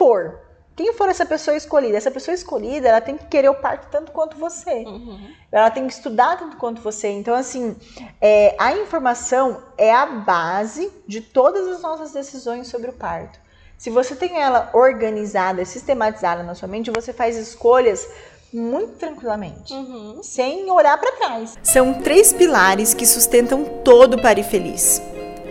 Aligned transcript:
for, 0.00 0.40
quem 0.74 0.94
for 0.94 1.10
essa 1.10 1.26
pessoa 1.26 1.54
escolhida, 1.54 1.98
essa 1.98 2.10
pessoa 2.10 2.34
escolhida, 2.34 2.88
ela 2.88 3.02
tem 3.02 3.18
que 3.18 3.26
querer 3.26 3.50
o 3.50 3.54
parto 3.54 3.88
tanto 3.90 4.12
quanto 4.12 4.38
você. 4.38 4.76
Uhum. 4.86 5.28
Ela 5.52 5.70
tem 5.70 5.86
que 5.86 5.92
estudar 5.92 6.38
tanto 6.38 6.56
quanto 6.56 6.80
você. 6.80 7.08
Então, 7.08 7.34
assim, 7.34 7.76
é, 8.18 8.56
a 8.58 8.72
informação 8.72 9.62
é 9.76 9.92
a 9.92 10.06
base 10.06 10.90
de 11.06 11.20
todas 11.20 11.68
as 11.68 11.82
nossas 11.82 12.12
decisões 12.12 12.68
sobre 12.68 12.88
o 12.88 12.94
parto. 12.94 13.38
Se 13.76 13.90
você 13.90 14.14
tem 14.16 14.40
ela 14.40 14.70
organizada, 14.72 15.62
sistematizada 15.66 16.42
na 16.42 16.54
sua 16.54 16.68
mente, 16.68 16.90
você 16.90 17.12
faz 17.12 17.36
escolhas 17.36 18.08
muito 18.50 18.94
tranquilamente, 18.94 19.74
Uhum. 19.74 20.20
sem 20.22 20.70
olhar 20.70 20.96
para 20.98 21.12
trás. 21.12 21.58
São 21.62 21.92
três 21.94 22.32
pilares 22.32 22.94
que 22.94 23.04
sustentam 23.06 23.64
todo 23.84 24.14
o 24.14 24.22
Pare 24.22 24.42
Feliz: 24.42 25.02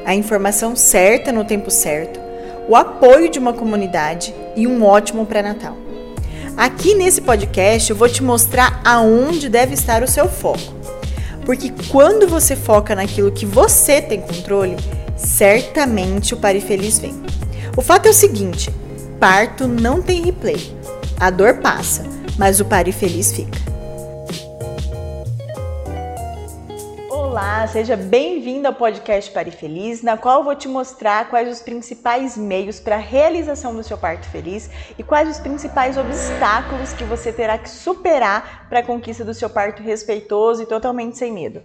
a 0.06 0.16
informação 0.16 0.76
certa 0.76 1.32
no 1.32 1.46
tempo 1.46 1.70
certo, 1.70 2.20
o 2.70 2.76
apoio 2.76 3.32
de 3.32 3.40
uma 3.40 3.52
comunidade 3.52 4.32
e 4.56 4.68
um 4.68 4.86
ótimo 4.86 5.26
pré-natal. 5.26 5.76
Aqui 6.56 6.94
nesse 6.94 7.20
podcast 7.20 7.90
eu 7.90 7.96
vou 7.96 8.08
te 8.08 8.22
mostrar 8.22 8.80
aonde 8.86 9.50
deve 9.50 9.74
estar 9.74 10.04
o 10.04 10.08
seu 10.08 10.30
foco. 10.30 10.76
Porque 11.44 11.74
quando 11.90 12.28
você 12.28 12.56
foca 12.56 12.94
naquilo 12.94 13.32
que 13.32 13.44
você 13.44 14.00
tem 14.00 14.22
controle, 14.22 14.78
certamente 15.18 16.36
o 16.36 16.38
Pare 16.38 16.62
Feliz 16.62 17.00
vem. 17.00 17.20
O 17.76 17.82
fato 17.82 18.06
é 18.06 18.12
o 18.12 18.14
seguinte: 18.14 18.70
parto 19.20 19.68
não 19.68 20.00
tem 20.00 20.22
replay. 20.22 20.72
A 21.20 21.32
dor 21.32 21.56
passa, 21.56 22.04
mas 22.38 22.60
o 22.60 22.66
Pare 22.66 22.92
Feliz 22.92 23.32
fica. 23.32 23.69
Olá, 27.30 27.68
seja 27.68 27.96
bem-vindo 27.96 28.68
ao 28.68 28.74
podcast 28.74 29.30
Pare 29.30 29.52
Feliz, 29.52 30.02
na 30.02 30.18
qual 30.18 30.40
eu 30.40 30.44
vou 30.44 30.56
te 30.56 30.68
mostrar 30.68 31.30
quais 31.30 31.48
os 31.48 31.62
principais 31.62 32.36
meios 32.36 32.80
para 32.80 32.96
a 32.96 32.98
realização 33.00 33.76
do 33.76 33.84
seu 33.84 34.00
parto 34.00 34.28
feliz 34.28 34.68
e 34.98 35.04
quais 35.04 35.30
os 35.30 35.40
principais 35.40 35.96
obstáculos 35.96 36.92
que 36.92 37.04
você 37.04 37.32
terá 37.32 37.56
que 37.60 37.70
superar 37.70 38.68
para 38.68 38.80
a 38.80 38.84
conquista 38.84 39.24
do 39.24 39.36
seu 39.36 39.48
parto 39.48 39.84
respeitoso 39.84 40.64
e 40.64 40.66
totalmente 40.66 41.20
sem 41.20 41.32
medo. 41.32 41.62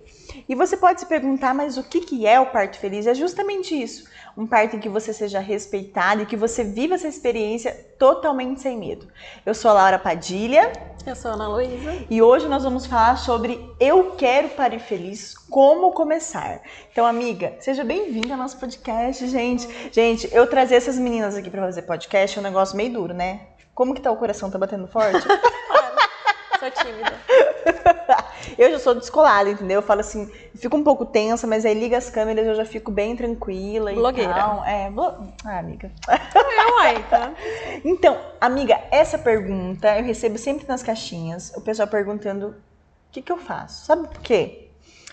E 0.46 0.54
você 0.54 0.76
pode 0.76 1.00
se 1.00 1.06
perguntar, 1.06 1.54
mas 1.54 1.78
o 1.78 1.82
que 1.82 2.26
é 2.26 2.38
o 2.38 2.44
parto 2.44 2.78
feliz? 2.78 3.06
É 3.06 3.14
justamente 3.14 3.74
isso, 3.74 4.04
um 4.36 4.46
parto 4.46 4.76
em 4.76 4.80
que 4.80 4.88
você 4.88 5.12
seja 5.12 5.38
respeitado 5.38 6.22
e 6.22 6.26
que 6.26 6.36
você 6.36 6.64
viva 6.64 6.94
essa 6.94 7.06
experiência 7.06 7.72
totalmente 7.98 8.60
sem 8.60 8.76
medo. 8.76 9.06
Eu 9.46 9.54
sou 9.54 9.70
a 9.70 9.74
Laura 9.74 9.98
Padilha, 9.98 10.72
Eu 11.06 11.14
sou 11.14 11.30
a 11.30 11.34
Ana 11.34 11.48
Luísa. 11.48 12.04
e 12.10 12.20
hoje 12.20 12.48
nós 12.48 12.64
vamos 12.64 12.86
falar 12.86 13.16
sobre 13.16 13.64
Eu 13.78 14.12
Quero 14.16 14.48
Parir 14.50 14.80
Feliz, 14.80 15.34
como 15.50 15.92
começar. 15.92 16.60
Então, 16.90 17.06
amiga, 17.06 17.54
seja 17.60 17.84
bem-vinda 17.84 18.34
ao 18.34 18.38
nosso 18.38 18.58
podcast, 18.58 19.26
gente. 19.28 19.68
Gente, 19.92 20.28
eu 20.32 20.46
trazer 20.48 20.76
essas 20.76 20.98
meninas 20.98 21.36
aqui 21.36 21.48
pra 21.50 21.62
fazer 21.62 21.82
podcast 21.82 22.36
é 22.36 22.40
um 22.40 22.44
negócio 22.44 22.76
meio 22.76 22.92
duro, 22.92 23.14
né? 23.14 23.40
Como 23.72 23.94
que 23.94 24.00
tá 24.00 24.10
o 24.10 24.16
coração? 24.16 24.50
Tá 24.50 24.58
batendo 24.58 24.88
forte? 24.88 25.26
Sou 26.58 26.70
tímida. 26.70 27.14
eu 28.58 28.70
já 28.70 28.78
sou 28.78 28.94
descolada, 28.94 29.50
entendeu? 29.50 29.76
Eu 29.76 29.82
falo 29.82 30.00
assim, 30.00 30.30
fico 30.54 30.76
um 30.76 30.84
pouco 30.84 31.04
tensa, 31.06 31.46
mas 31.46 31.64
aí 31.64 31.74
liga 31.74 31.96
as 31.96 32.10
câmeras 32.10 32.46
eu 32.46 32.54
já 32.54 32.64
fico 32.64 32.90
bem 32.90 33.14
tranquila 33.16 33.92
e 33.92 33.96
Blogueira. 33.96 34.34
tal. 34.34 34.64
É, 34.64 34.90
blo... 34.90 35.32
ah, 35.44 35.58
amiga. 35.58 35.90
Eu, 36.34 36.78
aí, 36.80 37.02
tá? 37.04 37.32
Então, 37.84 38.18
amiga, 38.40 38.80
essa 38.90 39.18
pergunta 39.18 39.96
eu 39.98 40.04
recebo 40.04 40.38
sempre 40.38 40.66
nas 40.66 40.82
caixinhas, 40.82 41.52
o 41.56 41.60
pessoal 41.60 41.88
perguntando 41.88 42.48
o 42.48 42.54
que, 43.12 43.20
que 43.22 43.30
eu 43.32 43.36
faço. 43.38 43.84
Sabe 43.86 44.08
por 44.08 44.20
quê? 44.20 44.70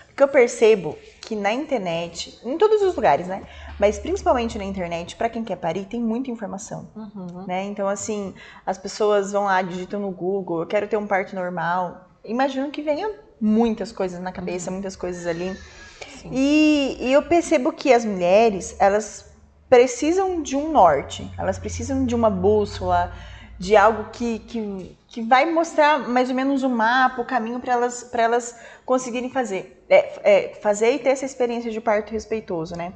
Porque 0.08 0.22
eu 0.22 0.28
percebo 0.28 0.98
que 1.22 1.34
na 1.34 1.52
internet, 1.54 2.38
em 2.44 2.58
todos 2.58 2.82
os 2.82 2.94
lugares, 2.94 3.26
né? 3.26 3.42
Mas 3.78 3.98
principalmente 3.98 4.58
na 4.58 4.64
internet, 4.64 5.16
pra 5.16 5.28
quem 5.30 5.42
quer 5.42 5.56
parir, 5.56 5.86
tem 5.86 6.00
muita 6.00 6.30
informação, 6.30 6.90
Uhum. 6.94 7.46
né? 7.46 7.64
Então, 7.64 7.88
assim, 7.88 8.34
as 8.66 8.76
pessoas 8.76 9.32
vão 9.32 9.44
lá, 9.44 9.62
digitam 9.62 10.00
no 10.00 10.10
Google, 10.10 10.60
eu 10.60 10.66
quero 10.66 10.86
ter 10.86 10.98
um 10.98 11.06
parto 11.06 11.34
normal. 11.34 12.08
Imagino 12.24 12.70
que 12.70 12.82
venha 12.82 13.10
muitas 13.40 13.90
coisas 13.90 14.20
na 14.20 14.30
cabeça, 14.30 14.70
muitas 14.70 14.94
coisas 14.94 15.26
ali. 15.26 15.56
E, 16.30 16.96
e 17.00 17.12
eu 17.12 17.22
percebo 17.22 17.72
que 17.72 17.92
as 17.92 18.04
mulheres, 18.04 18.76
elas 18.78 19.32
precisam 19.68 20.42
de 20.42 20.54
um 20.56 20.70
norte, 20.70 21.28
elas 21.36 21.58
precisam 21.58 22.06
de 22.06 22.14
uma 22.14 22.30
bússola, 22.30 23.12
de 23.58 23.76
algo 23.76 24.10
que, 24.12 24.38
que, 24.40 24.96
que 25.08 25.22
vai 25.22 25.50
mostrar 25.50 26.08
mais 26.08 26.28
ou 26.28 26.34
menos 26.34 26.62
o 26.62 26.68
mapa, 26.68 27.22
o 27.22 27.24
caminho 27.24 27.58
para 27.60 27.72
elas, 27.72 28.04
pra 28.04 28.22
elas 28.22 28.58
conseguirem 28.84 29.30
fazer. 29.30 29.84
É, 29.88 30.20
é, 30.22 30.54
fazer 30.54 30.92
e 30.92 30.98
ter 30.98 31.10
essa 31.10 31.24
experiência 31.24 31.70
de 31.70 31.80
parto 31.80 32.12
respeitoso, 32.12 32.74
né? 32.76 32.92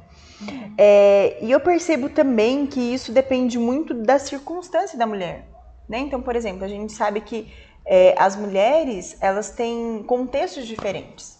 É, 0.77 1.37
e 1.41 1.51
eu 1.51 1.59
percebo 1.59 2.09
também 2.09 2.65
que 2.65 2.79
isso 2.79 3.11
depende 3.11 3.57
muito 3.57 3.93
da 3.93 4.19
circunstância 4.19 4.97
da 4.97 5.05
mulher. 5.05 5.47
Né? 5.87 5.99
Então, 5.99 6.21
por 6.21 6.35
exemplo, 6.35 6.63
a 6.63 6.67
gente 6.67 6.91
sabe 6.91 7.21
que 7.21 7.51
é, 7.87 8.13
as 8.17 8.35
mulheres 8.35 9.17
elas 9.21 9.49
têm 9.51 10.03
contextos 10.05 10.67
diferentes. 10.67 11.37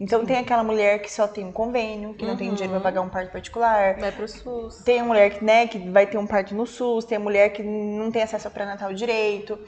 Então 0.00 0.24
tem 0.24 0.36
aquela 0.36 0.62
mulher 0.62 1.00
que 1.02 1.10
só 1.12 1.26
tem 1.26 1.44
um 1.44 1.50
convênio, 1.50 2.14
que 2.14 2.24
não 2.24 2.36
tem 2.36 2.48
Uhum. 2.50 2.54
dinheiro 2.54 2.74
para 2.74 2.82
pagar 2.84 3.00
um 3.00 3.08
parto 3.08 3.32
particular. 3.32 3.96
Vai 3.98 4.12
pro 4.12 4.28
SUS. 4.28 4.76
Tem 4.84 5.00
a 5.00 5.04
mulher 5.04 5.30
que, 5.30 5.44
né, 5.44 5.66
que 5.66 5.76
vai 5.90 6.06
ter 6.06 6.16
um 6.16 6.26
parto 6.26 6.54
no 6.54 6.64
SUS, 6.64 7.04
tem 7.04 7.16
a 7.16 7.20
mulher 7.20 7.48
que 7.48 7.64
não 7.64 8.08
tem 8.12 8.22
acesso 8.22 8.46
ao 8.46 8.54
pré-natal 8.54 8.94
direito, 8.94 9.58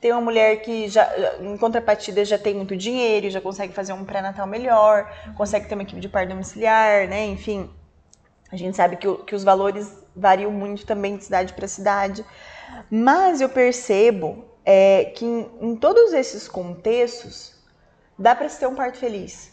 tem 0.00 0.12
uma 0.12 0.20
mulher 0.20 0.62
que 0.62 0.86
já, 0.88 1.10
em 1.40 1.56
contrapartida, 1.56 2.24
já 2.24 2.38
tem 2.38 2.54
muito 2.54 2.76
dinheiro 2.76 3.28
já 3.30 3.40
consegue 3.40 3.72
fazer 3.72 3.92
um 3.92 4.04
pré-natal 4.04 4.46
melhor, 4.46 5.10
consegue 5.36 5.66
ter 5.66 5.74
uma 5.74 5.82
equipe 5.82 6.00
de 6.00 6.08
parto 6.08 6.28
domiciliar, 6.28 7.08
né, 7.08 7.26
enfim. 7.26 7.68
A 8.52 8.56
gente 8.56 8.76
sabe 8.76 8.96
que, 8.96 9.12
que 9.24 9.34
os 9.34 9.42
valores 9.42 9.92
variam 10.14 10.52
muito 10.52 10.86
também 10.86 11.16
de 11.16 11.24
cidade 11.24 11.52
para 11.52 11.66
cidade. 11.66 12.24
Mas 12.88 13.40
eu 13.40 13.48
percebo 13.48 14.44
é, 14.72 15.04
que 15.16 15.24
em, 15.24 15.50
em 15.60 15.76
todos 15.76 16.12
esses 16.12 16.46
contextos 16.46 17.34
dá 18.18 18.34
para 18.36 18.48
se 18.48 18.60
ter 18.60 18.66
um 18.68 18.74
parto 18.76 18.98
feliz. 18.98 19.50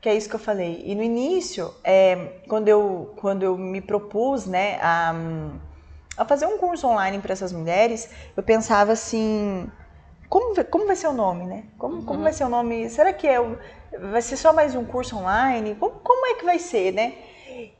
Que 0.00 0.08
é 0.08 0.14
isso 0.14 0.28
que 0.30 0.36
eu 0.36 0.40
falei. 0.40 0.82
E 0.86 0.94
no 0.94 1.02
início, 1.02 1.74
é, 1.84 2.40
quando, 2.48 2.68
eu, 2.68 3.12
quando 3.20 3.42
eu 3.42 3.58
me 3.58 3.80
propus 3.80 4.46
né, 4.46 4.78
a, 4.80 5.12
a 6.16 6.24
fazer 6.24 6.46
um 6.46 6.56
curso 6.56 6.86
online 6.86 7.18
para 7.18 7.32
essas 7.32 7.52
mulheres, 7.52 8.08
eu 8.36 8.42
pensava 8.42 8.92
assim: 8.92 9.68
como, 10.28 10.54
vai- 10.54 10.64
como 10.64 10.86
vai 10.86 10.96
ser 10.96 11.08
o 11.08 11.12
nome, 11.12 11.44
né? 11.46 11.64
Como, 11.78 12.02
como 12.04 12.22
vai 12.22 12.32
ser 12.32 12.44
o 12.44 12.48
nome? 12.48 12.88
Será 12.88 13.12
que 13.12 13.26
é, 13.26 13.38
vai 14.12 14.22
ser 14.22 14.36
só 14.36 14.52
mais 14.52 14.74
um 14.74 14.84
curso 14.84 15.16
online? 15.16 15.74
Como, 15.74 15.96
como 16.00 16.26
é 16.26 16.34
que 16.34 16.44
vai 16.44 16.58
ser, 16.58 16.92
né? 16.92 17.14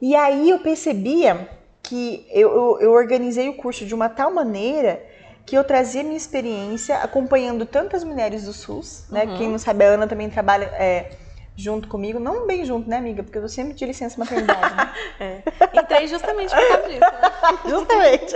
E 0.00 0.14
aí 0.16 0.50
eu 0.50 0.58
percebia 0.60 1.48
que 1.82 2.26
eu, 2.30 2.50
eu, 2.50 2.80
eu 2.80 2.92
organizei 2.92 3.48
o 3.48 3.56
curso 3.56 3.86
de 3.86 3.94
uma 3.94 4.08
tal 4.08 4.30
maneira 4.30 5.02
que 5.48 5.56
eu 5.56 5.64
trazia 5.64 6.02
minha 6.02 6.16
experiência 6.16 6.98
acompanhando 6.98 7.64
tantas 7.64 8.04
mulheres 8.04 8.44
do 8.44 8.52
SUS, 8.52 9.06
né? 9.10 9.24
Uhum. 9.24 9.38
Quem 9.38 9.48
não 9.48 9.58
sabe, 9.58 9.82
a 9.82 9.88
Ana 9.88 10.06
também 10.06 10.28
trabalha 10.28 10.66
é, 10.66 11.12
junto 11.56 11.88
comigo. 11.88 12.20
Não 12.20 12.46
bem 12.46 12.66
junto, 12.66 12.86
né, 12.86 12.98
amiga? 12.98 13.22
Porque 13.22 13.38
eu 13.38 13.48
sempre 13.48 13.72
de 13.72 13.86
licença 13.86 14.18
maternidade, 14.18 14.74
né? 14.74 14.92
É. 15.18 15.42
Entrei 15.80 16.06
justamente 16.06 16.54
por 16.54 16.68
causa 16.68 16.88
disso. 16.88 17.00
Né? 17.00 17.70
Justamente. 17.70 18.34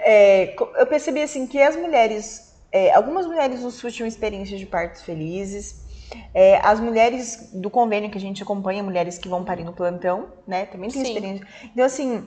É, 0.00 0.56
eu 0.80 0.86
percebi 0.88 1.22
assim 1.22 1.46
que 1.46 1.62
as 1.62 1.76
mulheres, 1.76 2.56
é, 2.72 2.92
algumas 2.92 3.24
mulheres 3.24 3.60
no 3.62 3.70
SUS 3.70 3.94
tinham 3.94 4.08
experiências 4.08 4.58
de 4.58 4.66
partos 4.66 5.02
felizes. 5.02 5.86
É, 6.34 6.58
as 6.58 6.80
mulheres 6.80 7.50
do 7.52 7.70
convênio 7.70 8.10
que 8.10 8.18
a 8.18 8.20
gente 8.20 8.42
acompanha, 8.42 8.82
mulheres 8.82 9.16
que 9.16 9.28
vão 9.28 9.44
parir 9.44 9.62
no 9.62 9.72
plantão, 9.72 10.26
né? 10.44 10.66
Também 10.66 10.90
tem 10.90 11.02
Sim. 11.02 11.08
experiência. 11.08 11.46
Então, 11.72 11.84
assim, 11.84 12.26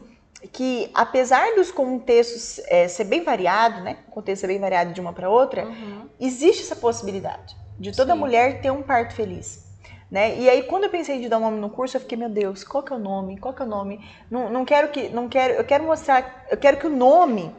que 0.54 0.90
apesar 0.94 1.56
dos 1.56 1.72
contextos 1.72 2.60
é, 2.68 2.88
ser 2.88 3.04
bem 3.04 3.24
variado, 3.24 3.82
né? 3.82 3.98
O 4.08 4.12
contexto 4.12 4.42
ser 4.42 4.48
bem 4.48 4.60
variado 4.60 4.94
de 4.94 5.02
uma 5.02 5.12
para 5.14 5.30
outra, 5.30 5.66
Uhum. 5.66 6.08
existe 6.20 6.64
essa 6.64 6.76
possibilidade 6.76 7.56
de 7.78 7.92
toda 7.96 8.14
Sim. 8.14 8.20
mulher 8.20 8.62
ter 8.62 8.72
um 8.72 8.82
parto 8.82 9.14
feliz. 9.14 9.68
Né? 10.10 10.40
E 10.40 10.50
aí, 10.50 10.64
quando 10.64 10.86
eu 10.86 10.90
pensei 10.90 11.20
de 11.22 11.30
dar 11.30 11.38
um 11.38 11.42
nome 11.42 11.60
no 11.60 11.70
curso, 11.70 11.96
eu 11.98 12.02
fiquei, 12.02 12.18
meu 12.18 12.30
Deus, 12.30 12.64
qual 12.64 12.82
que 12.82 12.92
é 12.92 12.96
o 12.96 13.00
nome? 13.00 13.38
Qual 13.38 13.54
que 13.54 13.62
é 13.62 13.66
o 13.66 13.68
nome? 13.68 14.04
Não, 14.30 14.50
não 14.50 14.66
quero 14.66 14.88
que. 14.90 15.08
Não 15.10 15.30
quero, 15.30 15.54
eu 15.54 15.64
quero 15.64 15.84
mostrar. 15.84 16.46
Eu 16.50 16.58
quero 16.58 16.78
que 16.78 16.88
o 16.88 16.90
nome 16.90 17.54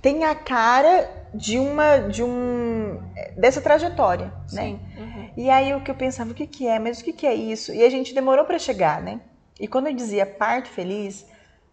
tenha 0.00 0.30
a 0.30 0.34
cara 0.34 1.10
de 1.34 1.58
uma. 1.58 1.98
de 1.98 2.22
um. 2.22 2.98
dessa 3.36 3.60
trajetória. 3.60 4.32
Né? 4.50 4.62
Sim. 4.62 4.80
Uhum. 4.96 5.30
E 5.36 5.50
aí 5.50 5.74
o 5.74 5.82
que 5.82 5.90
eu 5.90 5.94
pensava, 5.94 6.30
o 6.30 6.34
que, 6.34 6.46
que 6.46 6.66
é? 6.66 6.78
Mas 6.78 7.00
o 7.00 7.04
que, 7.04 7.12
que 7.12 7.26
é 7.26 7.34
isso? 7.34 7.70
E 7.70 7.84
a 7.84 7.90
gente 7.90 8.14
demorou 8.14 8.46
pra 8.46 8.58
chegar, 8.58 9.02
né? 9.02 9.20
E 9.60 9.68
quando 9.68 9.88
eu 9.88 9.92
dizia 9.92 10.24
parto 10.24 10.70
feliz, 10.70 11.26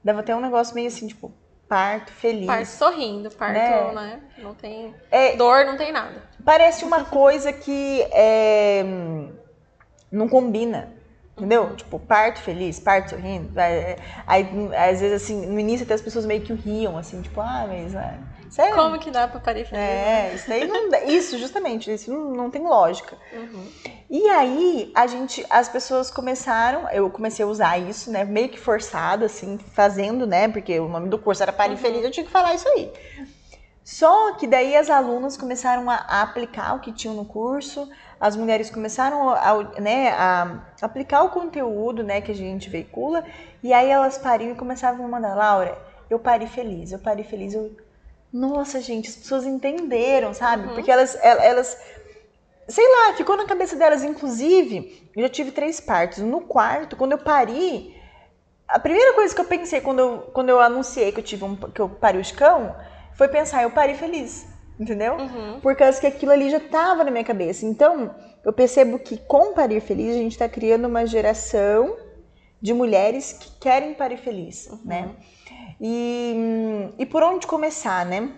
dava 0.07 0.21
até 0.21 0.33
um 0.35 0.39
negócio 0.39 0.73
meio 0.73 0.87
assim, 0.87 1.05
tipo, 1.07 1.31
parto 1.67 2.11
feliz. 2.13 2.47
Parto 2.47 2.65
sorrindo, 2.65 3.29
parto, 3.31 3.53
Né? 3.53 3.91
né? 3.93 4.19
Não 4.37 4.53
tem 4.55 4.95
É, 5.11 5.35
dor, 5.35 5.65
não 5.65 5.75
tem 5.77 5.91
nada. 5.91 6.23
parece 6.45 6.85
uma 6.85 7.03
coisa 7.03 7.51
que 7.51 8.01
é, 8.11 8.83
não 10.11 10.27
combina. 10.29 10.95
Entendeu? 11.37 11.75
Tipo, 11.75 11.99
parto 11.99 12.39
feliz, 12.39 12.79
parto 12.79 13.11
sorrindo. 13.11 13.53
vai- 13.53 13.95
Aí, 14.25 14.47
às 14.75 14.99
vezes, 15.01 15.21
assim, 15.21 15.45
no 15.45 15.59
início 15.59 15.83
até 15.83 15.93
as 15.93 16.01
pessoas 16.01 16.25
meio 16.25 16.41
que 16.41 16.51
riam, 16.53 16.97
assim, 16.97 17.21
tipo, 17.21 17.39
ah, 17.39 17.65
mas. 17.67 17.93
É, 17.93 18.17
sério? 18.49 18.75
Como 18.75 18.99
que 18.99 19.11
dá 19.11 19.27
pra 19.27 19.39
parir 19.39 19.65
feliz? 19.65 19.71
né? 19.83 20.31
É, 20.31 20.35
isso 20.35 20.47
daí 20.49 20.67
não 20.67 20.89
dá- 20.89 21.03
Isso, 21.03 21.37
justamente, 21.37 21.91
isso 21.91 22.11
não, 22.11 22.31
não 22.31 22.49
tem 22.49 22.61
lógica. 22.63 23.17
Uhum. 23.33 23.67
E 24.09 24.29
aí, 24.29 24.91
a 24.95 25.05
gente, 25.05 25.45
as 25.49 25.67
pessoas 25.67 26.09
começaram, 26.09 26.89
eu 26.91 27.09
comecei 27.09 27.43
a 27.43 27.47
usar 27.47 27.77
isso, 27.77 28.09
né, 28.09 28.23
meio 28.23 28.47
que 28.49 28.57
forçado, 28.59 29.25
assim, 29.25 29.57
fazendo, 29.57 30.25
né, 30.25 30.47
porque 30.47 30.79
o 30.79 30.87
nome 30.87 31.09
do 31.09 31.19
curso 31.19 31.43
era 31.43 31.51
Pare 31.51 31.71
Uhum. 31.71 31.77
Feliz, 31.77 32.03
eu 32.05 32.11
tinha 32.11 32.25
que 32.25 32.31
falar 32.31 32.53
isso 32.55 32.67
aí. 32.69 32.91
Só 33.83 34.33
que 34.33 34.45
daí 34.47 34.75
as 34.75 34.89
alunas 34.89 35.37
começaram 35.37 35.89
a, 35.89 35.95
aplicar 36.21 36.75
o 36.75 36.79
que 36.81 36.91
tinham 36.91 37.15
no 37.15 37.25
curso, 37.25 37.89
as 38.19 38.35
mulheres 38.35 38.69
começaram 38.69 39.29
a, 39.29 39.79
né, 39.79 40.09
a 40.11 40.61
aplicar 40.81 41.23
o 41.23 41.29
conteúdo 41.29 42.03
né, 42.03 42.19
que 42.19 42.31
a 42.31 42.35
gente 42.35 42.69
veicula, 42.69 43.23
e 43.63 43.71
aí 43.71 43.89
elas 43.89 44.17
pariam 44.17 44.51
e 44.51 44.55
começavam 44.55 45.05
a 45.05 45.09
mandar, 45.09 45.35
Laura, 45.35 45.77
eu 46.09 46.19
parei 46.19 46.47
feliz, 46.47 46.91
eu 46.91 46.99
parei 46.99 47.23
feliz, 47.23 47.53
eu... 47.53 47.71
Nossa, 48.31 48.81
gente, 48.81 49.09
as 49.09 49.15
pessoas 49.15 49.45
entenderam, 49.45 50.33
sabe? 50.33 50.67
Uhum. 50.67 50.73
Porque 50.75 50.91
elas, 50.91 51.17
elas, 51.23 51.77
sei 52.67 52.85
lá, 52.87 53.13
ficou 53.13 53.37
na 53.37 53.45
cabeça 53.45 53.75
delas, 53.75 54.03
inclusive, 54.03 55.09
eu 55.15 55.23
já 55.23 55.29
tive 55.29 55.51
três 55.51 55.79
partos. 55.79 56.19
No 56.19 56.41
quarto, 56.41 56.95
quando 56.95 57.13
eu 57.13 57.17
pari, 57.17 57.95
a 58.67 58.79
primeira 58.79 59.13
coisa 59.13 59.33
que 59.33 59.39
eu 59.39 59.45
pensei 59.45 59.79
quando 59.79 59.99
eu, 59.99 60.19
quando 60.33 60.49
eu 60.49 60.59
anunciei 60.59 61.11
que 61.11 61.19
eu 61.19 61.23
tive 61.23 61.45
um, 61.45 61.55
que 61.55 61.79
eu 61.79 61.87
pari 61.87 62.19
o 62.19 62.35
cão 62.35 62.75
foi 63.15 63.27
pensar, 63.29 63.63
eu 63.63 63.71
parei 63.71 63.95
feliz, 63.95 64.45
entendeu? 64.79 65.15
Uhum. 65.15 65.59
Por 65.61 65.75
causa 65.75 65.99
que 65.99 66.05
aquilo 66.05 66.31
ali 66.31 66.49
já 66.49 66.57
estava 66.57 67.03
na 67.03 67.09
minha 67.09 67.23
cabeça. 67.23 67.65
Então, 67.65 68.13
eu 68.43 68.53
percebo 68.53 68.99
que 68.99 69.17
com 69.17 69.53
parir 69.53 69.81
feliz 69.81 70.11
a 70.11 70.19
gente 70.19 70.33
está 70.33 70.47
criando 70.49 70.85
uma 70.85 71.05
geração 71.05 71.97
de 72.61 72.73
mulheres 72.73 73.33
que 73.33 73.51
querem 73.59 73.93
parir 73.93 74.17
feliz, 74.17 74.69
né? 74.83 75.15
E, 75.79 76.89
e 76.97 77.05
por 77.05 77.21
onde 77.23 77.45
começar, 77.47 78.05
né? 78.05 78.29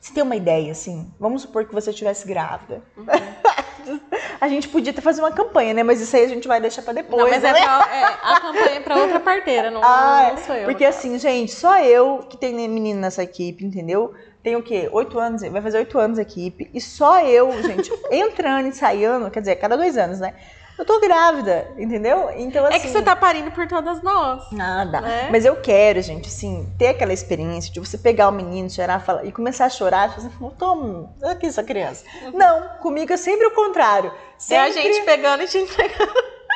Você 0.00 0.14
tem 0.14 0.22
uma 0.22 0.36
ideia, 0.36 0.70
assim? 0.72 1.12
Vamos 1.18 1.42
supor 1.42 1.64
que 1.66 1.74
você 1.74 1.90
estivesse 1.90 2.26
grávida. 2.26 2.82
a 4.40 4.48
gente 4.48 4.68
podia 4.68 4.92
até 4.92 5.00
fazer 5.00 5.20
uma 5.20 5.32
campanha, 5.32 5.74
né? 5.74 5.82
Mas 5.82 6.00
isso 6.00 6.14
aí 6.16 6.24
a 6.24 6.28
gente 6.28 6.46
vai 6.46 6.60
deixar 6.60 6.82
pra 6.82 6.92
depois. 6.92 7.20
Não, 7.22 7.30
mas 7.30 7.42
é, 7.42 7.52
né? 7.52 7.60
pra- 7.60 7.88
é, 7.94 8.04
a 8.04 8.40
campanha 8.40 8.76
é 8.76 8.80
pra 8.80 8.96
outra 8.96 9.20
parteira, 9.20 9.70
não, 9.70 9.80
Ah, 9.82 10.28
não 10.30 10.36
sou 10.44 10.54
eu. 10.54 10.64
Porque 10.66 10.84
assim, 10.84 11.18
gente, 11.18 11.52
só 11.52 11.78
eu 11.82 12.18
que 12.28 12.36
tenho 12.36 12.56
menino 12.70 13.00
nessa 13.00 13.22
equipe, 13.22 13.64
entendeu? 13.64 14.14
Tem 14.42 14.54
o 14.54 14.62
quê? 14.62 14.88
Oito 14.92 15.18
anos, 15.18 15.42
vai 15.42 15.60
fazer 15.60 15.78
oito 15.78 15.98
anos 15.98 16.18
a 16.18 16.22
equipe. 16.22 16.70
E 16.72 16.80
só 16.80 17.20
eu, 17.24 17.50
gente, 17.64 17.90
entrando 18.10 18.68
e 18.68 18.72
saindo, 18.72 19.30
quer 19.30 19.40
dizer, 19.40 19.56
cada 19.56 19.76
dois 19.76 19.98
anos, 19.98 20.20
né? 20.20 20.34
Eu 20.78 20.84
tô 20.84 21.00
grávida, 21.00 21.68
entendeu? 21.76 22.30
Então, 22.36 22.64
assim. 22.64 22.76
É 22.76 22.78
que 22.78 22.88
você 22.88 23.02
tá 23.02 23.16
parindo 23.16 23.50
por 23.50 23.66
todas 23.66 24.00
nós. 24.00 24.44
Nada. 24.52 25.00
né? 25.00 25.28
Mas 25.30 25.44
eu 25.44 25.56
quero, 25.56 26.00
gente, 26.00 26.28
assim, 26.28 26.72
ter 26.78 26.88
aquela 26.88 27.12
experiência 27.12 27.72
de 27.72 27.80
você 27.80 27.98
pegar 27.98 28.28
o 28.28 28.32
menino, 28.32 28.70
chorar 28.70 29.00
fala, 29.00 29.24
e 29.24 29.32
começar 29.32 29.64
a 29.64 29.70
chorar, 29.70 30.14
fazer, 30.14 30.30
não 30.40 30.50
toma, 30.50 31.12
aqui 31.24 31.46
essa 31.46 31.64
criança. 31.64 32.04
Não, 32.32 32.68
comigo 32.78 33.12
é 33.12 33.16
sempre 33.16 33.44
o 33.46 33.50
contrário. 33.50 34.10
É 34.50 34.58
a 34.60 34.66
Sempre, 34.72 34.72
gente 34.94 35.04
pegando 35.04 35.42
e 35.42 35.48
te 35.48 35.58
entregando. 35.58 36.12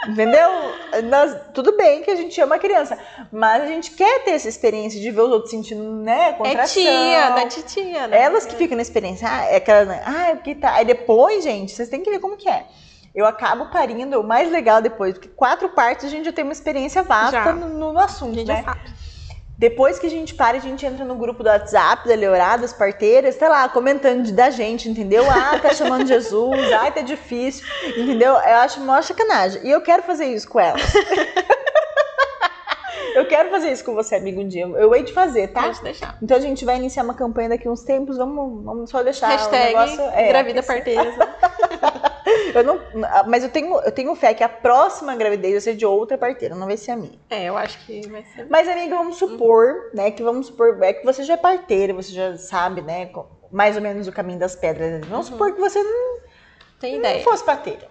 Entendeu? 0.09 0.51
Nós- 1.05 1.37
tudo 1.55 1.77
bem 1.77 2.03
que 2.03 2.11
a 2.11 2.17
gente 2.17 2.41
ama 2.41 2.57
a 2.57 2.59
criança, 2.59 2.99
mas 3.31 3.63
a 3.63 3.67
gente 3.67 3.93
quer 3.93 4.25
ter 4.25 4.33
essa 4.33 4.49
experiência 4.49 5.01
de 5.01 5.11
ver 5.13 5.21
os 5.21 5.31
outros 5.31 5.51
sentindo, 5.51 5.83
né, 5.83 6.31
É 6.31 6.33
contração. 6.33 6.83
tia, 6.83 7.31
da 7.31 7.47
titia, 7.47 8.07
né? 8.09 8.21
Elas 8.21 8.45
que 8.45 8.57
ficam 8.57 8.75
na 8.77 8.83
experiência, 8.83 9.29
ah, 9.31 9.45
é 9.47 9.57
aquela, 9.57 9.85
né, 9.85 10.03
ah, 10.05 10.31
é 10.31 10.35
porque 10.35 10.57
tá. 10.57 10.75
Aí 10.75 10.85
depois, 10.85 11.45
gente, 11.45 11.71
vocês 11.73 11.89
têm 11.89 12.01
que 12.03 12.11
ver 12.11 12.19
como 12.19 12.37
que 12.37 12.49
é. 12.49 12.65
Eu 13.15 13.27
acabo 13.27 13.67
parindo, 13.67 14.19
o 14.21 14.25
mais 14.25 14.51
legal 14.51 14.81
depois, 14.81 15.15
porque 15.15 15.29
quatro 15.29 15.69
partes 15.71 16.07
a 16.07 16.09
gente 16.09 16.25
já 16.25 16.33
tem 16.33 16.45
uma 16.45 16.53
experiência 16.53 17.03
vasta 17.03 17.53
no, 17.53 17.93
no 17.93 17.99
A 17.99 18.05
assunto, 18.05 18.35
gente 18.37 18.49
né? 18.49 18.57
já 18.57 18.65
sabe. 18.65 18.81
Depois 19.59 19.99
que 19.99 20.07
a 20.07 20.11
gente 20.11 20.35
para, 20.35 20.57
a 20.57 20.61
gente 20.61 20.85
entra 20.85 21.05
no 21.05 21.15
grupo 21.15 21.43
do 21.43 21.49
WhatsApp 21.49 22.09
da 22.09 22.15
Leorada, 22.17 22.63
das 22.63 22.73
parteiras, 22.73 23.37
tá 23.37 23.49
lá, 23.49 23.69
comentando 23.69 24.25
de- 24.25 24.33
da 24.33 24.51
gente, 24.51 24.89
entendeu? 24.89 25.25
Ah, 25.31 25.59
tá 25.61 25.71
chamando 25.75 26.07
Jesus, 26.07 26.73
ai, 26.73 26.91
tá 26.91 27.03
difícil, 27.03 27.65
entendeu? 27.97 28.33
Eu 28.33 28.57
acho 28.57 28.81
maior 28.81 29.03
sacanagem. 29.03 29.61
E 29.65 29.71
eu 29.71 29.81
quero 29.83 30.03
fazer 30.03 30.25
isso 30.25 30.49
com 30.49 30.59
elas. 30.59 30.83
eu 33.15 33.27
quero 33.29 33.51
fazer 33.51 33.71
isso 33.71 33.85
com 33.85 33.95
você, 33.95 34.17
amigo, 34.17 34.41
um 34.41 34.49
dia. 34.49 34.65
Eu 34.67 34.93
hei 34.95 35.05
de 35.05 35.13
fazer, 35.13 35.49
tá? 35.49 35.63
Pode 35.65 35.83
deixar. 35.83 36.17
Então 36.21 36.37
a 36.37 36.41
gente 36.41 36.65
vai 36.65 36.77
iniciar 36.77 37.05
uma 37.05 37.15
campanha 37.15 37.51
daqui 37.51 37.69
uns 37.69 37.85
tempos, 37.85 38.17
vamos, 38.17 38.65
vamos 38.65 38.91
só 38.91 39.03
deixar 39.03 39.29
o 39.29 39.33
Hashtag 39.33 39.67
negócio... 39.67 40.01
é, 40.15 40.29
gravida 40.29 40.63
parteiras. 40.63 41.15
Eu 42.55 42.63
não, 42.63 42.81
mas 43.27 43.43
eu 43.43 43.51
tenho, 43.51 43.75
eu 43.81 43.91
tenho 43.93 44.15
fé 44.15 44.35
que 44.35 44.45
a 44.45 44.49
próxima 44.49 45.17
gravidez 45.17 45.53
vai 45.53 45.61
ser 45.61 45.75
de 45.75 45.87
outra 45.87 46.17
parteira, 46.19 46.55
não 46.55 46.67
vai 46.67 46.77
ser 46.77 46.93
a 46.93 46.97
minha. 46.97 47.19
É, 47.31 47.45
eu 47.45 47.57
acho 47.57 47.85
que 47.85 48.07
vai 48.09 48.23
ser. 48.25 48.47
Mas, 48.49 48.69
amiga, 48.69 48.97
vamos 48.97 49.17
supor, 49.17 49.91
né, 49.95 50.11
que 50.11 50.23
vamos 50.23 50.47
supor, 50.47 50.81
é 50.83 50.93
que 50.93 51.05
você 51.05 51.25
já 51.25 51.35
é 51.35 51.37
parteira, 51.37 51.93
você 51.95 52.13
já 52.13 52.37
sabe, 52.37 52.83
né, 52.83 53.11
mais 53.51 53.77
ou 53.77 53.83
menos 53.83 54.07
o 54.07 54.13
caminho 54.13 54.39
das 54.39 54.55
pedras. 54.55 55.05
Vamos 55.07 55.27
supor 55.27 55.53
que 55.55 55.61
você 55.61 55.83
não, 55.83 56.19
Tem 56.79 56.93
não 56.93 56.99
ideia. 57.01 57.25
fosse 57.25 57.43
parteira, 57.45 57.89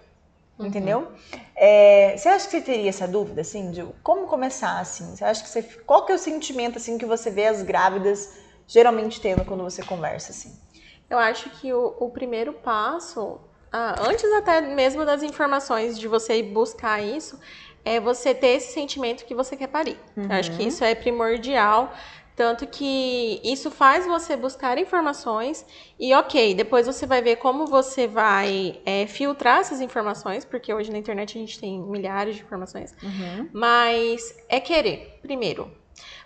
entendeu? 0.59 1.07
É, 1.55 2.15
você 2.17 2.29
acha 2.29 2.45
que 2.45 2.51
você 2.51 2.61
teria 2.61 2.89
essa 2.89 3.07
dúvida, 3.07 3.41
assim, 3.41 3.71
de 3.71 3.83
como 4.03 4.27
começar, 4.27 4.79
assim? 4.79 5.15
Você 5.15 5.23
acha 5.25 5.43
que 5.43 5.49
você, 5.49 5.63
qual 5.85 6.05
que 6.05 6.11
é 6.11 6.15
o 6.15 6.19
sentimento, 6.19 6.77
assim, 6.77 6.97
que 6.97 7.05
você 7.05 7.29
vê 7.29 7.47
as 7.47 7.61
grávidas 7.63 8.29
geralmente 8.67 9.19
tendo 9.19 9.43
quando 9.43 9.63
você 9.63 9.83
conversa, 9.83 10.31
assim? 10.31 10.51
Eu 11.09 11.17
acho 11.17 11.49
que 11.49 11.73
o, 11.73 11.95
o 11.99 12.09
primeiro 12.09 12.53
passo, 12.53 13.39
ah, 13.71 13.95
antes 14.07 14.31
até 14.33 14.61
mesmo 14.61 15.05
das 15.05 15.23
informações 15.23 15.97
de 15.97 16.07
você 16.07 16.39
ir 16.39 16.43
buscar 16.43 17.01
isso, 17.01 17.39
é 17.85 17.99
você 17.99 18.33
ter 18.33 18.57
esse 18.57 18.73
sentimento 18.73 19.25
que 19.25 19.33
você 19.33 19.55
quer 19.55 19.67
parir. 19.67 19.97
Eu 20.29 20.35
acho 20.35 20.51
que 20.57 20.63
isso 20.63 20.83
é 20.83 20.93
primordial. 20.93 21.93
Tanto 22.33 22.65
que 22.65 23.39
isso 23.43 23.69
faz 23.69 24.05
você 24.07 24.35
buscar 24.37 24.77
informações 24.77 25.65
e, 25.99 26.13
ok, 26.13 26.55
depois 26.55 26.87
você 26.87 27.05
vai 27.05 27.21
ver 27.21 27.35
como 27.35 27.67
você 27.67 28.07
vai 28.07 28.79
é, 28.85 29.05
filtrar 29.05 29.59
essas 29.59 29.81
informações, 29.81 30.43
porque 30.45 30.73
hoje 30.73 30.91
na 30.91 30.97
internet 30.97 31.37
a 31.37 31.41
gente 31.41 31.59
tem 31.59 31.79
milhares 31.81 32.35
de 32.35 32.41
informações. 32.41 32.95
Mas 33.53 34.35
é 34.49 34.59
querer, 34.59 35.19
primeiro. 35.21 35.69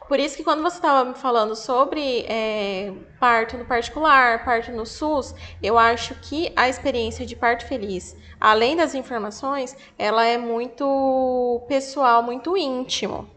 Por 0.08 0.20
isso 0.20 0.38
que 0.38 0.44
quando 0.44 0.62
você 0.62 0.78
estava 0.78 1.04
me 1.10 1.16
falando 1.16 1.56
sobre 1.56 2.26
é, 2.28 2.94
parto 3.20 3.58
no 3.58 3.66
particular, 3.66 4.46
parto 4.46 4.72
no 4.72 4.86
SUS, 4.86 5.34
eu 5.62 5.78
acho 5.78 6.14
que 6.16 6.52
a 6.56 6.70
experiência 6.70 7.26
de 7.26 7.36
parto 7.36 7.66
feliz, 7.66 8.16
além 8.40 8.76
das 8.76 8.94
informações, 8.94 9.76
ela 9.98 10.24
é 10.26 10.38
muito 10.38 11.64
pessoal, 11.68 12.22
muito 12.22 12.56
íntimo. 12.56 13.28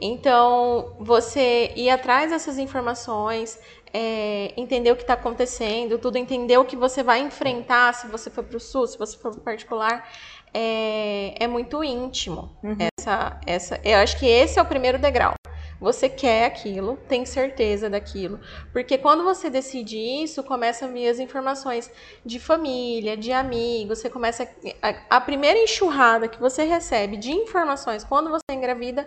Então, 0.00 0.94
você 0.98 1.72
ir 1.76 1.90
atrás 1.90 2.30
dessas 2.30 2.58
informações, 2.58 3.58
é, 3.92 4.52
entender 4.56 4.90
o 4.90 4.96
que 4.96 5.02
está 5.02 5.14
acontecendo, 5.14 5.98
tudo, 5.98 6.16
entender 6.16 6.58
o 6.58 6.64
que 6.64 6.76
você 6.76 7.02
vai 7.02 7.20
enfrentar 7.20 7.94
se 7.94 8.06
você 8.08 8.28
for 8.28 8.42
para 8.44 8.56
o 8.56 8.60
SUS, 8.60 8.92
se 8.92 8.98
você 8.98 9.16
for 9.16 9.30
para 9.30 9.40
o 9.40 9.42
particular, 9.42 10.08
é, 10.52 11.34
é 11.38 11.46
muito 11.46 11.82
íntimo. 11.84 12.56
Essa, 12.98 13.40
essa, 13.46 13.80
eu 13.84 13.98
acho 13.98 14.18
que 14.18 14.26
esse 14.26 14.58
é 14.58 14.62
o 14.62 14.66
primeiro 14.66 14.98
degrau. 14.98 15.34
Você 15.84 16.08
quer 16.08 16.46
aquilo, 16.46 16.96
tem 17.06 17.26
certeza 17.26 17.90
daquilo. 17.90 18.40
Porque 18.72 18.96
quando 18.96 19.22
você 19.22 19.50
decide 19.50 19.98
isso, 19.98 20.42
começa 20.42 20.86
a 20.86 20.88
as 21.10 21.18
informações 21.18 21.90
de 22.24 22.40
família, 22.40 23.18
de 23.18 23.30
amigos. 23.32 23.98
Você 23.98 24.08
começa. 24.08 24.48
A, 24.80 25.16
a 25.16 25.20
primeira 25.20 25.58
enxurrada 25.58 26.26
que 26.26 26.40
você 26.40 26.64
recebe 26.64 27.18
de 27.18 27.32
informações 27.32 28.02
quando 28.02 28.30
você 28.30 28.42
engravida 28.50 29.06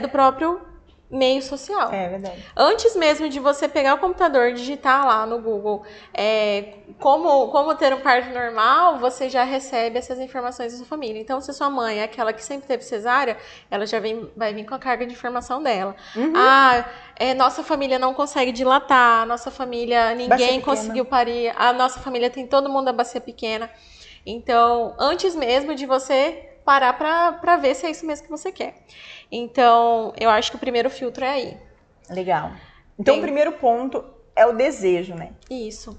é 0.00 0.04
do 0.04 0.08
próprio 0.08 0.73
meio 1.14 1.40
social. 1.40 1.92
É 1.92 2.08
verdade. 2.08 2.44
Antes 2.56 2.96
mesmo 2.96 3.28
de 3.28 3.38
você 3.38 3.68
pegar 3.68 3.94
o 3.94 3.98
computador 3.98 4.48
e 4.48 4.54
digitar 4.54 5.06
lá 5.06 5.24
no 5.24 5.40
Google 5.40 5.84
é, 6.12 6.74
como, 6.98 7.48
como 7.48 7.74
ter 7.76 7.94
um 7.94 8.00
parto 8.00 8.30
normal, 8.30 8.98
você 8.98 9.28
já 9.28 9.44
recebe 9.44 9.96
essas 9.96 10.18
informações 10.18 10.72
da 10.72 10.78
sua 10.78 10.86
família. 10.86 11.20
Então, 11.20 11.40
se 11.40 11.52
sua 11.52 11.70
mãe 11.70 12.00
é 12.00 12.04
aquela 12.04 12.32
que 12.32 12.44
sempre 12.44 12.66
teve 12.66 12.82
cesárea, 12.82 13.36
ela 13.70 13.86
já 13.86 14.00
vem, 14.00 14.28
vai 14.36 14.52
vir 14.52 14.64
com 14.64 14.74
a 14.74 14.78
carga 14.78 15.06
de 15.06 15.12
informação 15.12 15.62
dela. 15.62 15.94
Ah, 16.34 16.84
é, 17.16 17.32
nossa 17.32 17.62
família 17.62 17.98
não 17.98 18.12
consegue 18.12 18.50
dilatar, 18.50 19.24
nossa 19.26 19.50
família, 19.50 20.14
ninguém 20.14 20.60
conseguiu 20.60 21.04
parir, 21.04 21.52
a 21.56 21.72
nossa 21.72 22.00
família 22.00 22.28
tem 22.28 22.46
todo 22.46 22.68
mundo 22.68 22.88
a 22.88 22.92
bacia 22.92 23.20
pequena. 23.20 23.70
Então, 24.26 24.96
antes 24.98 25.34
mesmo 25.34 25.74
de 25.74 25.86
você 25.86 26.50
parar 26.64 26.94
para 26.94 27.56
ver 27.58 27.74
se 27.74 27.86
é 27.86 27.90
isso 27.90 28.06
mesmo 28.06 28.24
que 28.24 28.30
você 28.30 28.50
quer. 28.50 28.74
Então, 29.36 30.12
eu 30.18 30.30
acho 30.30 30.50
que 30.50 30.56
o 30.56 30.60
primeiro 30.60 30.88
filtro 30.88 31.24
é 31.24 31.28
aí. 31.30 31.56
Legal. 32.08 32.52
Então, 32.98 33.14
Tem- 33.14 33.18
o 33.18 33.22
primeiro 33.22 33.52
ponto 33.52 34.04
é 34.36 34.46
o 34.46 34.52
desejo, 34.52 35.14
né? 35.14 35.30
Isso. 35.50 35.98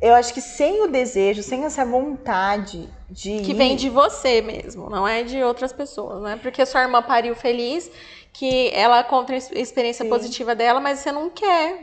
Eu 0.00 0.14
acho 0.14 0.32
que 0.34 0.40
sem 0.40 0.82
o 0.82 0.86
desejo, 0.88 1.42
sem 1.42 1.64
essa 1.64 1.84
vontade 1.84 2.88
de 3.10 3.40
Que 3.40 3.52
ir- 3.52 3.54
vem 3.54 3.76
de 3.76 3.88
você 3.88 4.40
mesmo, 4.42 4.88
não 4.90 5.06
é 5.06 5.22
de 5.22 5.42
outras 5.42 5.72
pessoas, 5.72 6.20
não 6.20 6.28
é 6.28 6.36
porque 6.36 6.64
sua 6.66 6.82
irmã 6.82 7.02
pariu 7.02 7.34
feliz 7.34 7.90
que 8.32 8.70
ela 8.74 9.02
conta 9.04 9.32
a 9.32 9.36
ex- 9.36 9.50
experiência 9.52 10.02
Sim. 10.04 10.10
positiva 10.10 10.54
dela, 10.54 10.80
mas 10.80 10.98
você 11.00 11.12
não 11.12 11.30
quer. 11.30 11.78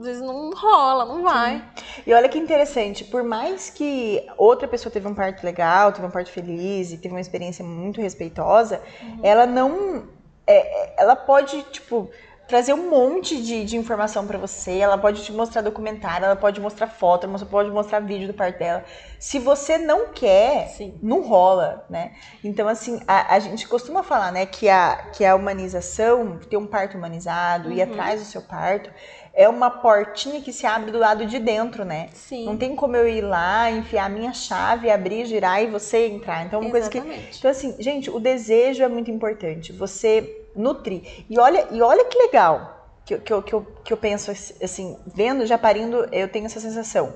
Às 0.00 0.06
vezes 0.06 0.20
não 0.22 0.50
rola, 0.50 1.04
não 1.04 1.22
vai. 1.22 1.64
E 2.04 2.12
olha 2.12 2.28
que 2.28 2.36
interessante, 2.38 3.04
por 3.04 3.22
mais 3.22 3.70
que 3.70 4.26
outra 4.36 4.66
pessoa 4.66 4.92
teve 4.92 5.06
um 5.06 5.14
parto 5.14 5.44
legal, 5.44 5.92
teve 5.92 6.04
um 6.06 6.10
parto 6.10 6.30
feliz 6.30 6.90
e 6.90 6.98
teve 6.98 7.14
uma 7.14 7.20
experiência 7.20 7.64
muito 7.64 8.00
respeitosa, 8.00 8.82
ela 9.22 9.46
não. 9.46 10.08
É, 10.46 10.56
é, 10.56 10.94
ela 10.98 11.16
pode, 11.16 11.62
tipo, 11.64 12.10
trazer 12.46 12.74
um 12.74 12.90
monte 12.90 13.42
de, 13.42 13.64
de 13.64 13.76
informação 13.76 14.26
pra 14.26 14.36
você, 14.36 14.78
ela 14.78 14.98
pode 14.98 15.22
te 15.22 15.32
mostrar 15.32 15.62
documentário, 15.62 16.26
ela 16.26 16.36
pode 16.36 16.60
mostrar 16.60 16.86
foto, 16.86 17.26
ela 17.26 17.38
pode 17.38 17.70
mostrar 17.70 18.00
vídeo 18.00 18.26
do 18.26 18.34
parto 18.34 18.58
dela. 18.58 18.84
Se 19.18 19.38
você 19.38 19.78
não 19.78 20.08
quer, 20.08 20.68
Sim. 20.68 20.98
não 21.02 21.22
rola, 21.22 21.86
né? 21.88 22.12
Então, 22.44 22.68
assim, 22.68 23.00
a, 23.06 23.36
a 23.36 23.38
gente 23.38 23.66
costuma 23.66 24.02
falar, 24.02 24.32
né, 24.32 24.44
que 24.44 24.68
a, 24.68 24.96
que 25.12 25.24
a 25.24 25.34
humanização, 25.34 26.38
ter 26.38 26.56
um 26.56 26.66
parto 26.66 26.98
humanizado, 26.98 27.72
ir 27.72 27.80
atrás 27.80 28.20
do 28.20 28.26
seu 28.26 28.42
parto, 28.42 28.90
é 29.34 29.48
uma 29.48 29.70
portinha 29.70 30.40
que 30.40 30.52
se 30.52 30.66
abre 30.66 30.90
do 30.90 30.98
lado 30.98 31.24
de 31.26 31.38
dentro, 31.38 31.84
né? 31.84 32.08
Sim. 32.12 32.44
Não 32.44 32.56
tem 32.56 32.76
como 32.76 32.96
eu 32.96 33.08
ir 33.08 33.22
lá, 33.22 33.70
enfiar 33.70 34.04
a 34.06 34.08
minha 34.08 34.32
chave, 34.32 34.90
abrir, 34.90 35.24
girar 35.26 35.62
e 35.62 35.66
você 35.66 36.06
entrar. 36.06 36.44
Então, 36.44 36.60
é 36.60 36.64
uma 36.64 36.70
coisa 36.70 36.90
que. 36.90 36.98
Exatamente. 36.98 37.38
Então, 37.38 37.50
assim, 37.50 37.74
gente, 37.78 38.10
o 38.10 38.20
desejo 38.20 38.82
é 38.82 38.88
muito 38.88 39.10
importante. 39.10 39.72
Você 39.72 40.46
nutrir. 40.54 41.24
E 41.30 41.38
olha, 41.38 41.66
e 41.70 41.80
olha 41.80 42.04
que 42.04 42.18
legal 42.18 43.00
que, 43.06 43.14
eu- 43.14 43.20
que, 43.20 43.32
eu, 43.32 43.42
que, 43.42 43.52
eu, 43.54 43.66
que 43.84 43.92
eu 43.92 43.96
penso 43.96 44.30
assim, 44.30 44.96
vendo, 45.06 45.46
já 45.46 45.56
parindo, 45.56 46.06
eu 46.12 46.28
tenho 46.28 46.46
essa 46.46 46.60
sensação 46.60 47.14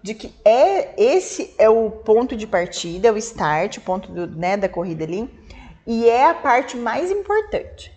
de 0.00 0.14
que 0.14 0.32
é 0.44 0.94
esse 0.96 1.54
é 1.58 1.68
o 1.68 1.90
ponto 1.90 2.36
de 2.36 2.46
partida, 2.46 3.08
é 3.08 3.12
o 3.12 3.16
start, 3.16 3.78
o 3.78 3.80
ponto 3.80 4.12
do, 4.12 4.26
né, 4.28 4.56
da 4.56 4.68
corrida 4.68 5.02
ali, 5.02 5.28
e 5.84 6.08
é 6.08 6.26
a 6.26 6.34
parte 6.34 6.76
mais 6.76 7.10
importante. 7.10 7.92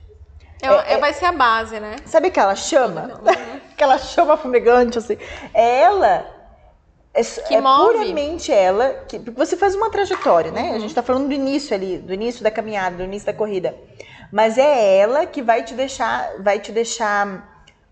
É- 0.61 0.67
É- 0.67 0.93
é- 0.93 0.97
vai 0.97 1.13
ser 1.13 1.25
a 1.25 1.31
base, 1.31 1.79
né? 1.79 1.95
Sabe 2.05 2.27
aquela 2.27 2.55
chama? 2.55 3.19
Uhum. 3.21 3.25
aquela 3.73 3.97
chama 3.97 4.37
fumegante, 4.37 4.97
assim. 4.97 5.17
É 5.53 5.81
ela. 5.81 6.25
É, 7.13 7.23
Que 7.23 7.55
é 7.55 7.61
move. 7.61 7.93
puramente 7.93 8.51
ela. 8.53 8.89
Que, 9.07 9.19
porque 9.19 9.37
você 9.37 9.57
faz 9.57 9.75
uma 9.75 9.89
trajetória, 9.89 10.51
né? 10.51 10.61
A 10.61 10.73
Uhum. 10.73 10.79
gente 10.79 10.95
tá 10.95 11.03
falando 11.03 11.27
do 11.27 11.33
início 11.33 11.75
ali, 11.75 11.97
do 11.97 12.13
início 12.13 12.41
da 12.43 12.49
caminhada, 12.51 12.95
do 12.97 13.03
início 13.03 13.25
da 13.25 13.33
corrida. 13.33 13.75
Mas 14.31 14.57
é 14.57 14.97
ela 14.97 15.25
que 15.25 15.41
vai 15.41 15.61
te 15.63 15.73
deixar, 15.73 16.31
vai 16.39 16.57
te 16.59 16.71
deixar 16.71 17.50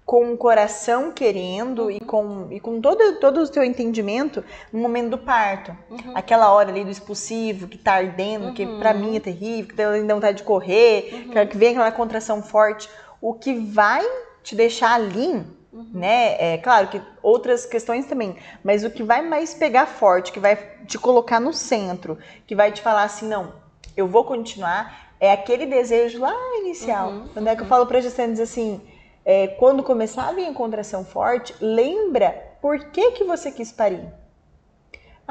com 0.10 0.34
o 0.34 0.38
coração 0.38 1.12
querendo 1.12 1.84
Uhum. 1.84 1.92
e 1.92 2.00
com, 2.00 2.48
e 2.50 2.60
com 2.60 2.82
todo, 2.82 3.20
todo 3.20 3.42
o 3.42 3.46
seu 3.46 3.64
entendimento 3.64 4.44
no 4.74 4.80
momento 4.80 5.12
do 5.12 5.18
parto. 5.20 5.72
Uhum. 5.88 6.14
Aquela 6.16 6.52
hora 6.52 6.72
ali 6.72 6.84
do 6.84 6.90
expulsivo, 6.90 7.68
que 7.68 7.78
tá 7.78 7.94
ardendo, 7.94 8.52
que 8.54 8.66
pra 8.66 8.92
mim 8.92 9.16
é 9.16 9.20
terrível, 9.20 9.68
que 9.70 9.76
dá 9.76 10.16
vontade 10.16 10.38
de 10.38 10.44
correr, 10.44 11.12
Uhum. 11.14 11.30
que- 11.30 11.46
que 11.46 11.58
vem 11.60 11.70
aquela 11.70 11.92
contração 11.92 12.42
forte. 12.42 12.90
O 13.22 13.36
que 13.36 13.54
vai 13.54 14.04
te 14.42 14.56
deixar 14.56 14.96
ali, 14.96 15.46
né? 15.94 16.54
É 16.56 16.58
claro 16.58 16.88
que 16.88 17.00
outras 17.22 17.68
questões 17.68 18.08
também, 18.08 18.36
mas 18.64 18.84
o 18.84 18.90
que 18.90 19.04
vai 19.04 19.22
mais 19.22 19.54
pegar 19.54 19.86
forte, 19.86 20.32
que 20.32 20.40
vai 20.40 20.56
te 20.88 20.98
colocar 20.98 21.40
no 21.40 21.54
centro, 21.54 22.18
que 22.48 22.56
vai 22.56 22.72
te 22.72 22.82
falar 22.82 23.04
assim, 23.04 23.28
não, 23.28 23.54
eu 23.96 24.08
vou 24.08 24.24
continuar, 24.24 25.14
é 25.20 25.32
aquele 25.32 25.68
desejo 25.68 26.20
lá 26.20 26.34
inicial. 26.64 27.10
Uhum, 27.12 27.28
Quando 27.32 27.48
é 27.48 27.56
que 27.56 27.62
eu 27.62 27.68
falo 27.68 27.86
pra 27.86 28.02
gestantes 28.02 28.40
assim, 28.40 28.82
é, 29.26 29.48
quando 29.48 29.84
começar 29.84 30.28
a 30.28 30.34
vir 30.34 30.48
a 30.48 30.54
contração 30.54 31.04
forte, 31.06 31.54
lembra 31.62 32.32
por 32.62 32.78
que 32.92 33.12
que 33.12 33.24
você 33.24 33.52
quis 33.52 33.72
parir. 33.72 34.08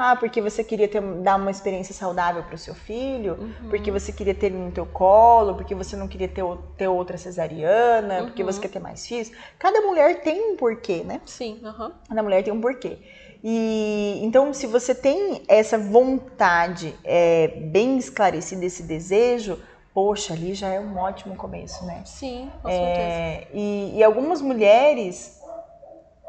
Ah, 0.01 0.15
porque 0.15 0.39
você 0.41 0.63
queria 0.63 0.87
ter, 0.87 1.01
dar 1.01 1.35
uma 1.35 1.51
experiência 1.51 1.93
saudável 1.93 2.41
para 2.43 2.55
o 2.55 2.57
seu 2.57 2.73
filho, 2.73 3.33
Uhum. 3.37 3.69
porque 3.69 3.91
você 3.91 4.13
queria 4.13 4.33
ter 4.33 4.45
ele 4.45 4.57
no 4.57 4.71
teu 4.71 4.85
colo, 4.85 5.55
porque 5.55 5.75
você 5.75 5.97
não 5.97 6.07
queria 6.07 6.29
ter, 6.29 6.41
ter 6.77 6.87
outra 6.87 7.17
cesariana, 7.17 8.23
porque 8.23 8.41
você 8.41 8.55
Uhum. 8.57 8.61
quer 8.61 8.69
ter 8.69 8.79
mais 8.79 9.05
filhos. 9.05 9.29
Cada 9.59 9.81
mulher 9.81 10.21
tem 10.21 10.53
um 10.53 10.55
porquê, 10.55 11.03
né? 11.03 11.19
Sim, 11.25 11.59
aham. 11.65 11.91
Cada 12.07 12.23
mulher 12.23 12.41
tem 12.43 12.53
um 12.53 12.61
porquê. 12.61 12.97
E 13.43 14.19
então, 14.23 14.53
se 14.53 14.67
você 14.67 14.95
tem 14.95 15.43
essa 15.49 15.77
vontade 15.77 16.95
é, 17.03 17.47
bem 17.69 17.97
esclarecida, 17.97 18.63
esse 18.65 18.83
desejo, 18.83 19.59
poxa, 19.99 20.33
ali 20.33 20.53
já 20.53 20.69
é 20.69 20.79
um 20.79 20.97
ótimo 20.97 21.35
começo, 21.35 21.85
né? 21.85 22.01
Sim, 22.05 22.49
com 22.61 22.69
certeza. 22.69 22.89
É, 22.89 23.47
e, 23.53 23.97
e 23.97 24.03
algumas 24.03 24.41
mulheres 24.41 25.43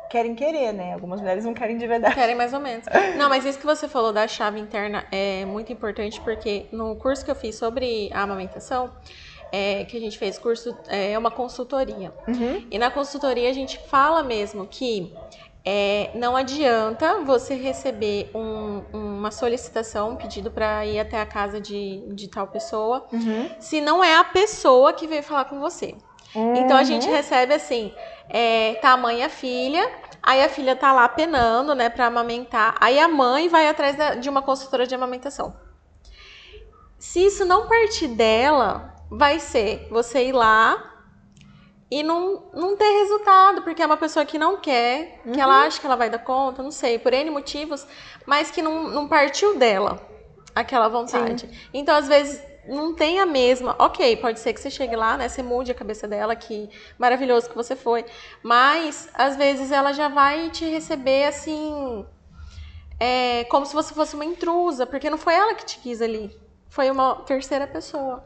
querem 0.08 0.34
querer, 0.34 0.72
né? 0.72 0.92
Algumas 0.92 1.20
mulheres 1.20 1.44
não 1.44 1.54
querem 1.54 1.78
de 1.78 1.86
verdade. 1.86 2.16
Querem 2.16 2.34
mais 2.34 2.52
ou 2.52 2.58
menos. 2.58 2.84
Não, 3.16 3.28
mas 3.28 3.44
isso 3.44 3.60
que 3.60 3.64
você 3.64 3.86
falou 3.86 4.12
da 4.12 4.26
chave 4.26 4.58
interna 4.58 5.06
é 5.12 5.44
muito 5.44 5.72
importante 5.72 6.20
porque 6.20 6.66
no 6.72 6.96
curso 6.96 7.24
que 7.24 7.30
eu 7.30 7.34
fiz 7.36 7.54
sobre 7.54 8.10
a 8.12 8.22
amamentação, 8.22 8.90
é, 9.52 9.84
que 9.84 9.96
a 9.96 10.00
gente 10.00 10.18
fez 10.18 10.36
curso, 10.36 10.76
é 10.88 11.16
uma 11.16 11.30
consultoria. 11.30 12.12
Uhum. 12.26 12.66
E 12.72 12.76
na 12.76 12.90
consultoria 12.90 13.48
a 13.48 13.52
gente 13.52 13.78
fala 13.78 14.20
mesmo 14.24 14.66
que 14.66 15.16
é, 15.64 16.10
não 16.14 16.36
adianta 16.36 17.20
você 17.24 17.54
receber 17.54 18.30
um- 18.34 18.82
uma 18.92 19.30
solicitação, 19.30 20.10
um 20.10 20.16
pedido 20.16 20.50
para 20.50 20.84
ir 20.86 20.98
até 20.98 21.20
a 21.20 21.26
casa 21.26 21.60
de, 21.60 22.02
de 22.14 22.28
tal 22.28 22.46
pessoa, 22.46 23.06
Uhum. 23.12 23.50
se 23.58 23.80
não 23.80 24.02
é 24.02 24.16
a 24.16 24.24
pessoa 24.24 24.92
que 24.92 25.06
veio 25.06 25.22
falar 25.22 25.44
com 25.46 25.60
você. 25.60 25.94
Então 26.54 26.76
a 26.76 26.80
Uhum. 26.80 26.84
gente 26.86 27.08
recebe 27.08 27.52
assim, 27.52 27.92
é, 28.28 28.74
tá 28.80 28.92
a 28.92 28.96
mãe 28.96 29.18
e 29.18 29.22
a 29.22 29.28
filha, 29.28 29.86
aí 30.22 30.42
a 30.42 30.48
filha 30.48 30.76
tá 30.76 30.92
lá 30.92 31.08
penando, 31.08 31.74
né, 31.74 31.88
pra 31.90 32.06
amamentar, 32.06 32.76
aí 32.80 32.98
a 33.00 33.08
mãe 33.08 33.48
vai 33.48 33.68
atrás 33.68 33.96
da- 33.96 34.14
de 34.14 34.28
uma 34.30 34.40
consultora 34.40 34.86
de 34.86 34.94
amamentação. 34.94 35.54
Se 36.98 37.24
isso 37.24 37.44
não 37.44 37.66
partir 37.66 38.08
dela, 38.08 38.94
vai 39.10 39.40
ser 39.40 39.88
você 39.90 40.26
ir 40.28 40.32
lá 40.32 40.99
e 41.90 42.02
não, 42.02 42.44
não 42.54 42.76
ter 42.76 42.90
resultado, 43.00 43.62
porque 43.62 43.82
é 43.82 43.86
uma 43.86 43.96
pessoa 43.96 44.24
que 44.24 44.38
não 44.38 44.58
quer, 44.60 45.20
que 45.32 45.40
ela 45.40 45.64
acha 45.64 45.80
que 45.80 45.86
ela 45.86 45.96
vai 45.96 46.08
dar 46.08 46.20
conta, 46.20 46.62
não 46.62 46.70
sei, 46.70 46.98
por 46.98 47.12
N 47.12 47.30
motivos, 47.30 47.86
mas 48.26 48.50
que 48.50 48.62
não, 48.62 48.88
não 48.88 49.08
partiu 49.08 49.58
dela 49.58 50.00
aquela 50.54 50.88
vontade. 50.88 51.48
Então, 51.74 51.96
às 51.96 52.06
vezes, 52.08 52.40
não 52.68 52.94
tem 52.94 53.18
a 53.20 53.26
mesma. 53.26 53.74
Ok, 53.78 54.16
pode 54.18 54.38
ser 54.40 54.52
que 54.52 54.60
você 54.60 54.70
chegue 54.70 54.94
lá, 54.94 55.16
né? 55.16 55.28
Você 55.28 55.42
mude 55.42 55.72
a 55.72 55.74
cabeça 55.74 56.06
dela, 56.06 56.36
que 56.36 56.68
maravilhoso 56.98 57.48
que 57.48 57.56
você 57.56 57.74
foi. 57.74 58.04
Mas, 58.42 59.08
às 59.14 59.36
vezes, 59.36 59.72
ela 59.72 59.92
já 59.92 60.08
vai 60.08 60.50
te 60.50 60.64
receber 60.66 61.24
assim. 61.24 62.06
é, 62.98 63.44
como 63.44 63.64
se 63.66 63.74
você 63.74 63.94
fosse 63.94 64.14
uma 64.14 64.24
intrusa, 64.24 64.86
porque 64.86 65.10
não 65.10 65.18
foi 65.18 65.34
ela 65.34 65.54
que 65.54 65.64
te 65.64 65.78
quis 65.78 66.00
ali. 66.02 66.30
Foi 66.68 66.90
uma 66.90 67.16
terceira 67.24 67.66
pessoa. 67.66 68.24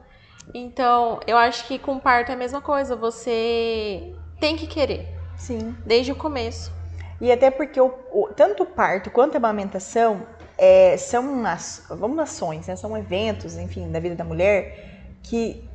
Então, 0.53 1.21
eu 1.27 1.37
acho 1.37 1.67
que 1.67 1.79
com 1.79 1.99
parto 1.99 2.31
é 2.31 2.35
a 2.35 2.37
mesma 2.37 2.61
coisa. 2.61 2.95
Você 2.97 4.15
tem 4.41 4.57
que 4.57 4.67
querer, 4.67 5.09
Sim. 5.37 5.75
desde 5.87 6.13
o 6.13 6.17
começo. 6.17 6.73
E 7.21 7.31
até 7.33 7.51
porque 7.51 7.81
o, 7.81 7.95
o- 8.13 8.29
tanto 8.35 8.65
o 8.65 8.67
parto 8.67 9.11
quanto 9.11 9.35
a 9.35 9.39
amamentação 9.39 10.27
é, 10.59 10.97
são 10.97 11.45
as, 11.47 11.87
vamos 11.89 12.19
ações, 12.19 12.67
né? 12.67 12.77
são 12.77 12.97
eventos, 12.97 13.57
enfim, 13.57 13.91
da 13.91 13.99
vida 14.01 14.15
da 14.15 14.25
mulher 14.25 15.17
que 15.23 15.69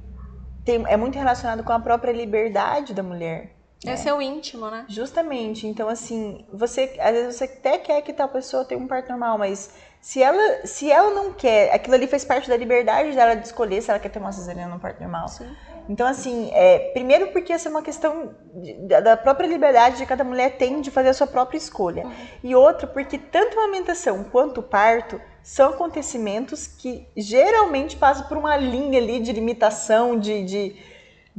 tem, 0.64 0.84
é 0.88 0.96
muito 0.96 1.18
relacionado 1.18 1.64
com 1.64 1.74
a 1.74 1.80
própria 1.80 2.12
liberdade 2.12 2.94
da 2.94 3.02
mulher. 3.02 3.56
É 3.86 3.96
seu 3.96 4.22
íntimo, 4.22 4.70
né? 4.70 4.86
Justamente. 4.90 5.66
Então, 5.66 5.88
assim, 5.88 6.46
você 6.52 6.98
às 7.00 7.12
vezes 7.14 7.36
você 7.36 7.46
até 7.46 7.78
quer 7.78 8.02
que 8.02 8.12
tal 8.12 8.28
pessoa 8.28 8.66
tenha 8.66 8.80
um 8.80 8.88
parto 8.88 9.10
normal, 9.10 9.38
mas 9.38 9.72
se 10.02 10.22
ela, 10.22 10.66
se 10.66 10.92
ela 10.92 11.12
não 11.12 11.34
quer, 11.34 11.74
aquilo 11.74 11.96
ali 11.96 12.08
faz 12.08 12.26
parte 12.26 12.50
da 12.50 12.58
liberdade 12.58 13.16
dela 13.16 13.36
de 13.36 13.46
escolher 13.46 13.82
se 13.82 13.90
ela 13.90 14.00
quer 14.00 14.10
ter 14.10 14.20
uma 14.20 14.32
cesariana 14.32 14.74
no 14.74 14.80
parto 14.80 15.02
normal. 15.02 15.28
Sim. 15.30 15.50
Então, 15.90 16.06
assim, 16.06 16.52
é, 16.54 16.92
primeiro 16.94 17.32
porque 17.32 17.52
essa 17.52 17.68
é 17.68 17.72
uma 17.72 17.82
questão 17.82 18.36
de- 18.54 18.74
da, 19.02 19.18
própria 19.18 19.48
liberdade 19.48 19.98
que 19.98 20.06
cada 20.06 20.24
mulher 20.24 20.56
tem 20.56 20.82
de 20.82 20.92
fazer 20.92 21.10
a 21.10 21.14
sua 21.14 21.26
própria 21.26 21.58
escolha. 21.58 22.06
E 22.44 22.54
outra, 22.56 22.86
porque 22.86 23.18
tanto 23.18 23.58
a 23.60 23.64
amamentação 23.64 24.24
quanto 24.26 24.60
o 24.60 24.64
parto 24.64 25.20
são 25.42 25.70
acontecimentos 25.72 26.68
que 26.68 27.08
geralmente 27.18 27.98
passam 27.98 28.28
por 28.28 28.38
uma 28.38 28.56
linha 28.56 29.00
ali 29.00 29.20
de 29.20 29.32
limitação, 29.32 30.20
de, 30.20 30.44
de, 30.44 30.76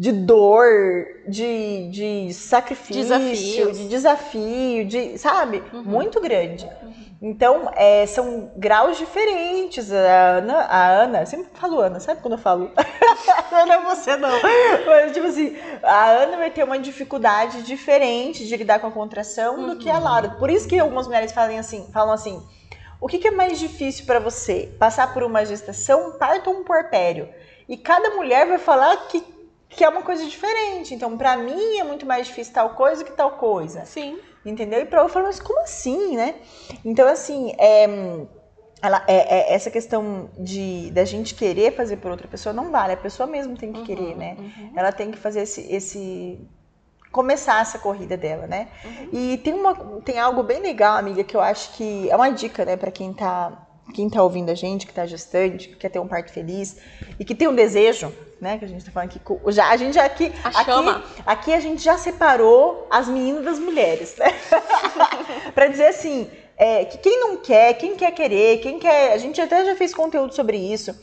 de 0.00 0.12
dor, 0.12 1.04
de, 1.28 1.90
de 1.90 2.32
sacrifício, 2.32 3.02
Desafios. 3.02 3.76
de 3.76 3.86
desafio, 3.86 4.86
de, 4.86 5.18
sabe? 5.18 5.62
Muito 5.74 6.18
grande. 6.22 6.66
Então, 7.20 7.70
é, 7.76 8.06
são 8.06 8.50
graus 8.56 8.96
diferentes. 8.96 9.92
A 9.92 10.38
Ana, 10.38 10.54
a 10.62 10.88
Ana, 10.88 11.26
sempre 11.26 11.48
falo 11.52 11.80
Ana, 11.80 12.00
sabe 12.00 12.22
quando 12.22 12.32
eu 12.32 12.38
falo? 12.38 12.70
não 13.52 13.72
é 13.72 13.94
você, 13.94 14.16
não. 14.16 14.30
Mas, 14.86 15.12
tipo 15.12 15.26
assim, 15.26 15.54
a 15.82 16.06
Ana 16.06 16.38
vai 16.38 16.50
ter 16.50 16.64
uma 16.64 16.78
dificuldade 16.78 17.62
diferente 17.64 18.48
de 18.48 18.56
lidar 18.56 18.78
com 18.78 18.86
a 18.86 18.90
contração 18.90 19.68
do 19.68 19.76
que 19.76 19.90
a 19.90 19.98
Laura. 19.98 20.30
Por 20.30 20.48
isso 20.48 20.66
que 20.66 20.78
algumas 20.78 21.06
mulheres 21.06 21.30
falam 21.30 21.58
assim, 21.58 21.86
falam 21.92 22.14
assim 22.14 22.42
o 22.98 23.06
que, 23.06 23.18
que 23.18 23.28
é 23.28 23.30
mais 23.30 23.58
difícil 23.58 24.06
para 24.06 24.18
você? 24.18 24.70
Passar 24.78 25.12
por 25.12 25.22
uma 25.22 25.44
gestação, 25.44 26.08
um 26.08 26.18
parto 26.18 26.50
ou 26.50 26.60
um 26.60 26.64
puerpério? 26.64 27.28
E 27.66 27.76
cada 27.76 28.10
mulher 28.10 28.46
vai 28.46 28.58
falar 28.58 28.96
que, 29.08 29.24
que 29.70 29.84
é 29.84 29.88
uma 29.88 30.02
coisa 30.02 30.24
diferente. 30.26 30.92
Então, 30.94 31.16
para 31.16 31.36
mim 31.36 31.78
é 31.78 31.84
muito 31.84 32.04
mais 32.04 32.26
difícil 32.26 32.52
tal 32.52 32.70
coisa 32.70 33.04
que 33.04 33.12
tal 33.12 33.32
coisa. 33.32 33.84
Sim. 33.86 34.18
Entendeu? 34.44 34.80
E 34.80 34.84
pra 34.84 35.00
eu 35.02 35.08
falar, 35.08 35.26
mas 35.26 35.40
como 35.40 35.60
assim, 35.60 36.16
né? 36.16 36.34
Então, 36.84 37.06
assim, 37.06 37.54
é, 37.58 37.84
ela, 38.82 39.04
é- 39.06 39.52
é- 39.52 39.54
essa 39.54 39.70
questão 39.70 40.30
de 40.38 40.90
da 40.90 41.04
gente 41.04 41.34
querer 41.34 41.72
fazer 41.76 41.98
por 41.98 42.10
outra 42.10 42.26
pessoa 42.26 42.52
não 42.52 42.70
vale. 42.70 42.92
A 42.94 42.96
pessoa 42.96 43.26
mesmo 43.26 43.56
tem 43.56 43.72
que 43.72 43.82
querer, 43.82 44.16
né? 44.16 44.36
Ela 44.74 44.90
tem 44.92 45.10
que 45.10 45.18
fazer 45.18 45.42
esse, 45.42 45.60
esse 45.72 46.40
começar 47.12 47.60
essa 47.60 47.78
corrida 47.78 48.16
dela, 48.16 48.46
né? 48.46 48.68
E 49.12 49.38
tem 49.38 49.52
uma 49.54 49.74
tem 50.02 50.18
algo 50.18 50.42
bem 50.42 50.60
legal, 50.60 50.96
amiga, 50.96 51.22
que 51.24 51.36
eu 51.36 51.40
acho 51.40 51.72
que 51.74 52.08
é 52.10 52.16
uma 52.16 52.30
dica, 52.30 52.64
né, 52.64 52.76
para 52.76 52.90
quem 52.90 53.12
tá 53.12 53.66
quem 53.90 54.08
tá 54.08 54.22
ouvindo 54.22 54.50
a 54.50 54.54
gente, 54.54 54.86
que 54.86 54.92
tá 54.92 55.06
gestante, 55.06 55.68
que 55.68 55.76
quer 55.76 55.88
ter 55.88 55.98
um 55.98 56.08
parto 56.08 56.32
feliz 56.32 56.76
e 57.18 57.24
que 57.24 57.34
tem 57.34 57.48
um 57.48 57.54
desejo, 57.54 58.12
né, 58.40 58.58
que 58.58 58.64
a 58.64 58.68
gente 58.68 58.84
tá 58.84 58.90
falando 58.90 59.10
aqui, 59.10 59.20
já 59.52 59.68
a 59.68 59.76
gente 59.76 59.94
já 59.94 60.04
aqui 60.04 60.32
A 60.42 60.48
aqui, 60.48 61.22
aqui 61.26 61.52
a 61.52 61.60
gente 61.60 61.82
já 61.82 61.98
separou 61.98 62.86
as 62.90 63.08
meninas 63.08 63.44
das 63.44 63.58
mulheres, 63.58 64.16
né? 64.16 64.26
para 65.54 65.66
dizer 65.66 65.88
assim, 65.88 66.30
é, 66.56 66.84
que 66.84 66.98
quem 66.98 67.20
não 67.20 67.38
quer, 67.38 67.74
quem 67.74 67.96
quer 67.96 68.12
querer, 68.12 68.58
quem 68.58 68.78
quer, 68.78 69.12
a 69.12 69.18
gente 69.18 69.40
até 69.40 69.64
já 69.64 69.76
fez 69.76 69.94
conteúdo 69.94 70.34
sobre 70.34 70.56
isso. 70.56 70.94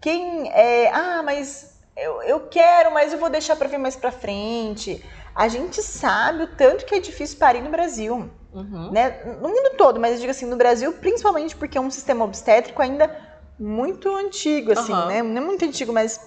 Quem 0.00 0.50
é, 0.50 0.90
ah, 0.92 1.22
mas 1.22 1.72
eu, 1.96 2.22
eu 2.22 2.40
quero, 2.48 2.92
mas 2.92 3.12
eu 3.12 3.18
vou 3.18 3.30
deixar 3.30 3.56
para 3.56 3.68
ver 3.68 3.78
mais 3.78 3.96
para 3.96 4.10
frente. 4.10 5.04
a 5.34 5.48
gente 5.48 5.82
sabe 5.82 6.44
o 6.44 6.46
tanto 6.46 6.84
que 6.84 6.94
é 6.94 7.00
difícil 7.00 7.38
parir 7.38 7.60
no 7.62 7.70
Brasil. 7.70 8.30
Uhum. 8.52 8.90
Né? 8.92 9.22
No 9.40 9.48
mundo 9.48 9.76
todo, 9.76 9.98
mas 9.98 10.12
eu 10.14 10.18
digo 10.20 10.30
assim, 10.30 10.46
no 10.46 10.56
Brasil, 10.56 10.92
principalmente 10.94 11.56
porque 11.56 11.78
é 11.78 11.80
um 11.80 11.90
sistema 11.90 12.24
obstétrico 12.24 12.82
ainda 12.82 13.10
muito 13.58 14.14
antigo, 14.14 14.72
assim, 14.72 14.92
Aham. 14.92 15.06
né? 15.06 15.22
Não 15.22 15.42
é 15.42 15.44
muito 15.44 15.64
antigo, 15.64 15.92
mas 15.92 16.20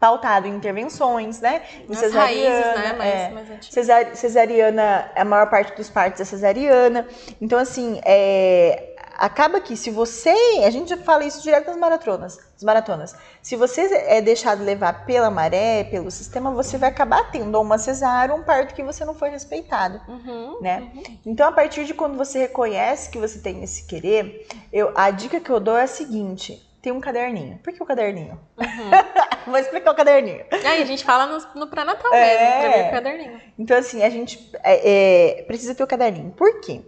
pautado 0.00 0.46
em 0.46 0.54
intervenções, 0.54 1.40
né? 1.40 1.62
Em 1.88 1.92
As 1.94 2.12
raízes, 2.12 2.66
né? 2.74 2.92
Mais, 2.92 3.10
é. 3.14 3.30
mais 3.30 3.50
antigas. 3.50 3.68
Cesar- 3.74 4.16
cesariana, 4.16 5.10
a 5.16 5.24
maior 5.24 5.48
parte 5.48 5.74
dos 5.76 5.88
partos 5.88 6.20
é 6.20 6.24
cesariana. 6.24 7.06
Então, 7.40 7.58
assim, 7.58 8.00
é, 8.04 8.93
acaba 9.18 9.60
que 9.60 9.76
se 9.76 9.90
você. 9.90 10.34
A 10.64 10.70
gente 10.70 10.88
já 10.88 10.96
fala 10.96 11.24
isso 11.24 11.42
direto 11.42 11.66
nas 11.66 11.76
maratonas. 11.76 12.38
Nas 12.54 12.62
maratonas. 12.62 13.16
Se 13.42 13.56
você 13.56 13.82
é 14.06 14.20
deixado 14.20 14.62
levar 14.64 15.04
pela 15.04 15.30
maré, 15.30 15.84
pelo 15.84 16.10
sistema, 16.10 16.50
você 16.50 16.78
vai 16.78 16.88
acabar 16.88 17.30
tendo 17.30 17.60
uma 17.60 17.78
cesárea 17.78 18.34
um 18.34 18.42
parto 18.42 18.74
que 18.74 18.82
você 18.82 19.04
não 19.04 19.14
foi 19.14 19.30
respeitado. 19.30 20.00
Uhum. 20.08 20.60
Né? 20.60 20.90
Então, 21.24 21.48
a 21.48 21.52
partir 21.52 21.84
de 21.84 21.94
quando 21.94 22.16
você 22.16 22.38
reconhece 22.40 23.10
que 23.10 23.18
você 23.18 23.38
tem 23.38 23.62
esse 23.62 23.86
querer, 23.86 24.46
eu, 24.72 24.92
a 24.94 25.10
dica 25.10 25.40
que 25.40 25.50
eu 25.50 25.60
dou 25.60 25.76
é 25.76 25.82
a 25.82 25.86
seguinte: 25.86 26.64
tem 26.84 26.92
um 26.92 27.00
caderninho. 27.00 27.58
Por 27.62 27.72
que 27.72 27.82
o 27.82 27.86
caderninho? 27.86 28.38
Vou 29.46 29.58
explicar 29.58 29.92
o 29.92 29.94
caderninho. 29.94 30.44
Aí 30.50 30.82
a 30.82 30.84
gente 30.84 31.04
fala 31.04 31.26
no, 31.26 31.60
no 31.60 31.66
pré-natal 31.66 32.12
É. 32.12 32.20
mesmo, 32.20 32.60
pra 32.60 32.68
ver 32.70 32.88
o 32.88 32.90
caderninho. 32.90 33.40
Então, 33.58 33.76
assim, 33.76 34.02
a 34.02 34.10
gente 34.10 34.50
é, 34.62 35.38
é, 35.38 35.42
precisa 35.44 35.74
ter 35.74 35.82
o 35.82 35.86
caderninho. 35.86 36.30
Por 36.32 36.60
quê? 36.60 36.82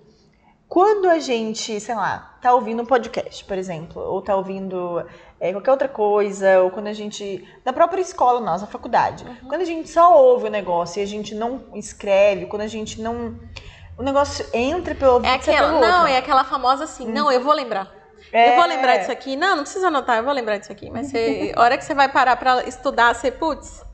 Quando 0.69 1.09
a 1.09 1.19
gente, 1.21 1.79
sei 1.81 1.95
lá, 1.95 2.37
tá 2.43 2.53
ouvindo 2.53 2.83
um 2.83 2.87
podcast, 2.87 3.45
por 3.45 3.57
exemplo, 3.57 4.03
ou 4.03 4.21
tá 4.21 4.35
ouvindo 4.35 5.05
é, 5.41 5.53
qualquer 5.53 5.71
outra 5.71 5.89
coisa, 5.89 6.61
ou 6.61 6.71
quando 6.71 6.89
a 6.89 6.93
gente. 6.93 7.47
Da 7.65 7.73
própria 7.73 8.01
escola 8.01 8.41
nossa, 8.41 8.67
faculdade. 8.67 9.25
Quando 9.49 9.61
a 9.61 9.65
gente 9.65 9.89
só 9.89 10.21
ouve 10.21 10.47
o 10.47 10.51
negócio 10.51 11.01
e 11.01 11.03
a 11.03 11.07
gente 11.07 11.35
não 11.35 11.63
escreve, 11.75 12.47
quando 12.47 12.63
a 12.63 12.67
gente 12.67 13.01
não. 13.01 13.39
O 13.97 14.03
negócio 14.03 14.45
entra 14.53 14.95
pelo 14.95 15.15
ouvido 15.15 15.31
É 15.31 15.37
e 15.39 15.43
sai 15.43 15.55
aquela, 15.55 15.69
pelo 15.69 15.81
outro. 15.81 15.91
não, 15.91 16.07
é 16.07 16.19
aquela 16.19 16.45
famosa 16.45 16.85
assim, 16.85 17.07
não, 17.07 17.31
eu 17.31 17.41
vou 17.41 17.55
lembrar. 17.55 17.91
É. 18.33 18.53
Eu 18.53 18.57
vou 18.57 18.67
lembrar 18.67 18.99
disso 18.99 19.13
aqui. 19.13 19.37
Não, 19.37 19.55
não 19.57 19.63
precisa 19.63 19.87
anotar, 19.87 20.19
eu 20.19 20.25
vou 20.25 20.33
lembrar 20.33 20.59
disso 20.59 20.73
aqui. 20.73 20.91
Mas 20.91 21.11
você, 21.11 21.53
a 21.55 21.63
hora 21.63 21.79
que 21.79 21.85
você 21.85 21.95
vai 21.95 22.09
parar 22.09 22.37
pra 22.37 22.65
estudar, 22.65 23.15
você, 23.15 23.31
putz, 23.31 23.86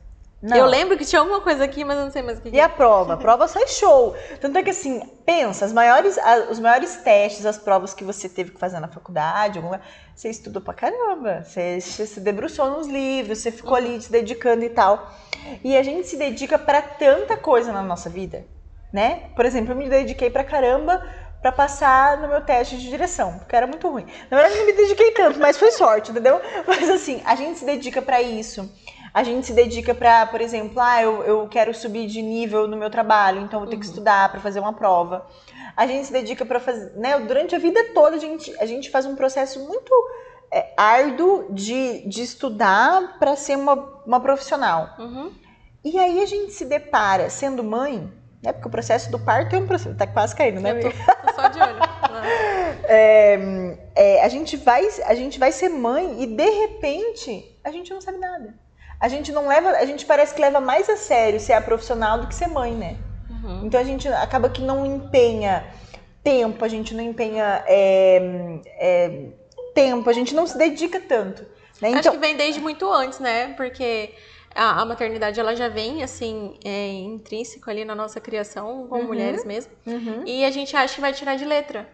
Não. 0.43 0.57
eu 0.57 0.65
lembro 0.65 0.97
que 0.97 1.05
tinha 1.05 1.21
alguma 1.21 1.39
coisa 1.39 1.63
aqui, 1.63 1.85
mas 1.85 1.97
eu 1.97 2.03
não 2.03 2.11
sei 2.11 2.21
mais 2.21 2.37
o 2.37 2.41
que. 2.41 2.49
E 2.49 2.59
a 2.59 2.67
prova? 2.67 3.13
A 3.13 3.17
prova 3.17 3.47
sai 3.47 3.65
show. 3.65 4.13
Tanto 4.41 4.57
é 4.57 4.61
que 4.63 4.71
assim, 4.71 4.99
pensa, 5.25 5.65
maiores, 5.69 6.19
os 6.51 6.59
maiores 6.59 6.97
testes, 6.97 7.45
as 7.45 7.57
provas 7.57 7.93
que 7.93 8.03
você 8.03 8.27
teve 8.27 8.51
que 8.51 8.59
fazer 8.59 8.81
na 8.81 8.89
faculdade, 8.89 9.57
alguma, 9.57 9.79
você 10.13 10.29
estudou 10.29 10.61
pra 10.61 10.73
caramba. 10.73 11.43
Você, 11.45 11.79
você 11.79 12.05
se 12.05 12.19
debruçou 12.19 12.69
nos 12.71 12.87
livros, 12.87 13.39
você 13.39 13.51
ficou 13.51 13.75
ali 13.75 14.01
se 14.01 14.11
dedicando 14.11 14.65
e 14.65 14.69
tal. 14.69 15.09
E 15.63 15.77
a 15.77 15.81
gente 15.81 16.09
se 16.09 16.17
dedica 16.17 16.59
pra 16.59 16.81
tanta 16.81 17.37
coisa 17.37 17.71
na 17.71 17.81
nossa 17.81 18.09
vida, 18.09 18.45
né? 18.91 19.29
Por 19.37 19.45
exemplo, 19.45 19.71
eu 19.71 19.77
me 19.77 19.89
dediquei 19.89 20.29
pra 20.29 20.43
caramba 20.43 21.01
pra 21.41 21.53
passar 21.53 22.17
no 22.17 22.27
meu 22.27 22.41
teste 22.41 22.77
de 22.77 22.89
direção, 22.89 23.37
porque 23.39 23.55
era 23.55 23.67
muito 23.67 23.87
ruim. 23.89 24.05
Na 24.29 24.37
verdade, 24.37 24.55
eu 24.55 24.59
não 24.59 24.65
me 24.65 24.73
dediquei 24.73 25.11
tanto, 25.11 25.39
mas 25.39 25.57
foi 25.57 25.71
sorte, 25.71 26.11
entendeu? 26.11 26.41
Mas 26.67 26.89
assim, 26.89 27.21
a 27.25 27.35
gente 27.35 27.59
se 27.59 27.65
dedica 27.65 28.01
pra 28.01 28.21
isso. 28.21 28.69
A 29.13 29.21
gente 29.21 29.45
se 29.45 29.53
dedica 29.53 29.93
pra, 29.93 30.25
por 30.25 30.41
exemplo, 30.41 30.79
ah, 30.79 31.03
eu, 31.03 31.23
eu 31.23 31.47
quero 31.47 31.71
subir 31.73 32.07
de 32.07 32.21
nível 32.21 32.67
no 32.67 32.75
meu 32.75 32.89
trabalho, 32.89 33.41
então 33.41 33.59
vou 33.59 33.69
ter 33.69 33.77
que 33.77 33.85
estudar 33.85 34.31
pra 34.31 34.41
fazer 34.41 34.59
uma 34.59 34.73
prova. 34.73 35.27
A 35.77 35.85
gente 35.85 36.07
se 36.07 36.13
dedica 36.13 36.43
pra 36.43 36.59
fazer, 36.59 36.93
né? 36.95 37.19
Durante 37.19 37.55
a 37.55 37.59
vida 37.59 37.79
toda 37.93 38.15
a 38.15 38.19
gente, 38.19 38.51
a 38.59 38.65
gente 38.65 38.89
faz 38.89 39.05
um 39.05 39.15
processo 39.15 39.59
muito 39.67 39.91
é, 40.51 40.73
árduo 40.75 41.45
de, 41.51 42.07
de 42.07 42.23
estudar 42.23 43.19
pra 43.19 43.35
ser 43.35 43.55
uma, 43.55 44.01
uma 44.05 44.19
profissional. 44.19 44.95
Uhum. 44.97 45.31
E 45.85 45.99
aí 45.99 46.23
a 46.23 46.25
gente 46.25 46.51
se 46.53 46.65
depara 46.65 47.29
sendo 47.29 47.63
mãe, 47.63 48.11
né? 48.41 48.51
Porque 48.51 48.67
o 48.67 48.71
processo 48.71 49.11
do 49.11 49.19
parto 49.19 49.55
é 49.55 49.59
um 49.59 49.67
processo. 49.67 49.95
Tá 49.95 50.07
quase 50.07 50.35
caindo, 50.35 50.59
né? 50.59 50.71
Eu 50.71 50.81
tô, 50.81 50.89
tô 50.91 51.33
só 51.35 51.47
de 51.49 51.59
olho. 51.59 51.79
É, 52.85 53.77
é, 53.95 54.23
a, 54.23 54.27
gente 54.27 54.57
vai, 54.57 54.87
a 55.05 55.13
gente 55.13 55.37
vai 55.37 55.51
ser 55.51 55.69
mãe 55.69 56.23
e 56.23 56.25
de 56.25 56.49
repente 56.49 57.59
a 57.63 57.71
gente 57.71 57.93
não 57.93 58.01
sabe 58.01 58.17
nada. 58.17 58.62
A 59.03 59.09
gente 59.09 59.33
não 59.33 59.49
leva, 59.49 59.71
a 59.71 59.85
gente 59.85 60.05
parece 60.05 60.33
que 60.33 60.39
leva 60.39 60.61
mais 60.61 60.89
a 60.89 60.95
sério 60.95 61.37
ser 61.37 61.51
a 61.51 61.59
profissional 61.61 62.21
do 62.21 62.27
que 62.27 62.33
ser 62.33 62.47
mãe, 62.47 62.73
né? 62.73 62.95
Uhum. 63.29 63.65
Então 63.65 63.77
a 63.77 63.83
gente 63.83 64.07
acaba 64.07 64.47
que 64.47 64.61
não 64.61 64.85
empenha 64.85 65.65
tempo, 66.23 66.63
a 66.63 66.69
gente 66.69 66.93
não 66.93 67.03
empenha 67.03 67.65
é, 67.67 68.61
é, 68.79 69.25
tempo, 69.75 70.09
a 70.09 70.13
gente 70.13 70.33
não 70.33 70.47
se 70.47 70.57
dedica 70.57 71.01
tanto. 71.01 71.41
Né? 71.81 71.89
Acho 71.89 71.99
Então, 71.99 72.13
que 72.13 72.17
vem 72.19 72.37
desde 72.37 72.61
muito 72.61 72.89
antes, 72.89 73.19
né? 73.19 73.53
Porque 73.57 74.13
a, 74.55 74.81
a 74.81 74.85
maternidade 74.85 75.37
ela 75.37 75.53
já 75.53 75.67
vem 75.67 76.01
assim 76.01 76.57
é, 76.63 76.87
intrínseco 76.93 77.69
ali 77.69 77.83
na 77.83 77.93
nossa 77.95 78.21
criação 78.21 78.87
como 78.87 79.01
Uhum. 79.01 79.07
mulheres 79.09 79.43
mesmo. 79.43 79.73
Uhum. 79.85 80.23
E 80.25 80.45
a 80.45 80.49
gente 80.49 80.77
acha 80.77 80.95
que 80.95 81.01
vai 81.01 81.11
tirar 81.11 81.35
de 81.35 81.43
letra. 81.43 81.85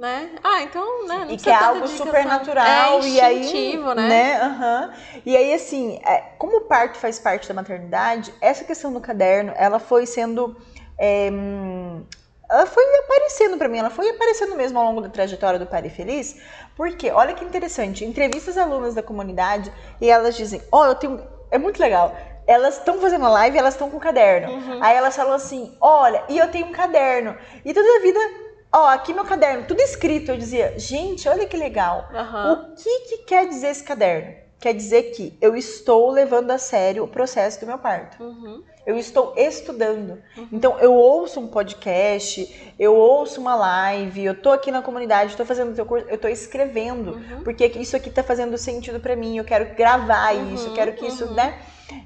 Né? 0.00 0.30
Ah, 0.42 0.62
então, 0.62 1.06
né? 1.06 1.24
Não 1.26 1.30
e 1.32 1.36
que 1.36 1.50
é 1.50 1.54
algo 1.54 1.86
super 1.86 2.24
natural 2.24 3.02
é 3.02 3.06
e 3.06 3.20
aí 3.20 3.40
instintivo, 3.40 3.92
né? 3.92 4.40
aham. 4.40 4.94
e 5.26 5.36
aí 5.36 5.52
assim 5.52 6.00
é, 6.06 6.22
como 6.38 6.56
o 6.56 6.60
parto 6.62 6.96
faz 6.96 7.18
parte 7.18 7.46
da 7.46 7.52
maternidade 7.52 8.32
essa 8.40 8.64
questão 8.64 8.90
do 8.94 8.98
caderno 8.98 9.52
ela 9.56 9.78
foi 9.78 10.06
sendo 10.06 10.56
é, 10.98 11.28
ela 12.50 12.64
foi 12.64 12.82
aparecendo 13.04 13.58
pra 13.58 13.68
mim 13.68 13.76
ela 13.76 13.90
foi 13.90 14.08
aparecendo 14.08 14.56
mesmo 14.56 14.78
ao 14.78 14.86
longo 14.86 15.02
da 15.02 15.10
trajetória 15.10 15.58
do 15.58 15.66
Pare 15.66 15.90
Feliz 15.90 16.34
porque 16.74 17.10
olha 17.10 17.34
que 17.34 17.44
interessante 17.44 18.02
entrevistas 18.02 18.56
alunas 18.56 18.94
da 18.94 19.02
comunidade 19.02 19.70
e 20.00 20.08
elas 20.08 20.34
dizem 20.34 20.62
ó 20.72 20.86
eu 20.86 20.94
tenho 20.94 21.22
é 21.50 21.58
muito 21.58 21.78
legal 21.78 22.16
elas 22.46 22.78
estão 22.78 22.98
fazendo 22.98 23.26
a 23.26 23.28
live 23.28 23.58
elas 23.58 23.74
estão 23.74 23.90
com 23.90 23.98
o 23.98 24.00
caderno 24.00 24.50
Uhum. 24.50 24.82
aí 24.82 24.96
elas 24.96 25.14
falam 25.14 25.34
assim 25.34 25.76
olha 25.78 26.24
e 26.26 26.38
eu 26.38 26.50
tenho 26.50 26.68
um 26.68 26.72
caderno 26.72 27.36
e 27.62 27.74
toda 27.74 27.86
a 27.98 28.00
vida 28.00 28.18
Ó, 28.72 28.86
aqui 28.86 29.12
meu 29.12 29.24
caderno, 29.24 29.64
tudo 29.66 29.80
escrito. 29.80 30.30
Eu 30.30 30.36
dizia, 30.36 30.78
gente, 30.78 31.28
olha 31.28 31.46
que 31.46 31.56
legal. 31.56 32.08
Aham. 32.12 32.52
O 32.52 32.74
que, 32.76 33.00
que 33.00 33.18
quer 33.24 33.48
dizer 33.48 33.68
esse 33.68 33.82
caderno? 33.82 34.34
Quer 34.60 34.74
dizer 34.74 35.04
que 35.12 35.36
eu 35.40 35.56
estou 35.56 36.10
levando 36.10 36.50
a 36.50 36.58
sério 36.58 37.02
o 37.02 37.08
processo 37.08 37.60
do 37.60 37.66
meu 37.66 37.78
parto. 37.78 38.22
Uhum. 38.22 38.62
Eu 38.86 38.98
estou 38.98 39.34
estudando. 39.36 40.18
Então, 40.52 40.78
eu 40.80 40.92
ouço 40.92 41.40
um 41.40 41.46
podcast, 41.46 42.72
eu 42.78 42.94
ouço 42.94 43.40
uma 43.40 43.54
live, 43.54 44.24
eu 44.24 44.34
tô 44.34 44.50
aqui 44.50 44.70
na 44.70 44.82
comunidade, 44.82 45.30
estou 45.30 45.46
fazendo 45.46 45.72
o 45.72 45.74
teu 45.74 45.86
curso, 45.86 46.06
eu 46.08 46.16
estou 46.16 46.30
escrevendo. 46.30 47.12
Uhum. 47.12 47.42
Porque 47.42 47.66
isso 47.66 47.96
aqui 47.96 48.10
tá 48.10 48.22
fazendo 48.22 48.56
sentido 48.58 49.00
para 49.00 49.16
mim, 49.16 49.38
eu 49.38 49.44
quero 49.44 49.74
gravar 49.74 50.34
isso, 50.34 50.68
eu 50.68 50.74
quero 50.74 50.92
que 50.92 51.06
isso, 51.06 51.24
uhum. 51.24 51.34
né? 51.34 51.58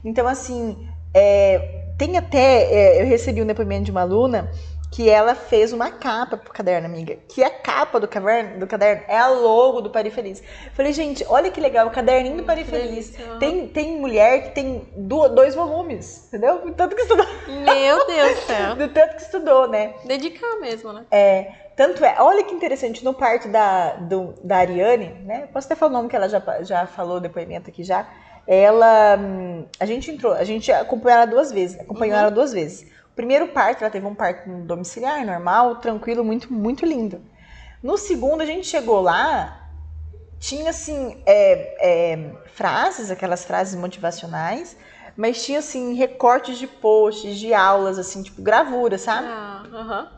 Então, 0.05 0.29
assim, 0.29 0.89
é, 1.13 1.85
tem 1.99 2.17
até, 2.17 2.73
é, 2.73 3.03
eu 3.03 3.07
recebi 3.07 3.43
um 3.43 3.47
depoimento 3.47 3.85
de 3.85 3.91
uma 3.91 4.03
aluna 4.03 4.51
que 4.95 5.11
ela 5.11 5.35
fez 5.35 5.73
uma 5.73 5.91
capa 5.91 6.37
pro 6.37 6.53
caderno, 6.53 6.87
amiga. 6.87 7.17
Que 7.29 7.43
a 7.43 7.51
capa 7.51 7.99
do 7.99 8.07
caderno, 8.07 8.61
do 8.61 8.67
caderno 8.67 9.03
é 9.09 9.17
a 9.19 9.27
logo 9.29 9.81
do 9.81 9.91
Pari 9.91 10.09
Feliz. 10.11 10.41
Falei, 10.73 10.93
gente, 10.93 11.25
olha 11.29 11.51
que 11.51 11.61
legal, 11.61 11.89
o 11.89 11.91
caderninho 11.91 12.37
do 12.37 12.45
Pari 12.45 12.63
Que 12.63 12.71
Feliz. 12.71 13.11
delícia. 13.11 13.37
Tem, 13.41 13.67
tem 13.67 13.97
mulher 13.99 14.45
que 14.45 14.49
tem 14.51 14.87
dois 14.97 15.57
volumes, 15.57 16.29
entendeu? 16.29 16.61
Do 16.65 16.73
Tanto 16.75 16.95
que 16.95 17.03
estudou, 17.03 17.27
Meu 17.49 18.07
Deus 18.07 18.35
do 18.37 18.41
céu. 18.47 18.77
do 18.79 18.89
tanto 18.89 19.17
que 19.17 19.23
estudou, 19.23 19.67
né? 19.69 19.95
Dedicar 20.05 20.61
mesmo, 20.61 20.93
né? 20.93 21.05
É, 21.11 21.51
tanto 21.77 22.05
é, 22.05 22.15
olha 22.21 22.45
que 22.45 22.55
interessante, 22.55 23.05
no 23.05 23.13
parto 23.13 23.49
da, 23.49 23.95
do- 23.95 24.35
da 24.45 24.59
Ariane, 24.59 25.09
né? 25.25 25.49
Posso 25.53 25.67
até 25.67 25.75
falar 25.75 25.91
o 25.91 25.95
nome 25.95 26.09
que 26.09 26.15
ela 26.15 26.29
já, 26.29 26.41
já 26.63 26.87
falou, 26.87 27.19
depoimento 27.19 27.69
aqui 27.69 27.83
já. 27.83 28.07
Ela. 28.47 29.17
hum, 29.19 29.67
A 29.81 29.87
gente 29.87 30.11
entrou, 30.11 30.33
a 30.35 30.45
gente 30.45 30.71
acompanhou 30.71 31.17
ela 31.23 31.27
duas 31.27 31.51
vezes. 31.51 31.81
Acompanhou 31.81 32.15
Uhum. 32.15 32.21
ela 32.21 32.31
duas 32.31 32.53
vezes. 32.53 32.87
Primeiro 33.15 33.49
parto, 33.49 33.83
ela 33.83 33.91
teve 33.91 34.07
um 34.07 34.15
parto 34.15 34.49
domiciliar, 34.65 35.25
normal, 35.25 35.77
tranquilo, 35.77 36.25
muito, 36.25 36.53
muito 36.53 36.85
lindo. 36.85 37.23
No 37.83 37.97
segundo, 37.97 38.41
a 38.41 38.47
gente 38.47 38.67
chegou 38.67 39.01
lá, 39.01 39.71
tinha 40.39 40.71
assim, 40.71 41.23
é, 41.25 42.13
é, 42.13 42.33
frases, 42.55 43.11
aquelas 43.11 43.45
frases 43.45 43.75
motivacionais, 43.75 44.77
mas 45.17 45.45
tinha 45.45 45.61
assim, 45.61 45.95
recortes 45.95 46.59
de 46.59 46.67
posts, 46.67 47.39
de 47.39 47.55
aulas, 47.55 47.99
assim, 47.99 48.23
tipo, 48.23 48.43
gravura, 48.43 48.99
sabe? 48.99 49.29
Ah, 49.29 49.63
aham. 49.73 50.11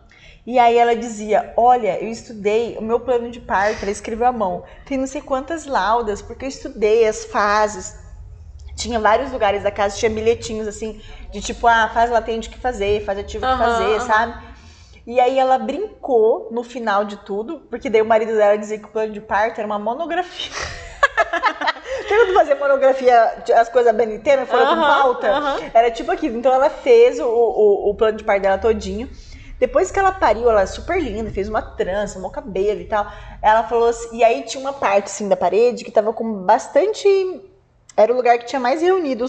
E 0.47 0.61
aí 0.61 0.79
ela 0.79 0.95
dizia: 0.95 1.53
Olha, 1.57 2.01
eu 2.01 2.09
estudei 2.09 2.77
o 2.79 2.83
meu 2.83 3.01
plano 3.01 3.31
de 3.31 3.41
parto, 3.41 3.83
ela 3.83 3.91
escreveu 3.91 4.29
à 4.29 4.33
mão. 4.33 4.63
Tem 4.85 4.97
não 4.97 5.07
sei 5.07 5.21
quantas 5.21 5.67
laudas, 5.67 6.23
porque 6.23 6.45
eu 6.45 6.49
estudei 6.49 7.07
as 7.07 7.25
fases. 7.25 8.06
Tinha 8.77 9.01
vários 9.01 9.33
lugares 9.33 9.63
da 9.63 9.71
casa, 9.71 9.97
tinha 9.97 10.11
bilhetinhos 10.11 10.69
assim, 10.69 11.01
de 11.33 11.41
tipo, 11.41 11.67
ah, 11.67 11.91
faz 11.93 12.11
lá 12.11 12.21
tem 12.21 12.39
de 12.39 12.49
que 12.51 12.59
fazer, 12.59 13.03
faz 13.05 13.19
ativo 13.19 13.45
o 13.45 13.49
que 13.49 13.55
Aham, 13.55 13.73
fazer, 13.73 14.01
sabe? 14.03 14.35
E 15.07 15.19
aí 15.19 15.39
ela 15.39 15.57
brincou 15.59 16.49
no 16.53 16.63
final 16.63 17.05
de 17.05 17.17
tudo, 17.19 17.61
porque 17.71 17.89
daí 17.89 18.03
o 18.03 18.05
marido 18.05 18.35
dela 18.35 18.59
dizia 18.59 18.79
que 18.79 18.85
o 18.85 18.89
plano 18.89 19.13
de 19.13 19.21
parto 19.21 19.59
era 19.59 19.67
uma 19.67 19.79
monografia. 19.79 20.51
Tem 22.09 22.19
quando 22.19 22.35
fazer 22.35 22.55
monografia, 22.57 23.43
as 23.57 23.69
coisas 23.69 23.95
BNT, 23.95 24.37
não 24.37 24.47
foram 24.47 24.67
com 24.67 24.75
Aham, 24.75 24.87
pauta? 24.87 25.31
aham. 25.33 25.71
Era 25.73 25.91
tipo 25.91 26.11
aquilo. 26.13 26.37
Então 26.37 26.53
ela 26.53 26.69
fez 26.69 27.19
o, 27.19 27.27
o, 27.27 27.91
o 27.91 27.95
plano 27.95 28.19
de 28.19 28.25
parto 28.25 28.43
dela 28.43 28.59
todinho. 28.59 29.09
Depois 29.59 29.91
que 29.91 29.99
ela 29.99 30.13
pariu, 30.13 30.51
ela 30.51 30.63
é 30.63 30.67
super 30.67 31.01
linda, 31.03 31.31
fez 31.31 31.49
uma 31.49 31.63
trança, 31.63 32.19
um 32.19 32.31
cabelo 32.31 32.81
e 32.81 32.85
tal. 32.85 33.11
Ela 33.41 33.63
falou 33.63 33.89
assim, 33.89 34.19
e 34.19 34.23
aí 34.23 34.43
tinha 34.43 34.61
uma 34.61 34.73
parte 34.73 35.07
assim 35.07 35.29
da 35.29 35.37
parede 35.37 35.83
que 35.85 35.91
tava 35.91 36.13
com 36.13 36.45
bastante 36.45 37.09
Era 37.97 38.13
o 38.13 38.17
lugar 38.17 38.39
que 38.39 38.47
tinha 38.47 38.61
mais 38.61 38.83
reunido 38.83 39.25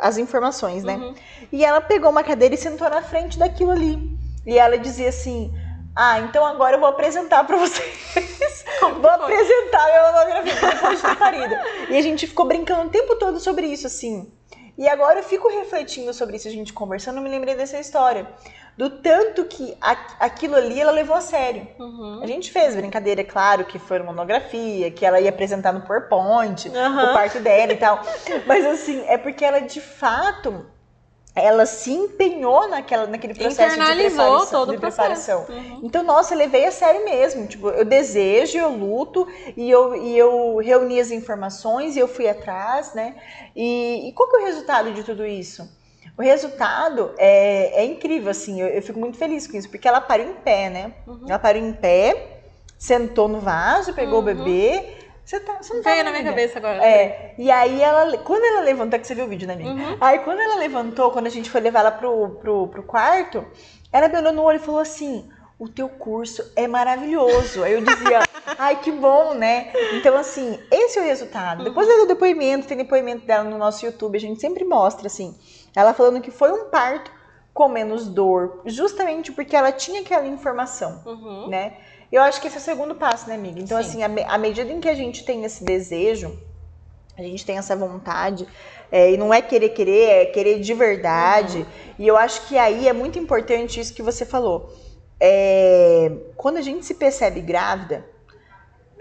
as 0.00 0.16
informações, 0.16 0.84
né? 0.84 0.94
Uhum. 0.94 1.14
E 1.50 1.64
ela 1.64 1.80
pegou 1.80 2.10
uma 2.10 2.22
cadeira 2.22 2.54
e 2.54 2.58
sentou 2.58 2.88
na 2.88 3.02
frente 3.02 3.38
daquilo 3.38 3.72
ali. 3.72 3.98
E 4.46 4.58
ela 4.58 4.78
dizia 4.78 5.08
assim: 5.08 5.52
Ah, 5.94 6.20
então 6.20 6.44
agora 6.46 6.76
eu 6.76 6.80
vou 6.80 6.88
apresentar 6.88 7.44
pra 7.44 7.56
vocês. 7.58 8.64
Como 8.78 9.00
vou 9.00 9.10
apresentar 9.10 9.82
a 9.82 9.86
minha 9.86 10.12
mamografia 10.12 10.70
depois 10.70 11.00
de 11.00 11.08
ter 11.08 11.16
parido. 11.16 11.54
E 11.90 11.96
a 11.96 12.02
gente 12.02 12.26
ficou 12.26 12.46
brincando 12.46 12.86
o 12.86 12.90
tempo 12.90 13.16
todo 13.16 13.40
sobre 13.40 13.66
isso, 13.66 13.86
assim. 13.86 14.30
E 14.76 14.88
agora 14.88 15.18
eu 15.20 15.22
fico 15.22 15.48
refletindo 15.48 16.12
sobre 16.14 16.36
isso, 16.36 16.48
a 16.48 16.50
gente 16.50 16.72
conversando, 16.72 17.20
me 17.20 17.28
lembrei 17.28 17.54
dessa 17.54 17.78
história. 17.78 18.26
Do 18.76 18.88
tanto 18.88 19.44
que 19.44 19.76
a- 19.82 19.96
aquilo 20.18 20.54
ali 20.56 20.80
ela 20.80 20.90
levou 20.92 21.14
a 21.14 21.20
sério. 21.20 21.68
Uhum. 21.78 22.20
A 22.22 22.26
gente 22.26 22.50
fez 22.50 22.74
brincadeira, 22.74 23.20
é 23.20 23.24
claro, 23.24 23.66
que 23.66 23.78
foi 23.78 23.98
uma 24.00 24.06
monografia, 24.12 24.90
que 24.90 25.04
ela 25.04 25.20
ia 25.20 25.28
apresentar 25.28 25.72
no 25.72 25.82
PowerPoint, 25.82 26.68
Aham. 26.74 27.10
o 27.10 27.12
parto 27.12 27.38
dela 27.40 27.72
e 27.72 27.76
tal. 27.76 28.00
Mas 28.46 28.64
assim, 28.64 29.04
é 29.08 29.18
porque 29.18 29.44
ela 29.44 29.60
de 29.60 29.78
fato 29.80 30.64
ela 31.34 31.64
se 31.64 31.90
empenhou 31.90 32.68
naquela, 32.68 33.06
naquele 33.06 33.32
processo 33.34 33.74
de 33.76 33.82
Internalizou 33.82 34.16
preparação. 34.16 34.50
todo 34.60 34.70
de 34.70 34.76
o 34.76 34.80
preparação. 34.80 35.46
Uhum. 35.48 35.80
Então, 35.82 36.02
nossa, 36.02 36.34
eu 36.34 36.38
levei 36.38 36.66
a 36.66 36.70
sério 36.70 37.04
mesmo. 37.04 37.46
Tipo, 37.46 37.70
eu 37.70 37.84
desejo, 37.84 38.58
eu 38.58 38.68
luto, 38.70 39.26
e 39.56 39.70
eu, 39.70 39.94
e 39.96 40.16
eu 40.18 40.56
reuni 40.58 41.00
as 41.00 41.10
informações 41.10 41.96
e 41.96 42.00
eu 42.00 42.06
fui 42.08 42.28
atrás, 42.28 42.92
né? 42.92 43.16
E, 43.56 44.08
e 44.08 44.12
qual 44.12 44.28
que 44.28 44.36
é 44.36 44.40
o 44.40 44.44
resultado 44.44 44.92
de 44.92 45.02
tudo 45.02 45.24
isso? 45.24 45.66
O 46.18 46.22
resultado 46.22 47.12
é, 47.16 47.80
é 47.82 47.84
incrível, 47.86 48.30
assim, 48.30 48.60
eu, 48.60 48.68
eu 48.68 48.82
fico 48.82 48.98
muito 49.00 49.16
feliz 49.16 49.46
com 49.46 49.56
isso, 49.56 49.70
porque 49.70 49.88
ela 49.88 50.00
pariu 50.02 50.28
em 50.28 50.34
pé, 50.34 50.68
né? 50.68 50.92
Uhum. 51.06 51.24
Ela 51.26 51.38
pariu 51.38 51.64
em 51.64 51.72
pé, 51.72 52.40
sentou 52.78 53.26
no 53.28 53.40
vaso, 53.40 53.94
pegou 53.94 54.16
o 54.16 54.18
Uhum. 54.18 54.24
bebê. 54.24 54.96
Você, 55.24 55.38
tá, 55.40 55.58
você 55.60 55.72
não 55.74 55.82
tá 55.82 55.90
Veio 55.92 56.04
na 56.04 56.10
minha 56.10 56.20
amiga? 56.22 56.34
cabeça 56.34 56.58
agora. 56.58 56.84
É, 56.84 57.34
e 57.38 57.50
aí 57.50 57.80
ela, 57.80 58.18
quando 58.18 58.44
ela 58.44 58.60
levantou, 58.62 58.98
que 58.98 59.06
você 59.06 59.14
viu 59.14 59.24
o 59.24 59.28
vídeo, 59.28 59.46
né, 59.46 59.54
amiga? 59.54 59.70
Uhum. 59.70 59.96
Aí 60.00 60.18
quando 60.20 60.40
ela 60.40 60.56
levantou, 60.56 61.10
quando 61.12 61.26
a 61.26 61.30
gente 61.30 61.48
foi 61.48 61.60
levar 61.60 61.80
ela 61.80 61.92
pro, 61.92 62.30
pro, 62.40 62.68
pro 62.68 62.82
quarto, 62.82 63.44
ela 63.92 64.08
me 64.08 64.18
olhou 64.18 64.32
no 64.32 64.42
olho 64.42 64.56
e 64.56 64.58
falou 64.58 64.80
assim: 64.80 65.30
o 65.58 65.68
teu 65.68 65.88
curso 65.88 66.42
é 66.56 66.66
maravilhoso. 66.66 67.62
Aí 67.62 67.72
eu 67.72 67.80
dizia, 67.80 68.20
ai, 68.58 68.80
que 68.80 68.90
bom, 68.90 69.34
né? 69.34 69.72
Então, 69.92 70.16
assim, 70.16 70.58
esse 70.70 70.98
é 70.98 71.02
o 71.02 71.04
resultado. 71.04 71.62
Depois 71.62 71.86
ela 71.88 71.98
deu 71.98 72.08
depoimento, 72.08 72.66
tem 72.66 72.76
depoimento 72.76 73.24
dela 73.24 73.44
no 73.44 73.56
nosso 73.58 73.86
YouTube, 73.86 74.16
a 74.16 74.20
gente 74.20 74.40
sempre 74.40 74.64
mostra, 74.64 75.06
assim, 75.06 75.36
ela 75.74 75.94
falando 75.94 76.20
que 76.20 76.32
foi 76.32 76.50
um 76.50 76.64
parto 76.68 77.10
com 77.54 77.68
menos 77.68 78.08
dor, 78.08 78.62
justamente 78.64 79.30
porque 79.30 79.54
ela 79.54 79.70
tinha 79.70 80.00
aquela 80.00 80.26
informação 80.26 81.02
Uhum. 81.04 81.48
né? 81.48 81.74
Eu 82.12 82.22
acho 82.22 82.40
que 82.42 82.46
esse 82.46 82.58
é 82.58 82.60
o 82.60 82.62
segundo 82.62 82.94
passo, 82.94 83.26
né, 83.26 83.34
amiga? 83.34 83.58
Então, 83.58 83.82
Sim. 83.82 83.88
assim, 83.88 84.02
à 84.02 84.08
me- 84.08 84.22
à 84.24 84.36
medida 84.36 84.70
em 84.70 84.80
que 84.80 84.88
a 84.88 84.94
gente 84.94 85.24
tem 85.24 85.44
esse 85.44 85.64
desejo, 85.64 86.38
a 87.16 87.22
gente 87.22 87.44
tem 87.46 87.56
essa 87.56 87.74
vontade, 87.74 88.46
é, 88.90 89.12
e 89.12 89.16
não 89.16 89.32
é 89.32 89.40
querer 89.40 89.70
querer, 89.70 90.08
é 90.10 90.26
querer 90.26 90.60
de 90.60 90.74
verdade. 90.74 91.58
Uhum. 91.58 91.66
E 91.98 92.06
eu 92.06 92.16
acho 92.16 92.46
que 92.46 92.58
aí 92.58 92.86
é 92.86 92.92
muito 92.92 93.18
importante 93.18 93.80
isso 93.80 93.94
que 93.94 94.02
você 94.02 94.26
falou. 94.26 94.70
É, 95.18 96.12
quando 96.36 96.58
a 96.58 96.62
gente 96.62 96.84
se 96.84 96.94
percebe 96.94 97.40
grávida, 97.40 98.04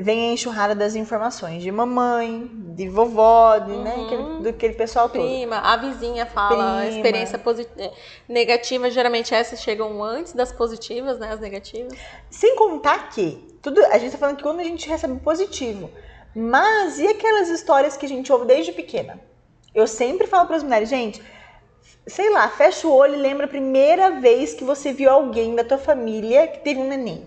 vem 0.01 0.29
a 0.29 0.33
enxurrada 0.33 0.73
das 0.75 0.95
informações 0.95 1.61
de 1.63 1.71
mamãe, 1.71 2.49
de 2.75 2.87
vovó, 2.89 3.57
de, 3.59 3.71
né, 3.71 3.95
Uhum. 3.95 4.05
aquele, 4.05 4.23
do 4.43 4.49
aquele 4.49 4.73
pessoal 4.73 5.07
todo. 5.09 5.21
Prima, 5.23 5.57
a 5.57 5.77
vizinha 5.77 6.25
fala, 6.25 6.81
Prima. 6.81 6.87
experiência 6.87 7.37
positiva, 7.39 7.91
negativa, 8.27 8.89
geralmente 8.89 9.33
essas 9.33 9.61
chegam 9.61 10.03
antes 10.03 10.33
das 10.33 10.51
positivas, 10.51 11.19
né? 11.19 11.31
As 11.31 11.39
negativas. 11.39 11.93
Sem 12.29 12.55
contar 12.55 13.09
que, 13.09 13.57
tudo, 13.61 13.83
a 13.85 13.97
gente 13.97 14.11
tá 14.11 14.17
falando 14.17 14.37
que 14.37 14.43
quando 14.43 14.59
a 14.59 14.63
gente 14.63 14.87
recebe 14.89 15.19
positivo, 15.19 15.89
mas 16.35 16.97
e 16.99 17.07
aquelas 17.07 17.49
histórias 17.49 17.95
que 17.97 18.05
a 18.05 18.09
gente 18.09 18.31
ouve 18.31 18.45
desde 18.45 18.71
pequena? 18.71 19.19
Eu 19.73 19.87
sempre 19.87 20.27
falo 20.27 20.47
para 20.47 20.57
as 20.57 20.63
mulheres, 20.63 20.89
gente, 20.89 21.21
sei 22.07 22.29
lá, 22.31 22.47
fecha 22.49 22.87
o 22.87 22.93
olho 22.93 23.15
e 23.15 23.17
lembra 23.17 23.45
a 23.45 23.49
primeira 23.49 24.19
vez 24.19 24.53
que 24.53 24.63
você 24.63 24.91
viu 24.91 25.09
alguém 25.09 25.55
da 25.55 25.63
tua 25.63 25.77
família 25.77 26.47
que 26.47 26.59
teve 26.59 26.79
um 26.79 26.87
neném. 26.87 27.25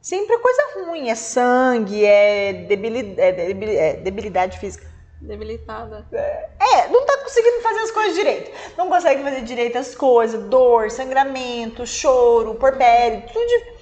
Sempre 0.00 0.36
é 0.36 0.38
coisa 0.38 0.62
ruim, 0.76 1.10
é 1.10 1.14
sangue, 1.14 2.04
é, 2.04 2.52
debili- 2.52 3.14
é 3.18 3.32
debili- 3.32 3.76
é 3.76 3.92
debilidade 3.94 4.58
física. 4.58 4.86
Debilitada. 5.20 6.06
É, 6.12 6.88
não 6.88 7.04
tá 7.04 7.18
conseguindo 7.18 7.60
fazer 7.60 7.80
as 7.80 7.90
coisas 7.90 8.14
direito. 8.14 8.50
Não 8.76 8.88
consegue 8.88 9.22
fazer 9.22 9.42
direito 9.42 9.76
as 9.76 9.94
coisas, 9.94 10.40
dor, 10.44 10.90
sangramento, 10.90 11.84
choro, 11.84 12.54
porpério, 12.54 13.24
tudo 13.32 13.44
de... 13.44 13.77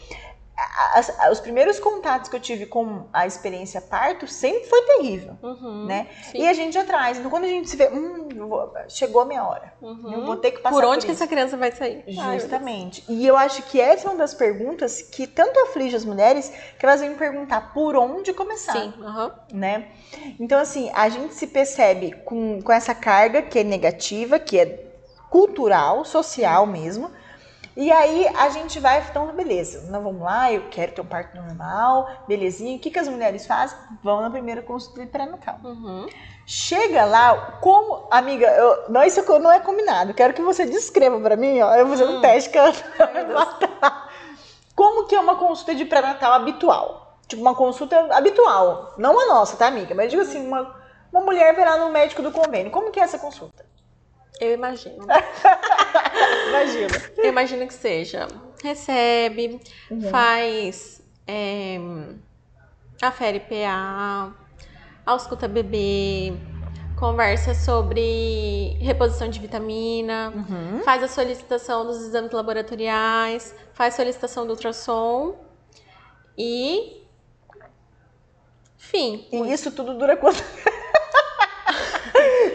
As- 0.94 1.12
os 1.30 1.38
primeiros 1.40 1.78
contatos 1.78 2.30
que 2.30 2.36
eu 2.36 2.40
tive 2.40 2.64
com 2.64 3.04
a 3.12 3.26
experiência 3.26 3.78
parto 3.80 4.26
sempre 4.26 4.64
foi 4.64 4.80
terrível, 4.86 5.36
Uhum. 5.42 5.84
né? 5.84 6.08
Sim. 6.30 6.38
E 6.38 6.48
a 6.48 6.54
gente 6.54 6.78
atrás. 6.78 7.18
Então, 7.18 7.30
quando 7.30 7.44
a 7.44 7.48
gente 7.48 7.68
se 7.68 7.76
vê, 7.76 7.88
hum, 7.88 8.28
vou- 8.48 8.72
chegou 8.88 9.20
a 9.20 9.26
minha 9.26 9.44
hora. 9.44 9.74
Uhum. 9.82 10.12
Eu 10.12 10.24
vou 10.24 10.36
ter 10.36 10.52
que 10.52 10.60
passar 10.60 10.74
Por 10.74 10.84
onde 10.86 11.04
que 11.04 11.12
isso. 11.12 11.22
essa 11.22 11.28
criança 11.30 11.58
vai 11.58 11.70
sair? 11.72 12.02
Ai, 12.08 12.30
Deus. 12.30 12.42
Justamente. 12.42 13.04
e 13.06 13.26
eu 13.26 13.36
acho 13.36 13.62
que 13.64 13.78
essa 13.78 14.06
é 14.08 14.10
uma 14.10 14.16
das 14.18 14.32
perguntas 14.32 15.02
que 15.02 15.26
tanto 15.26 15.60
aflige 15.60 15.94
as 15.94 16.06
mulheres 16.06 16.50
que 16.78 16.86
elas 16.86 17.00
vêm 17.02 17.10
me 17.10 17.16
perguntar 17.16 17.74
por 17.74 17.94
onde 17.94 18.32
começar 18.32 18.72
Sim, 18.72 18.94
aham. 19.02 19.34
né? 19.52 19.88
Então, 20.40 20.58
assim, 20.58 20.90
a 20.94 21.08
gente 21.10 21.34
se 21.34 21.46
percebe 21.48 22.12
com, 22.24 22.62
com 22.62 22.72
essa 22.72 22.94
carga 22.94 23.42
que 23.42 23.58
é 23.58 23.64
negativa, 23.64 24.38
que 24.38 24.58
é 24.58 24.86
cultural, 25.28 26.04
social 26.04 26.64
mesmo. 26.66 27.10
E 27.76 27.92
aí 27.92 28.26
a 28.28 28.48
gente 28.48 28.80
vai, 28.80 29.04
então, 29.06 29.26
beleza, 29.34 29.90
não 29.90 30.02
vamos 30.02 30.22
lá, 30.22 30.50
eu 30.50 30.70
quero 30.70 30.92
ter 30.92 31.02
um 31.02 31.06
parto 31.06 31.36
normal, 31.36 32.08
belezinha. 32.26 32.74
O 32.74 32.80
que, 32.80 32.90
que 32.90 32.98
as 32.98 33.06
mulheres 33.06 33.46
fazem? 33.46 33.76
Vão 34.02 34.22
na 34.22 34.30
primeira 34.30 34.62
consulta 34.62 35.02
de 35.02 35.06
pré-natal. 35.08 35.58
Uhum. 35.62 36.06
Chega 36.46 37.04
lá, 37.04 37.58
como. 37.60 38.06
Amiga, 38.10 38.46
eu, 38.46 38.88
não, 38.88 39.02
isso 39.04 39.22
não 39.40 39.52
é 39.52 39.60
combinado. 39.60 40.14
Quero 40.14 40.32
que 40.32 40.40
você 40.40 40.64
descreva 40.64 41.20
pra 41.20 41.36
mim, 41.36 41.60
ó. 41.60 41.74
Eu 41.74 41.86
vou 41.86 41.96
fazer 41.98 42.10
um 42.10 42.16
Hum. 42.16 42.20
teste 42.22 42.48
que 42.48 42.58
Deus. 42.58 42.82
Como 44.74 45.06
que 45.06 45.14
é 45.14 45.20
uma 45.20 45.36
consulta 45.36 45.74
de 45.74 45.84
pré-natal 45.84 46.32
habitual? 46.32 47.18
Tipo, 47.28 47.42
uma 47.42 47.54
consulta 47.54 47.98
habitual. 48.14 48.94
Não 48.96 49.18
a 49.20 49.26
nossa, 49.26 49.56
tá, 49.56 49.66
amiga? 49.66 49.94
Mas 49.94 50.10
digo 50.10 50.22
assim, 50.22 50.46
uma, 50.46 50.74
uma 51.12 51.20
mulher 51.20 51.54
vai 51.54 51.64
lá 51.64 51.76
no 51.76 51.90
médico 51.90 52.22
do 52.22 52.30
convênio. 52.32 52.70
Como 52.70 52.90
que 52.90 53.00
é 53.00 53.02
essa 53.02 53.18
consulta? 53.18 53.66
Eu 54.40 54.52
imagino. 54.54 55.06
Imagina. 56.48 57.02
Eu 57.16 57.24
imagino 57.26 57.66
que 57.66 57.74
seja. 57.74 58.26
Recebe, 58.62 59.60
Uhum. 59.90 60.00
faz. 60.10 61.02
É, 61.26 61.78
afere 63.02 63.40
PA, 63.40 64.32
ausculta 65.04 65.48
bebê, 65.48 66.32
conversa 66.98 67.52
sobre 67.54 68.76
reposição 68.80 69.28
de 69.28 69.40
vitamina, 69.40 70.32
Uhum. 70.34 70.80
faz 70.84 71.02
a 71.02 71.08
solicitação 71.08 71.84
dos 71.84 71.96
exames 72.02 72.30
laboratoriais, 72.32 73.54
faz 73.74 73.94
solicitação 73.94 74.46
do 74.46 74.50
ultrassom 74.50 75.34
e. 76.38 77.02
Fim. 78.78 79.26
E 79.32 79.52
isso 79.52 79.70
tudo 79.72 79.94
dura 79.98 80.16
quanto 80.16 80.42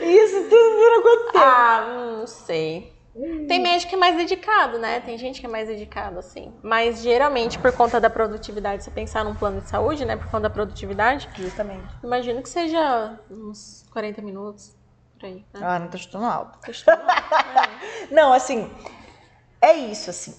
Isso 0.01 0.43
tudo 0.43 0.49
dura 0.49 1.01
quanto 1.01 1.25
tempo? 1.31 1.37
Ah, 1.45 2.15
não 2.19 2.27
sei. 2.27 2.99
Tem 3.47 3.59
médico 3.59 3.89
que 3.89 3.95
é 3.95 3.99
mais 3.99 4.15
dedicado, 4.15 4.79
né? 4.79 5.01
Tem 5.01 5.17
gente 5.17 5.41
que 5.41 5.45
é 5.45 5.49
mais 5.49 5.67
dedicado, 5.67 6.17
assim. 6.19 6.57
Mas 6.63 7.01
geralmente, 7.01 7.59
por 7.59 7.71
conta 7.73 7.99
da 7.99 8.09
produtividade, 8.09 8.83
se 8.83 8.89
você 8.89 8.91
pensar 8.91 9.25
num 9.25 9.35
plano 9.35 9.59
de 9.61 9.67
saúde, 9.69 10.05
né? 10.05 10.15
Por 10.15 10.27
conta 10.27 10.43
da 10.43 10.49
produtividade, 10.49 11.29
Justamente. 11.35 11.93
imagino 12.01 12.41
que 12.41 12.47
seja 12.49 13.19
uns 13.29 13.85
40 13.91 14.21
minutos. 14.21 14.73
Por 15.19 15.25
aí. 15.25 15.45
Né? 15.53 15.59
Ah, 15.61 15.77
não 15.79 15.89
tô 15.89 15.97
chutando 15.97 16.25
alto. 16.25 16.57
Costuma- 16.65 16.95
é. 18.09 18.13
Não, 18.13 18.31
assim, 18.31 18.71
é 19.61 19.73
isso, 19.73 20.09
assim. 20.09 20.33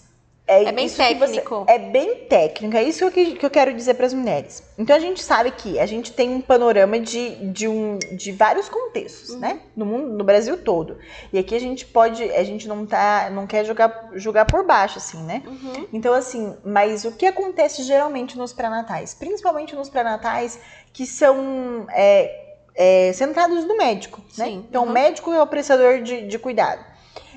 É, 0.44 0.64
É 0.64 0.72
bem 0.72 0.88
que 0.88 0.94
você- 0.94 1.02
técnico. 1.14 1.64
é 1.68 1.78
bem 1.78 2.16
técnico, 2.28 2.76
é 2.76 2.83
isso 2.83 3.09
que, 3.12 3.37
que 3.37 3.46
eu 3.46 3.48
quero 3.50 3.72
dizer 3.72 3.94
para 3.94 4.07
as 4.07 4.12
mulheres. 4.12 4.61
Então 4.76 4.94
a 4.94 4.98
gente 4.98 5.22
sabe 5.22 5.52
que 5.52 5.78
a 5.78 5.87
gente 5.87 6.12
tem 6.12 6.31
um 6.31 6.40
panorama 6.40 6.98
de, 6.98 7.37
de, 7.52 7.68
um, 7.68 7.96
de 8.11 8.33
vários 8.33 8.68
contextos, 8.68 9.31
Uhum. 9.31 9.38
né? 9.38 9.61
No 9.76 9.87
mundo, 9.87 10.09
no 10.12 10.24
Brasil 10.24 10.57
todo. 10.59 10.98
E 11.33 11.38
aqui 11.38 11.55
a 11.55 11.61
gente 11.61 11.87
pode, 11.87 12.24
a 12.24 12.42
gente 12.42 12.66
não 12.66 12.85
tá, 12.85 13.31
não 13.31 13.46
quer 13.46 13.64
jogar, 13.64 14.11
jogar 14.14 14.44
por 14.44 14.66
baixo, 14.66 14.98
assim, 14.98 15.22
né? 15.22 15.42
Uhum. 15.46 15.87
Então, 15.92 16.12
assim, 16.12 16.57
mas 16.64 17.05
o 17.05 17.12
que 17.12 17.24
acontece 17.24 17.85
geralmente 17.85 18.37
nos 18.37 18.52
pré-natais? 18.52 19.14
Principalmente 19.14 19.76
nos 19.76 19.88
pré-natais 19.88 20.59
que 20.92 21.07
são 21.07 21.87
é, 21.90 22.46
é, 22.74 23.12
centrados 23.12 23.64
no 23.64 23.76
médico, 23.76 24.20
né? 24.37 24.46
Sim, 24.46 24.66
Então, 24.68 24.83
uhum. 24.83 24.90
o 24.90 24.92
médico 24.92 25.33
é 25.33 25.40
o 25.40 25.46
prestador 25.46 26.02
de, 26.02 26.26
de 26.26 26.38
cuidado. 26.38 26.85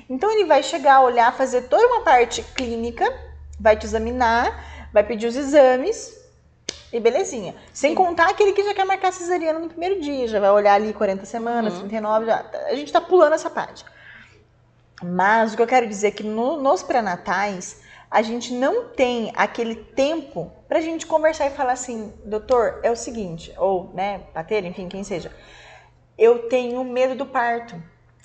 Então, 0.08 0.30
ele 0.30 0.44
vai 0.44 0.62
chegar, 0.62 1.00
olhar, 1.02 1.32
fazer 1.36 1.62
toda 1.62 1.84
uma 1.86 2.02
parte 2.02 2.42
clínica, 2.54 3.04
vai 3.58 3.76
te 3.76 3.84
examinar, 3.86 4.88
vai 4.92 5.02
pedir 5.02 5.26
os 5.26 5.36
exames 5.36 6.14
e 6.92 7.00
belezinha. 7.00 7.54
Sem 7.72 7.90
Sim. 7.90 7.96
contar 7.96 8.28
aquele 8.30 8.52
que 8.52 8.62
já 8.62 8.72
quer 8.72 8.84
marcar 8.84 9.12
cesariana 9.12 9.58
no 9.58 9.68
primeiro 9.68 10.00
dia, 10.00 10.28
já 10.28 10.38
vai 10.38 10.50
olhar 10.50 10.74
ali 10.74 10.92
40 10.92 11.24
semanas, 11.24 11.74
Uhum. 11.74 11.80
39, 11.80 12.26
já, 12.26 12.44
a 12.68 12.74
gente 12.74 12.92
tá 12.92 13.00
pulando 13.00 13.32
essa 13.34 13.50
parte. 13.50 13.84
Mas 15.02 15.52
o 15.52 15.56
que 15.56 15.62
eu 15.62 15.66
quero 15.66 15.86
dizer 15.86 16.08
é 16.08 16.10
que 16.10 16.22
no- 16.22 16.56
nos 16.62 16.82
pré-natais, 16.82 17.82
a 18.10 18.22
gente 18.22 18.54
não 18.54 18.88
tem 18.88 19.32
aquele 19.36 19.74
tempo 19.74 20.50
pra 20.68 20.80
gente 20.80 21.04
conversar 21.06 21.46
e 21.48 21.50
falar 21.50 21.72
assim, 21.72 22.12
doutor, 22.24 22.80
é 22.82 22.90
o 22.90 22.96
seguinte, 22.96 23.52
ou, 23.58 23.90
né, 23.92 24.22
bater, 24.32 24.64
enfim, 24.64 24.88
quem 24.88 25.02
seja. 25.04 25.30
eu 26.18 26.48
tenho 26.48 26.82
medo 26.82 27.14
do 27.14 27.26
parto. 27.26 27.74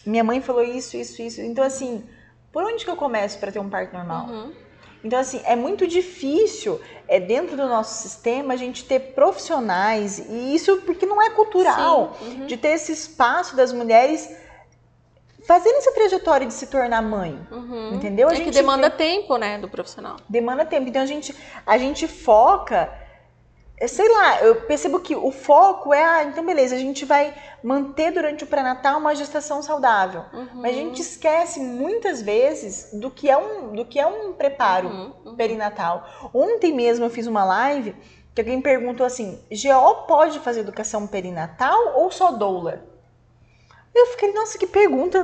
Minha 0.06 0.24
mãe 0.24 0.42
falou 0.42 0.64
isso, 0.64 0.98
isso, 0.98 1.22
isso. 1.22 1.42
Então, 1.42 1.64
assim, 1.64 2.04
por 2.52 2.64
onde 2.64 2.84
que 2.84 2.90
eu 2.92 2.96
começo 2.96 3.38
para 3.40 3.52
ter 3.52 3.60
um 3.60 3.70
parto 3.70 3.94
normal? 3.94 4.26
Uhum. 4.28 4.54
Então, 5.04 5.20
assim, 5.20 5.42
é 5.46 5.56
muito 5.56 5.88
difícil, 5.88 6.80
é 7.08 7.20
dentro 7.20 7.58
do 7.58 7.68
nosso 7.68 8.02
sistema, 8.04 8.54
a 8.54 8.58
gente 8.58 8.86
ter 8.86 9.00
profissionais, 9.16 10.20
e 10.20 10.54
isso 10.54 10.78
porque 10.86 11.06
não 11.08 11.20
é 11.22 11.32
cultural, 11.32 12.16
uhum. 12.22 12.46
de 12.46 12.56
ter 12.56 12.70
esse 12.70 12.92
espaço 12.92 13.56
das 13.56 13.72
mulheres 13.74 14.30
fazendo 15.48 15.78
essa 15.78 15.92
trajetória 15.92 16.46
de 16.46 16.54
se 16.54 16.68
tornar 16.68 17.02
mãe. 17.02 17.40
Uhum. 17.52 17.96
Entendeu? 17.96 18.30
A 18.30 18.32
É 18.34 18.36
que 18.38 18.44
gente 18.46 18.54
demanda 18.54 18.90
vê- 18.90 18.96
tempo, 18.96 19.38
né, 19.38 19.58
do 19.58 19.68
profissional. 19.68 20.18
demanda 20.30 20.64
tempo. 20.66 20.88
Então 20.88 21.02
a 21.02 21.06
gente, 21.08 21.36
a 21.66 21.78
gente 21.80 22.08
foca, 22.08 22.94
sei 23.88 24.08
lá, 24.10 24.42
eu 24.42 24.56
percebo 24.62 25.00
que 25.00 25.16
o 25.16 25.32
foco 25.32 25.94
é, 25.94 26.04
ah, 26.04 26.24
então 26.24 26.46
beleza, 26.46 26.76
a 26.76 26.80
gente 26.80 27.04
vai 27.06 27.34
manter 27.64 28.12
durante 28.12 28.44
o 28.44 28.48
pré-natal 28.48 29.00
uma 29.00 29.16
gestação 29.16 29.62
saudável. 29.62 30.24
Uhum. 30.34 30.62
Mas 30.62 30.72
a 30.72 30.80
gente 30.80 31.02
esquece 31.02 31.60
muitas 31.60 32.22
vezes 32.22 32.90
do 32.94 33.10
que 33.10 33.30
é 33.30 33.38
um, 33.38 33.74
do 33.74 33.86
que 33.86 34.00
é 34.00 34.06
um 34.06 34.34
preparo 34.34 34.88
Uhum, 34.90 35.14
uhum. 35.26 35.36
perinatal. 35.36 36.06
Ontem 36.34 36.74
mesmo 36.74 37.06
eu 37.06 37.10
fiz 37.10 37.28
uma 37.28 37.44
live 37.44 37.96
que 38.34 38.42
alguém 38.42 38.62
perguntou 38.62 39.06
assim: 39.06 39.40
GO 39.52 40.06
pode 40.08 40.40
fazer 40.40 40.62
educação 40.62 41.08
perinatal 41.08 41.94
ou 41.96 42.12
só 42.12 42.32
doula? 42.32 42.84
Eu 43.94 44.06
fiquei, 44.08 44.32
nossa, 44.34 44.58
que 44.58 44.66
pergunta 44.68 45.22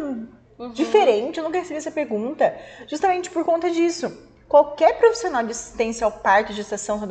Uhum. 0.60 0.72
diferente, 0.72 1.38
eu 1.38 1.43
nunca 1.43 1.60
recebi 1.60 1.78
essa 1.78 1.91
pergunta. 1.91 2.58
Justamente 2.88 3.30
por 3.30 3.46
conta 3.46 3.70
disso. 3.70 4.27
Qualquer 4.48 4.98
profissional 4.98 5.44
de 5.44 5.52
assistência 5.52 6.06
ao 6.06 6.12
parto, 6.12 6.54
gestação, 6.54 7.02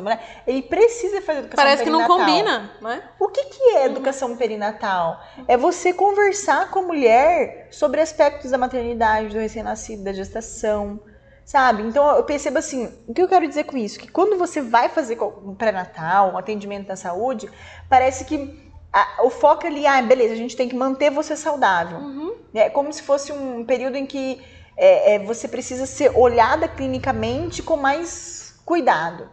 ele 0.47 0.63
precisa 0.63 1.21
fazer 1.21 1.39
educação 1.39 1.63
Parece 1.63 1.83
que 1.83 1.89
não 1.89 1.99
perinatal. 1.99 2.25
combina, 2.25 2.71
né? 2.81 3.03
O 3.19 3.27
que, 3.27 3.43
que 3.45 3.63
é 3.75 3.85
educação 3.85 4.35
perinatal? 4.35 5.21
É 5.47 5.55
você 5.55 5.93
conversar 5.93 6.71
com 6.71 6.79
a 6.79 6.81
mulher 6.81 7.67
sobre 7.69 8.01
aspectos 8.01 8.49
da 8.49 8.57
maternidade, 8.57 9.29
do 9.35 9.39
recém-nascido, 9.39 10.03
da 10.03 10.13
gestação, 10.13 10.99
sabe? 11.45 11.83
Então 11.83 12.09
eu 12.15 12.23
percebo 12.23 12.57
assim, 12.57 12.91
o 13.07 13.13
que 13.13 13.21
eu 13.21 13.27
quero 13.27 13.47
dizer 13.47 13.65
com 13.65 13.77
isso? 13.77 13.99
Que 13.99 14.07
quando 14.11 14.35
você 14.35 14.59
vai 14.59 14.89
fazer 14.89 15.21
um 15.21 15.53
pré-natal, 15.53 16.31
um 16.33 16.37
atendimento 16.39 16.87
da 16.87 16.95
saúde, 16.95 17.47
parece 17.87 18.25
que 18.25 18.67
a- 18.91 19.23
o 19.23 19.29
foco 19.29 19.67
ali, 19.67 19.85
ah, 19.85 20.01
beleza, 20.01 20.33
a 20.33 20.37
gente 20.37 20.55
tem 20.57 20.67
que 20.67 20.75
manter 20.75 21.11
você 21.11 21.35
saudável. 21.35 21.99
Uhum. 21.99 22.35
É 22.55 22.67
como 22.67 22.91
se 22.91 23.03
fosse 23.03 23.31
um 23.31 23.63
período 23.63 23.95
em 23.95 24.07
que 24.07 24.41
é, 24.77 25.15
é, 25.15 25.19
você 25.19 25.47
precisa 25.47 25.85
ser 25.85 26.11
olhada 26.15 26.67
clinicamente 26.67 27.61
com 27.63 27.75
mais 27.77 28.55
cuidado. 28.63 29.29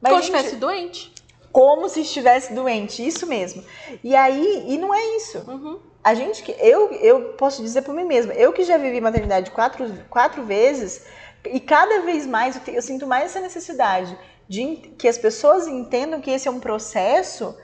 Mas, 0.00 0.12
Como 0.12 0.22
se 0.22 0.30
estivesse 0.30 0.56
doente. 0.56 1.12
como 1.52 1.88
se 1.88 2.00
estivesse 2.00 2.52
doente, 2.54 3.06
isso 3.06 3.26
mesmo. 3.26 3.62
E 4.02 4.14
aí, 4.16 4.64
e 4.68 4.78
não 4.78 4.92
é 4.94 5.16
isso. 5.16 5.38
Uhum. 5.48 5.78
A 6.04 6.14
gente 6.14 6.42
que 6.42 6.52
eu 6.58 6.90
eu 6.94 7.34
posso 7.34 7.62
dizer 7.62 7.82
por 7.82 7.94
mim 7.94 8.04
mesma, 8.04 8.32
eu 8.34 8.52
que 8.52 8.64
já 8.64 8.76
vivi 8.76 9.00
maternidade 9.00 9.50
quatro, 9.52 9.86
quatro 10.10 10.42
vezes 10.44 11.04
e 11.44 11.60
cada 11.60 12.00
vez 12.02 12.26
mais 12.26 12.56
eu, 12.56 12.62
te- 12.62 12.74
eu 12.74 12.82
sinto 12.82 13.06
mais 13.06 13.24
essa 13.26 13.40
necessidade 13.40 14.16
de 14.48 14.76
que 14.98 15.06
as 15.06 15.16
pessoas 15.16 15.68
entendam 15.68 16.20
que 16.20 16.30
esse 16.30 16.48
é 16.48 16.50
um 16.50 16.58
processo 16.60 17.56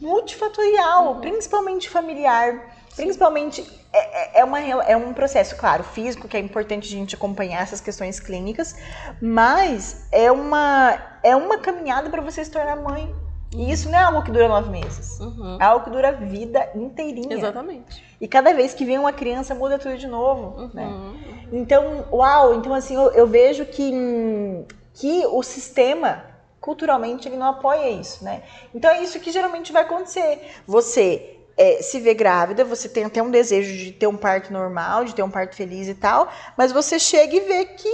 multifatorial, 0.00 1.14
Uhum. 1.14 1.20
principalmente 1.20 1.88
familiar, 1.88 2.76
principalmente 3.02 3.64
é, 3.92 4.38
é- 4.38 4.40
é 4.40 4.44
uma, 4.44 4.60
é 4.60 4.96
um 4.96 5.12
processo, 5.12 5.56
claro, 5.56 5.82
físico, 5.84 6.28
que 6.28 6.36
é 6.36 6.40
importante 6.40 6.86
a 6.86 6.90
gente 6.98 7.14
acompanhar 7.14 7.62
essas 7.62 7.80
questões 7.80 8.20
clínicas, 8.20 8.74
mas 9.20 10.06
é 10.12 10.30
uma, 10.30 10.98
é 11.22 11.34
uma 11.34 11.58
caminhada 11.58 12.10
para 12.10 12.20
você 12.20 12.44
se 12.44 12.50
tornar 12.50 12.76
mãe. 12.76 13.14
E 13.56 13.72
isso 13.72 13.88
não 13.88 13.98
é 13.98 14.02
algo 14.02 14.22
que 14.22 14.30
dura 14.30 14.46
nove 14.46 14.68
meses. 14.68 15.18
Uhum. 15.20 15.56
É 15.58 15.64
algo 15.64 15.84
que 15.84 15.90
dura 15.90 16.08
a 16.10 16.12
vida 16.12 16.68
inteirinha. 16.74 17.34
Exatamente. 17.34 18.04
E 18.20 18.28
cada 18.28 18.52
vez 18.52 18.74
que 18.74 18.84
vem 18.84 18.98
uma 18.98 19.12
criança, 19.12 19.54
muda 19.54 19.78
tudo 19.78 19.96
de 19.96 20.06
novo. 20.06 20.68
Né? 20.74 20.84
Uhum. 20.84 21.16
Então, 21.52 22.04
uau, 22.12 22.54
então 22.54 22.74
assim, 22.74 22.94
eu, 22.94 23.10
eu 23.12 23.26
vejo 23.26 23.64
que, 23.64 23.90
que 24.92 25.24
o 25.28 25.42
sistema, 25.42 26.24
culturalmente, 26.60 27.26
ele 27.26 27.38
não 27.38 27.46
apoia 27.46 27.88
isso, 27.88 28.22
né? 28.22 28.42
Então 28.74 28.90
é 28.90 29.02
isso 29.02 29.18
que 29.18 29.30
geralmente 29.32 29.72
vai 29.72 29.80
acontecer. 29.82 30.46
Você 30.66 31.37
é, 31.58 31.82
se 31.82 31.98
vê 32.00 32.14
grávida, 32.14 32.64
você 32.64 32.88
tem 32.88 33.04
até 33.04 33.22
um 33.22 33.30
desejo 33.30 33.76
de 33.76 33.92
ter 33.92 34.06
um 34.06 34.16
parto 34.16 34.52
normal, 34.52 35.04
de 35.04 35.14
ter 35.14 35.22
um 35.22 35.30
parto 35.30 35.54
feliz 35.56 35.88
e 35.88 35.94
tal, 35.94 36.28
mas 36.56 36.70
você 36.72 36.98
chega 36.98 37.34
e 37.34 37.40
vê 37.40 37.64
que 37.64 37.88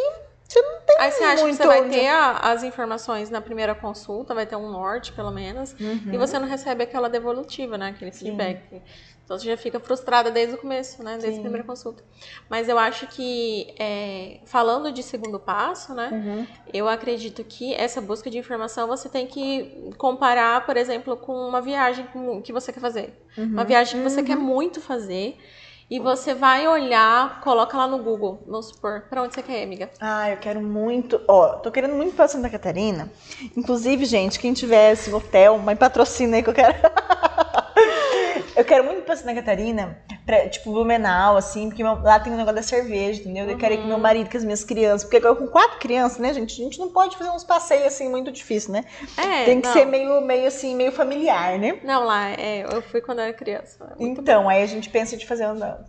você 0.46 0.60
não 0.60 0.80
tem 0.86 0.96
Aí 0.98 1.10
você 1.10 1.24
acha 1.24 1.36
que 1.36 1.42
muito 1.42 1.56
você 1.56 1.66
vai 1.66 1.80
onde- 1.80 1.90
ter 1.98 2.06
a- 2.08 2.38
as 2.52 2.62
informações 2.62 3.30
na 3.30 3.40
primeira 3.40 3.74
consulta, 3.74 4.34
vai 4.34 4.46
ter 4.46 4.54
um 4.56 4.70
norte, 4.70 5.10
pelo 5.12 5.30
menos, 5.32 5.74
e 6.12 6.16
você 6.18 6.38
não 6.38 6.46
recebe 6.46 6.84
aquela 6.84 7.08
devolutiva, 7.08 7.76
né? 7.78 7.88
Aquele 7.88 8.10
Uhum. 8.10 8.16
Sim. 8.70 8.82
Então 9.24 9.38
você 9.38 9.46
já 9.46 9.56
fica 9.56 9.80
frustrada 9.80 10.30
desde 10.30 10.54
o 10.54 10.58
começo, 10.58 11.02
né? 11.02 11.12
Desde 11.12 11.32
Sim. 11.32 11.38
a 11.38 11.42
primeira 11.42 11.66
consulta. 11.66 12.02
Mas 12.48 12.68
eu 12.68 12.78
acho 12.78 13.06
que, 13.06 13.74
é, 13.78 14.40
falando 14.44 14.92
de 14.92 15.02
segundo 15.02 15.40
passo, 15.40 15.94
né? 15.94 16.10
Uhum. 16.12 16.46
Eu 16.72 16.86
acredito 16.88 17.42
que 17.42 17.74
essa 17.74 18.02
busca 18.02 18.28
de 18.28 18.36
informação 18.36 18.86
você 18.86 19.08
tem 19.08 19.26
que 19.26 19.90
comparar, 19.96 20.66
por 20.66 20.76
exemplo, 20.76 21.16
com 21.16 21.32
uma 21.32 21.62
viagem 21.62 22.06
que 22.42 22.52
você 22.52 22.70
quer 22.70 22.80
fazer. 22.80 23.18
Uhum. 23.38 23.44
Uma 23.44 23.64
viagem 23.64 24.02
que 24.02 24.08
você 24.08 24.22
quer 24.22 24.36
muito 24.36 24.80
fazer. 24.80 25.38
E 25.90 26.00
você 26.00 26.34
vai 26.34 26.66
olhar, 26.66 27.40
coloca 27.42 27.76
lá 27.76 27.86
no 27.86 27.98
Google, 27.98 28.42
vamos 28.46 28.68
supor, 28.68 29.02
pra 29.08 29.22
onde 29.22 29.34
você 29.34 29.42
quer 29.42 29.60
ir, 29.60 29.64
amiga? 29.64 29.90
Ah, 30.00 30.30
eu 30.30 30.38
quero 30.38 30.60
muito. 30.60 31.20
Ó, 31.28 31.56
tô 31.56 31.70
querendo 31.70 31.94
muito 31.94 32.16
pra 32.16 32.26
Santa 32.26 32.48
Catarina. 32.48 33.10
Inclusive, 33.54 34.04
gente, 34.06 34.38
quem 34.38 34.54
tivesse 34.54 35.12
hotel, 35.12 35.58
mas 35.58 35.78
patrocina 35.78 36.36
aí 36.36 36.42
que 36.42 36.50
eu 36.50 36.54
quero. 36.54 36.74
eu 38.56 38.64
quero 38.64 38.84
muito 38.84 39.02
pra 39.02 39.16
Santa 39.16 39.34
Catarina, 39.34 39.98
pra, 40.24 40.48
tipo, 40.48 40.70
Blumenau, 40.72 41.36
assim, 41.36 41.68
porque 41.68 41.82
meu- 41.82 42.00
lá 42.02 42.18
tem 42.20 42.32
um 42.32 42.36
negócio 42.36 42.56
da 42.56 42.62
cerveja, 42.62 43.20
entendeu? 43.20 43.48
Eu 43.48 43.58
quero 43.58 43.74
ir 43.74 43.78
com 43.82 43.88
meu 43.88 43.98
marido, 43.98 44.30
com 44.30 44.36
as 44.36 44.44
minhas 44.44 44.64
crianças. 44.64 45.02
Porque 45.04 45.16
agora 45.16 45.34
com 45.34 45.46
quatro 45.48 45.78
crianças, 45.78 46.18
né, 46.18 46.32
gente? 46.32 46.60
A 46.60 46.64
gente 46.64 46.78
não 46.78 46.90
pode 46.90 47.16
fazer 47.16 47.30
uns 47.30 47.44
passeios 47.44 47.86
assim 47.86 48.08
muito 48.08 48.30
difícil, 48.32 48.72
né? 48.72 48.84
É, 49.16 49.44
tem 49.44 49.60
que 49.60 49.66
não. 49.66 49.72
ser 49.72 49.84
meio, 49.84 50.20
meio 50.20 50.46
assim, 50.46 50.74
meio 50.74 50.92
familiar, 50.92 51.58
né? 51.58 51.78
Não, 51.84 52.04
lá, 52.04 52.30
é, 52.30 52.64
eu 52.70 52.80
fui 52.82 53.00
quando 53.00 53.20
era 53.20 53.32
criança. 53.32 53.84
é 53.98 54.02
Então, 54.04 54.48
aí 54.48 54.62
a 54.62 54.66
gente 54.66 54.88
pensa 54.90 55.16
de 55.16 55.26
fazer. 55.26 55.44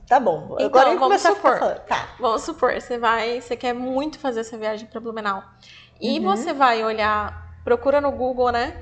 Tá 0.08 0.20
bom. 0.20 0.46
Então, 0.54 0.66
Agora 0.66 0.90
ele 0.90 1.00
vamos 1.00 1.22
começou 1.24 1.32
a 1.32 1.36
supor. 1.58 1.80
Tá. 1.88 2.10
Vamos 2.20 2.42
supor, 2.44 2.74
você 2.74 2.98
vai, 2.98 3.42
você 3.42 3.56
quer 3.56 3.74
muito 3.74 4.20
fazer 4.20 4.42
essa 4.42 4.58
viagem 4.58 4.88
para 4.88 5.00
Blumenau. 5.00 5.44
E 6.02 6.20
Uhum. 6.20 6.26
você 6.26 6.52
vai 6.54 6.84
olhar, 6.84 7.56
procura 7.64 8.02
no 8.02 8.12
Google, 8.12 8.52
né? 8.52 8.76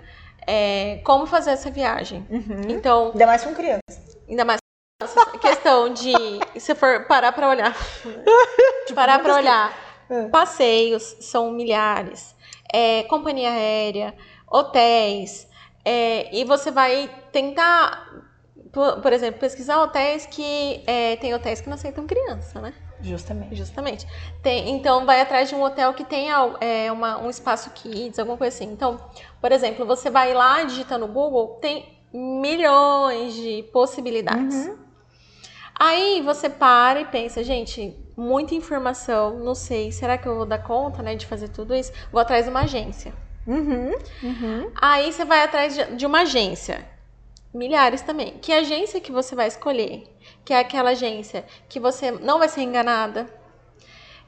É, 0.47 1.01
como 1.03 1.25
fazer 1.25 1.51
essa 1.51 1.69
viagem. 1.71 2.25
Uhum. 2.29 2.61
Então, 2.69 3.11
Ainda 3.11 3.25
mais 3.27 3.43
com 3.43 3.53
criança. 3.53 3.81
ainda 4.29 4.45
mais 4.45 4.59
essa 5.01 5.25
questão 5.37 5.89
de 5.93 6.13
se 6.59 6.73
for 6.75 7.05
parar 7.07 7.31
para 7.33 7.49
olhar, 7.49 7.75
parar 8.95 9.19
para 9.19 9.35
olhar, 9.35 9.73
É. 10.09 10.27
passeios 10.29 11.03
são 11.21 11.51
milhares, 11.51 12.35
é, 12.71 13.03
companhia 13.03 13.49
aérea, 13.51 14.13
hotéis, 14.49 15.47
é, 15.83 16.33
e 16.33 16.45
você 16.45 16.71
vai 16.71 17.09
tentar, 17.31 18.07
por, 18.71 19.01
por 19.01 19.11
exemplo, 19.11 19.39
pesquisar 19.39 19.81
hotéis 19.81 20.25
que 20.25 20.83
é, 20.87 21.15
tem 21.17 21.33
hotéis 21.33 21.59
que 21.59 21.67
não 21.67 21.75
aceitam 21.75 22.05
criança, 22.07 22.61
né? 22.61 22.73
Justamente. 23.03 23.55
Justamente. 23.55 24.07
Tem, 24.41 24.69
então, 24.69 25.05
vai 25.05 25.21
atrás 25.21 25.49
de 25.49 25.55
um 25.55 25.61
hotel 25.61 25.93
que 25.93 26.03
tenha 26.05 26.55
é, 26.61 26.91
uma- 26.91 27.17
um 27.21 27.29
espaço 27.29 27.69
kids, 27.71 28.17
alguma 28.17 28.37
coisa 28.37 28.55
assim. 28.55 28.71
Então, 28.71 28.99
por 29.41 29.51
exemplo, 29.51 29.85
você 29.85 30.09
vai 30.09 30.33
lá, 30.33 30.63
digita 30.63 30.97
no 30.97 31.07
Google, 31.07 31.59
tem 31.61 31.99
milhões 32.13 33.33
de 33.33 33.63
possibilidades. 33.73 34.67
Uhum. 34.67 34.77
Aí 35.75 36.21
você 36.21 36.49
para 36.49 37.01
e 37.01 37.05
pensa, 37.05 37.43
gente, 37.43 37.97
muita 38.15 38.53
informação, 38.53 39.39
não 39.39 39.55
sei, 39.55 39.91
será 39.91 40.17
que 40.17 40.27
eu 40.27 40.35
vou 40.35 40.45
dar 40.45 40.59
conta, 40.59 41.01
né, 41.01 41.15
de 41.15 41.25
fazer 41.25 41.49
tudo 41.49 41.75
isso? 41.75 41.91
Vou 42.11 42.21
atrás 42.21 42.45
de 42.45 42.51
uma 42.51 42.61
agência. 42.61 43.13
Uhum. 43.45 43.91
Uhum. 44.21 44.71
Aí 44.79 45.11
você 45.11 45.25
vai 45.25 45.41
atrás 45.43 45.73
de, 45.75 45.95
de 45.95 46.05
uma 46.05 46.21
agência. 46.21 46.92
Milhares 47.53 48.01
também. 48.01 48.37
Que 48.41 48.51
agência 48.51 48.99
que 48.99 49.11
você 49.11 49.35
vai 49.35 49.47
escolher? 49.47 50.03
Que 50.43 50.53
é 50.53 50.59
aquela 50.59 50.91
agência 50.91 51.45
que 51.69 51.79
você 51.79 52.11
não 52.11 52.39
vai 52.39 52.49
ser 52.49 52.61
enganada. 52.61 53.29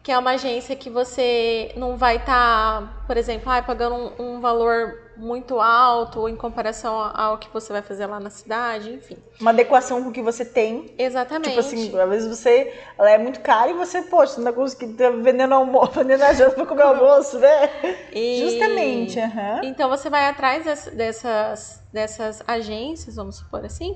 Que 0.03 0.11
é 0.11 0.17
uma 0.17 0.31
agência 0.31 0.75
que 0.75 0.89
você 0.89 1.73
não 1.75 1.97
vai 1.97 2.17
estar, 2.17 3.05
por 3.07 3.17
exemplo, 3.17 3.51
ah, 3.51 3.63
pagando 3.63 3.95
um, 3.95 4.35
um 4.35 4.39
valor 4.39 5.04
muito 5.17 5.59
alto 5.59 6.27
em 6.29 6.35
comparação 6.35 6.95
ao 7.13 7.37
que 7.37 7.47
você 7.53 7.71
vai 7.73 7.81
fazer 7.81 8.05
lá 8.05 8.19
na 8.19 8.29
cidade, 8.29 8.91
enfim. 8.93 9.17
Uma 9.39 9.51
adequação 9.51 10.03
com 10.03 10.09
o 10.09 10.11
que 10.11 10.21
você 10.21 10.43
tem. 10.45 10.93
Exatamente. 10.97 11.49
Tipo 11.49 11.59
assim, 11.59 11.99
às 11.99 12.09
vezes 12.09 12.27
você. 12.37 12.73
Ela 12.97 13.11
é 13.11 13.17
muito 13.17 13.39
cara 13.41 13.69
e 13.69 13.73
você, 13.73 14.01
poxa, 14.03 14.37
não 14.37 14.45
tá 14.45 14.53
conseguindo 14.53 14.97
tá 14.97 15.09
vendendo 15.09 15.53
almoço, 15.53 15.91
vendendo 15.99 16.23
a 16.23 16.33
janta 16.33 16.55
pra 16.55 16.65
comer 16.65 16.83
almoço, 16.83 17.39
né? 17.39 17.69
E- 18.11 18.39
Justamente, 18.39 19.19
aham. 19.19 19.61
Então 19.63 19.89
você 19.89 20.09
vai 20.09 20.27
atrás 20.27 20.63
des- 20.63 20.93
dessas, 20.95 21.83
dessas 21.91 22.43
agências, 22.47 23.15
vamos 23.15 23.37
supor 23.37 23.65
assim, 23.65 23.95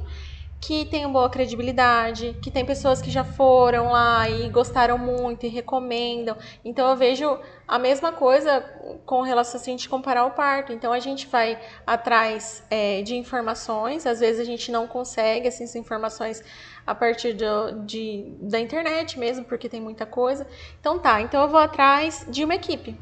que 0.61 0.85
tenham 0.85 1.11
boa 1.13 1.29
credibilidade, 1.29 2.33
que 2.41 2.51
tem 2.51 2.65
pessoas 2.65 3.01
que 3.01 3.09
já 3.09 3.23
foram 3.23 3.91
lá 3.91 4.29
e 4.29 4.49
gostaram 4.49 4.97
muito 4.97 5.45
e 5.45 5.49
recomendam. 5.49 6.35
Então 6.65 6.89
eu 6.89 6.97
vejo 6.97 7.39
a 7.69 7.77
mesma 7.77 8.11
coisa 8.11 8.61
com 9.05 9.21
relação 9.21 9.61
a, 9.61 9.63
gente 9.63 9.87
comparar 9.87 10.25
o 10.25 10.31
parto. 10.31 10.73
Então 10.73 10.91
a 10.91 10.99
gente 10.99 11.27
vai 11.27 11.61
atrás 11.85 12.63
é, 12.67 13.03
de 13.03 13.15
informações, 13.15 14.07
às 14.07 14.19
vezes 14.19 14.41
a 14.41 14.43
gente 14.43 14.71
não 14.71 14.87
consegue 14.87 15.47
assim, 15.47 15.63
essas 15.63 15.75
informações 15.75 16.43
a 16.85 16.95
partir 16.95 17.33
do, 17.33 17.85
de, 17.85 18.33
da 18.41 18.59
internet 18.59 19.19
mesmo, 19.19 19.45
porque 19.45 19.69
tem 19.69 19.79
muita 19.79 20.03
coisa. 20.03 20.47
Então 20.79 20.97
tá, 20.97 21.21
então 21.21 21.43
eu 21.43 21.47
vou 21.47 21.59
atrás 21.59 22.25
de 22.27 22.43
uma 22.43 22.55
equipe. 22.55 22.99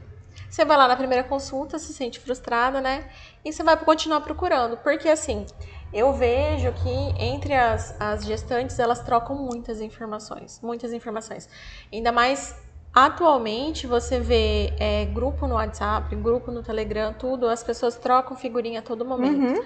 Você 0.49 0.65
vai 0.65 0.75
lá 0.75 0.87
na 0.87 0.97
primeira 0.97 1.23
consulta, 1.23 1.79
se 1.79 1.93
sente 1.93 2.19
frustrada, 2.19 2.81
né? 2.81 3.09
E 3.45 3.53
você 3.53 3.63
vai 3.63 3.77
continuar 3.77 4.21
procurando. 4.21 4.77
Porque 4.77 5.07
assim, 5.07 5.45
eu 5.93 6.11
vejo 6.11 6.73
que 6.73 7.23
entre 7.23 7.53
as, 7.53 7.95
as 7.99 8.25
gestantes 8.25 8.77
elas 8.79 9.01
trocam 9.01 9.35
muitas 9.35 9.79
informações, 9.79 10.59
muitas 10.61 10.91
informações. 10.91 11.49
Ainda 11.91 12.11
mais 12.11 12.66
atualmente 12.93 13.85
você 13.85 14.19
vê 14.19 14.73
é, 14.79 15.05
grupo 15.05 15.47
no 15.47 15.55
WhatsApp, 15.55 16.15
grupo 16.15 16.51
no 16.51 16.63
Telegram, 16.63 17.13
tudo, 17.13 17.47
as 17.47 17.63
pessoas 17.63 17.95
trocam 17.95 18.35
figurinha 18.35 18.79
a 18.79 18.83
todo 18.83 19.05
momento. 19.05 19.59
Uhum. 19.59 19.65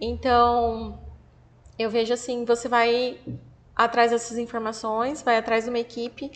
Então, 0.00 0.98
eu 1.78 1.90
vejo 1.90 2.12
assim, 2.12 2.44
você 2.44 2.68
vai 2.68 3.18
atrás 3.74 4.10
dessas 4.10 4.38
informações, 4.38 5.22
vai 5.22 5.36
atrás 5.36 5.64
de 5.64 5.70
uma 5.70 5.78
equipe 5.78 6.30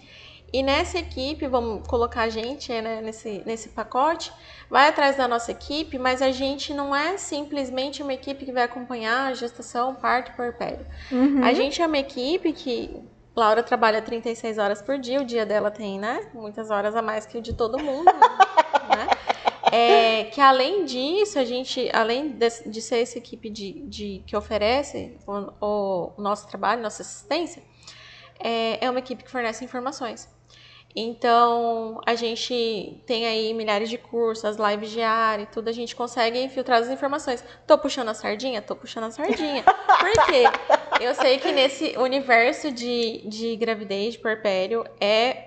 e 0.52 0.62
nessa 0.62 0.98
equipe, 0.98 1.46
vamos 1.46 1.86
colocar 1.86 2.22
a 2.22 2.28
gente 2.28 2.72
né, 2.80 3.00
nesse, 3.02 3.42
nesse 3.44 3.70
pacote, 3.70 4.32
vai 4.70 4.88
atrás 4.88 5.16
da 5.16 5.26
nossa 5.26 5.50
equipe, 5.50 5.98
mas 5.98 6.22
a 6.22 6.30
gente 6.30 6.72
não 6.72 6.94
é 6.94 7.16
simplesmente 7.16 8.02
uma 8.02 8.14
equipe 8.14 8.44
que 8.44 8.52
vai 8.52 8.62
acompanhar 8.62 9.26
a 9.26 9.34
gestação, 9.34 9.94
parto 9.94 10.30
e 10.30 10.34
porpério. 10.34 10.86
Uhum. 11.10 11.44
A 11.44 11.52
gente 11.52 11.82
é 11.82 11.86
uma 11.86 11.98
equipe 11.98 12.52
que. 12.52 13.02
Laura 13.36 13.62
trabalha 13.62 14.00
36 14.00 14.56
horas 14.56 14.80
por 14.80 14.98
dia, 14.98 15.20
o 15.20 15.24
dia 15.24 15.44
dela 15.44 15.70
tem, 15.70 15.98
né? 15.98 16.30
Muitas 16.32 16.70
horas 16.70 16.96
a 16.96 17.02
mais 17.02 17.26
que 17.26 17.36
o 17.36 17.42
de 17.42 17.52
todo 17.52 17.78
mundo, 17.78 18.06
né? 18.06 19.08
É, 19.72 20.24
que 20.26 20.40
além 20.40 20.84
disso, 20.84 21.40
a 21.40 21.44
gente, 21.44 21.90
além 21.92 22.30
de, 22.30 22.48
de 22.66 22.80
ser 22.80 23.02
essa 23.02 23.18
equipe 23.18 23.50
de, 23.50 23.72
de 23.88 24.22
que 24.24 24.36
oferece 24.36 25.18
o, 25.26 26.12
o, 26.16 26.22
nosso 26.22 26.46
trabalho, 26.46 26.80
nossa 26.80 27.02
assistência, 27.02 27.60
é, 28.38 28.84
é 28.84 28.88
uma 28.88 29.00
equipe 29.00 29.24
que 29.24 29.30
fornece 29.30 29.64
informações. 29.64 30.28
Então, 30.98 32.00
a 32.06 32.14
gente 32.14 33.02
tem 33.04 33.26
aí 33.26 33.52
milhares 33.52 33.90
de 33.90 33.98
cursos, 33.98 34.46
as 34.46 34.56
lives 34.56 34.90
diárias, 34.90 35.48
tudo, 35.52 35.68
a 35.68 35.72
gente 35.72 35.94
consegue 35.94 36.48
filtrar 36.48 36.80
as 36.80 36.88
informações. 36.88 37.44
Tô 37.66 37.76
puxando 37.76 38.08
a 38.08 38.14
sardinha? 38.14 38.62
Tô 38.62 38.74
puxando 38.74 39.04
a 39.04 39.10
sardinha. 39.10 39.62
Por 39.62 40.24
quê? 40.24 40.44
Eu 40.98 41.14
sei 41.14 41.36
que 41.36 41.52
nesse 41.52 41.98
universo 41.98 42.72
de, 42.72 43.28
de 43.28 43.56
gravidez, 43.56 44.14
de 44.14 44.20
porpério, 44.20 44.86
é 44.98 45.45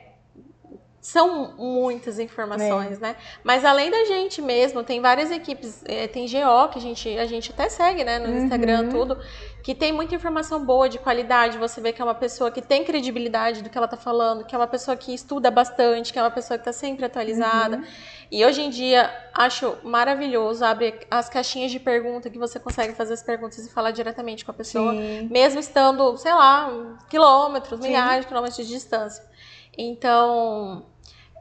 são 1.02 1.54
muitas 1.58 2.20
informações, 2.20 2.98
é. 2.98 3.02
né? 3.02 3.16
Mas 3.44 3.64
além 3.64 3.90
da 3.90 4.04
gente 4.06 4.42
mesmo, 4.42 4.84
tem 4.84 5.02
várias 5.02 5.32
equipes, 5.32 5.82
é, 5.86 6.08
tem 6.08 6.26
GO 6.26 6.70
que 6.70 6.78
a 6.78 6.82
gente, 6.82 7.18
a 7.18 7.26
gente 7.26 7.52
até 7.52 7.70
segue, 7.70 8.04
né, 8.04 8.20
no 8.20 8.28
uhum. 8.28 8.44
Instagram, 8.44 8.90
tudo, 8.90 9.18
que 9.64 9.74
tem 9.74 9.94
muita 9.94 10.16
informação 10.16 10.66
boa, 10.66 10.90
de 10.90 10.98
qualidade. 10.98 11.58
Você 11.58 11.80
vê 11.80 11.94
que 11.94 12.02
é 12.02 12.06
uma 12.06 12.16
pessoa 12.16 12.52
que 12.52 12.62
tem 12.62 12.84
credibilidade 12.84 13.62
do 13.62 13.70
que 13.70 13.78
ela 13.78 13.88
tá 13.88 13.96
falando, 13.96 14.44
que 14.44 14.54
é 14.54 14.58
uma 14.58 14.68
pessoa 14.68 14.98
que 14.98 15.14
estuda 15.14 15.50
bastante, 15.50 16.12
que 16.12 16.20
é 16.20 16.22
uma 16.22 16.32
pessoa 16.32 16.58
que 16.58 16.66
tá 16.66 16.74
sempre 16.74 17.06
atualizada. 17.06 17.78
Uhum. 17.78 17.84
E 18.32 18.46
hoje 18.46 18.62
em 18.62 18.70
dia, 18.70 19.10
acho 19.34 19.78
maravilhoso, 19.84 20.64
abre 20.64 21.00
as 21.10 21.30
caixinhas 21.30 21.72
de 21.72 21.80
pergunta 21.80 22.30
que 22.30 22.38
você 22.38 22.60
consegue 22.60 22.94
fazer 22.94 23.14
as 23.14 23.24
perguntas 23.24 23.66
e 23.66 23.70
falar 23.72 23.92
diretamente 23.92 24.44
com 24.44 24.52
a 24.52 24.54
pessoa, 24.54 24.92
Sim. 24.92 25.30
mesmo 25.32 25.60
estando, 25.60 26.16
sei 26.18 26.34
lá, 26.34 26.70
quilômetros, 27.10 27.80
milhares 27.80 28.22
de 28.22 28.28
quilômetros 28.28 28.58
de 28.58 28.74
distância. 28.74 29.29
Então, 29.78 30.86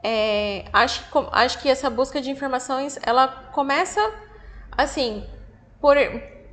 é, 0.03 0.65
acho, 0.71 1.03
acho 1.31 1.59
que 1.59 1.69
essa 1.69 1.89
busca 1.89 2.21
de 2.21 2.31
informações, 2.31 2.97
ela 3.03 3.27
começa, 3.51 3.99
assim, 4.77 5.25
por, 5.81 5.95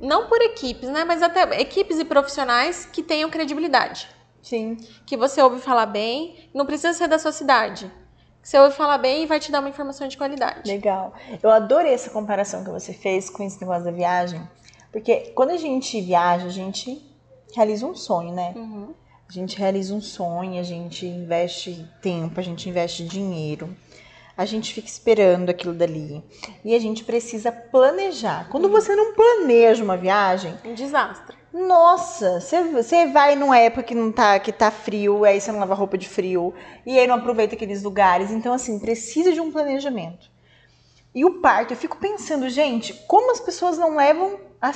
não 0.01 0.27
por 0.27 0.41
equipes, 0.41 0.89
né? 0.89 1.03
Mas 1.03 1.21
até 1.21 1.61
equipes 1.61 1.99
e 1.99 2.05
profissionais 2.05 2.85
que 2.85 3.01
tenham 3.01 3.29
credibilidade. 3.29 4.09
Sim. 4.41 4.77
Que 5.05 5.17
você 5.17 5.41
ouve 5.41 5.59
falar 5.59 5.85
bem, 5.85 6.49
não 6.53 6.65
precisa 6.65 6.93
ser 6.93 7.07
da 7.07 7.19
sua 7.19 7.31
cidade. 7.31 7.91
Você 8.41 8.57
ouve 8.57 8.75
falar 8.75 8.97
bem 8.97 9.23
e 9.23 9.25
vai 9.25 9.41
te 9.41 9.51
dar 9.51 9.59
uma 9.59 9.67
informação 9.67 10.07
de 10.07 10.17
qualidade. 10.17 10.69
Legal. 10.69 11.13
Eu 11.43 11.49
adorei 11.49 11.93
essa 11.93 12.09
comparação 12.09 12.63
que 12.63 12.69
você 12.69 12.93
fez 12.93 13.29
com 13.29 13.43
esse 13.43 13.59
negócio 13.59 13.83
da 13.83 13.91
viagem. 13.91 14.41
Porque 14.89 15.31
quando 15.35 15.49
a 15.49 15.57
gente 15.57 15.99
viaja, 15.99 16.45
a 16.45 16.49
gente 16.49 17.03
realiza 17.53 17.85
um 17.85 17.93
sonho, 17.93 18.33
né? 18.33 18.53
Uhum. 18.55 18.93
A 19.29 19.33
gente 19.33 19.57
realiza 19.57 19.93
um 19.93 19.99
sonho, 19.99 20.57
a 20.57 20.63
gente 20.63 21.05
investe 21.05 21.85
tempo, 22.01 22.39
a 22.39 22.43
gente 22.43 22.69
investe 22.69 23.03
dinheiro, 23.03 23.75
a 24.37 24.45
gente 24.45 24.73
fica 24.73 24.87
esperando 24.87 25.49
aquilo 25.49 25.73
dali. 25.73 26.23
E 26.63 26.73
a 26.73 26.79
gente 26.79 27.03
precisa 27.03 27.51
planejar. 27.51 28.47
Quando 28.49 28.69
você 28.69 28.95
não 28.95 29.13
planeja 29.13 29.83
uma 29.83 29.97
viagem. 29.97 30.53
Um 30.63 30.73
desastre. 30.73 31.35
Nossa, 31.51 32.39
você 32.39 33.07
vai 33.07 33.35
numa 33.35 33.57
época 33.57 33.83
que 33.83 33.95
não 33.95 34.11
tá, 34.13 34.39
que 34.39 34.51
tá 34.51 34.71
frio, 34.71 35.25
aí 35.25 35.41
você 35.41 35.51
não 35.51 35.59
lava 35.59 35.73
roupa 35.73 35.97
de 35.97 36.07
frio, 36.07 36.53
e 36.85 36.97
aí 36.97 37.07
não 37.07 37.15
aproveita 37.15 37.55
aqueles 37.55 37.83
lugares. 37.83 38.31
Então, 38.31 38.53
assim, 38.53 38.79
precisa 38.79 39.33
de 39.33 39.41
um 39.41 39.51
planejamento. 39.51 40.29
E 41.17 41.25
o 41.25 41.41
parto, 41.41 41.73
eu 41.73 41.77
fico 41.77 41.97
pensando, 41.97 42.47
gente, 42.47 42.93
como 43.07 43.31
as 43.31 43.39
pessoas 43.39 43.75
não 43.75 43.95
levam. 43.95 44.39
A, 44.61 44.71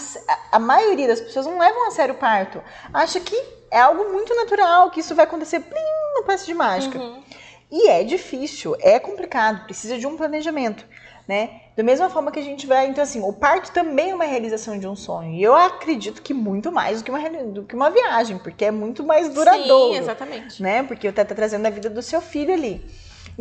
a 0.54 0.58
maioria 0.58 1.08
das 1.08 1.22
pessoas 1.22 1.46
não 1.46 1.60
levam 1.60 1.88
a 1.88 1.92
sério 1.92 2.16
o 2.16 2.18
parto. 2.18 2.60
Acha 2.92 3.20
que 3.20 3.36
é 3.70 3.80
algo 3.80 4.12
muito 4.12 4.36
natural, 4.36 4.90
que 4.90 5.02
isso 5.02 5.14
vai 5.14 5.26
acontecer 5.26 5.60
plim, 5.60 5.80
no 6.16 6.24
passe 6.24 6.48
de 6.48 6.56
mágica. 6.56 6.98
Uhum. 6.98 7.22
E 7.70 7.88
é 7.90 8.04
difícil, 8.04 8.76
é 8.80 8.98
complicado, 8.98 9.66
precisa 9.66 10.00
de 10.00 10.08
um 10.08 10.18
planejamento, 10.18 10.84
né? 11.28 11.62
Da 11.78 11.84
mesma 11.84 12.10
forma 12.10 12.32
que 12.32 12.40
a 12.40 12.44
gente 12.44 12.66
vai, 12.66 12.88
então 12.88 13.04
assim, 13.04 13.22
o 13.22 13.32
parto 13.32 13.72
também 13.72 14.10
é 14.10 14.16
uma 14.16 14.26
realização 14.26 14.80
de 14.80 14.88
um 14.88 14.96
sonho. 14.96 15.36
E 15.36 15.44
eu 15.44 15.56
acredito 15.56 16.24
que 16.24 16.34
muito 16.34 16.72
mais 16.72 17.04
do 17.04 17.06
que 17.06 17.12
uma, 17.12 17.30
do 17.44 17.64
que 17.66 17.76
uma 17.76 17.92
viagem, 17.92 18.40
porque 18.40 18.66
é 18.66 18.72
muito 18.72 19.04
mais 19.04 19.30
duradouro. 19.30 19.94
Sim, 19.94 20.00
exatamente. 20.00 20.60
Né? 20.62 20.82
Porque 20.82 21.08
você 21.08 21.24
tá 21.24 21.36
trazendo 21.36 21.68
a 21.68 21.70
vida 21.70 21.88
do 21.88 22.02
seu 22.02 22.20
filho 22.20 22.52
ali. 22.52 22.84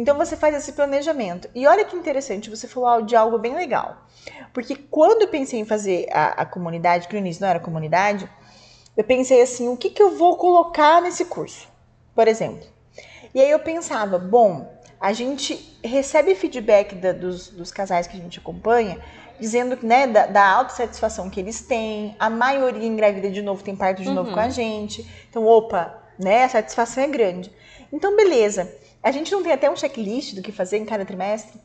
Então 0.00 0.16
você 0.16 0.34
faz 0.34 0.54
esse 0.54 0.72
planejamento. 0.72 1.50
E 1.54 1.66
olha 1.66 1.84
que 1.84 1.94
interessante, 1.94 2.48
você 2.48 2.66
falou 2.66 3.02
de 3.02 3.14
algo 3.14 3.38
bem 3.38 3.54
legal. 3.54 3.98
Porque 4.50 4.74
quando 4.74 5.22
eu 5.22 5.28
pensei 5.28 5.60
em 5.60 5.66
fazer 5.66 6.08
a, 6.10 6.42
a 6.42 6.46
comunidade, 6.46 7.06
que 7.06 7.12
no 7.12 7.20
início 7.20 7.42
não 7.42 7.50
era 7.50 7.60
comunidade, 7.60 8.26
eu 8.96 9.04
pensei 9.04 9.42
assim, 9.42 9.68
o 9.68 9.76
que, 9.76 9.90
que 9.90 10.02
eu 10.02 10.16
vou 10.16 10.38
colocar 10.38 11.02
nesse 11.02 11.26
curso, 11.26 11.68
por 12.14 12.26
exemplo. 12.26 12.66
E 13.34 13.42
aí 13.42 13.50
eu 13.50 13.58
pensava, 13.58 14.18
bom, 14.18 14.74
a 14.98 15.12
gente 15.12 15.78
recebe 15.84 16.34
feedback 16.34 16.94
da, 16.94 17.12
dos, 17.12 17.48
dos, 17.48 17.70
casais 17.70 18.06
que 18.06 18.16
a 18.16 18.20
gente 18.20 18.38
acompanha, 18.38 18.98
dizendo 19.38 19.78
né, 19.82 20.06
da, 20.06 20.24
da 20.24 20.50
autossatisfação 20.50 21.28
que 21.28 21.38
eles 21.38 21.60
têm, 21.60 22.16
a 22.18 22.30
maioria 22.30 22.88
engravida 22.88 23.30
de 23.30 23.42
novo, 23.42 23.62
tem 23.62 23.76
parto 23.76 24.00
de 24.00 24.08
uhum. 24.08 24.14
novo 24.14 24.32
com 24.32 24.40
a 24.40 24.48
gente. 24.48 25.06
Então, 25.28 25.46
opa, 25.46 26.02
né, 26.18 26.44
a 26.44 26.48
satisfação 26.48 27.04
é 27.04 27.06
grande. 27.06 27.52
Então, 27.92 28.16
beleza. 28.16 28.80
A 29.02 29.10
gente 29.10 29.32
não 29.32 29.42
tem 29.42 29.52
até 29.52 29.70
um 29.70 29.76
checklist 29.76 30.34
do 30.34 30.42
que 30.42 30.52
fazer 30.52 30.78
em 30.78 30.84
cada 30.84 31.04
trimestre? 31.04 31.60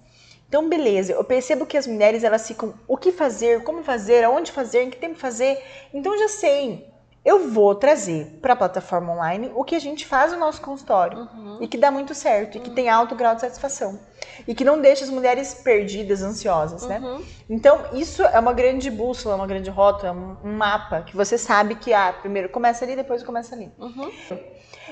Então, 0.48 0.70
beleza, 0.70 1.14
eu 1.14 1.24
percebo 1.24 1.66
que 1.66 1.78
as 1.78 1.88
mulheres 1.88 2.24
elas 2.24 2.48
ficam 2.48 2.74
o 2.88 2.98
que 2.98 3.12
fazer, 3.12 3.64
como 3.64 3.84
fazer, 3.84 4.24
aonde 4.24 4.52
fazer, 4.52 4.84
em 4.84 4.90
que 4.90 4.98
tempo 4.98 5.16
fazer. 5.16 5.62
Então, 5.94 6.18
já 6.18 6.28
sei 6.28 6.94
eu 7.26 7.50
vou 7.50 7.74
trazer 7.74 8.38
para 8.40 8.54
a 8.54 8.56
plataforma 8.56 9.12
online 9.12 9.52
o 9.56 9.64
que 9.64 9.74
a 9.74 9.80
gente 9.80 10.06
faz 10.06 10.32
no 10.32 10.38
nosso 10.38 10.62
consultório 10.62 11.28
uhum. 11.34 11.58
e 11.60 11.68
que 11.68 11.76
dá 11.76 11.90
muito 11.90 12.14
certo 12.14 12.58
e 12.58 12.62
que 12.62 12.70
tem 12.70 12.88
alto 12.88 13.16
grau 13.16 13.34
de 13.34 13.42
satisfação 13.42 14.00
e 14.48 14.56
que 14.56 14.64
não 14.64 14.82
deixa 14.82 15.04
as 15.04 15.10
mulheres 15.10 15.54
perdidas, 15.54 16.22
ansiosas, 16.22 16.86
né? 16.88 17.00
Uhum. 17.00 17.24
Então 17.50 17.80
isso 17.94 18.24
é 18.24 18.40
uma 18.40 18.54
grande 18.54 18.90
bússola, 18.90 19.36
uma 19.36 19.48
grande 19.48 19.70
rota, 19.70 20.12
um, 20.12 20.38
mapa 20.44 21.02
que 21.02 21.16
você 21.16 21.38
sabe 21.38 21.76
que 21.76 21.94
ah, 21.94 22.14
primeiro 22.14 22.50
começa 22.50 22.86
ali, 22.86 22.96
depois 22.96 23.24
começa 23.24 23.56
ali. 23.56 23.72
Uhum. 23.78 24.12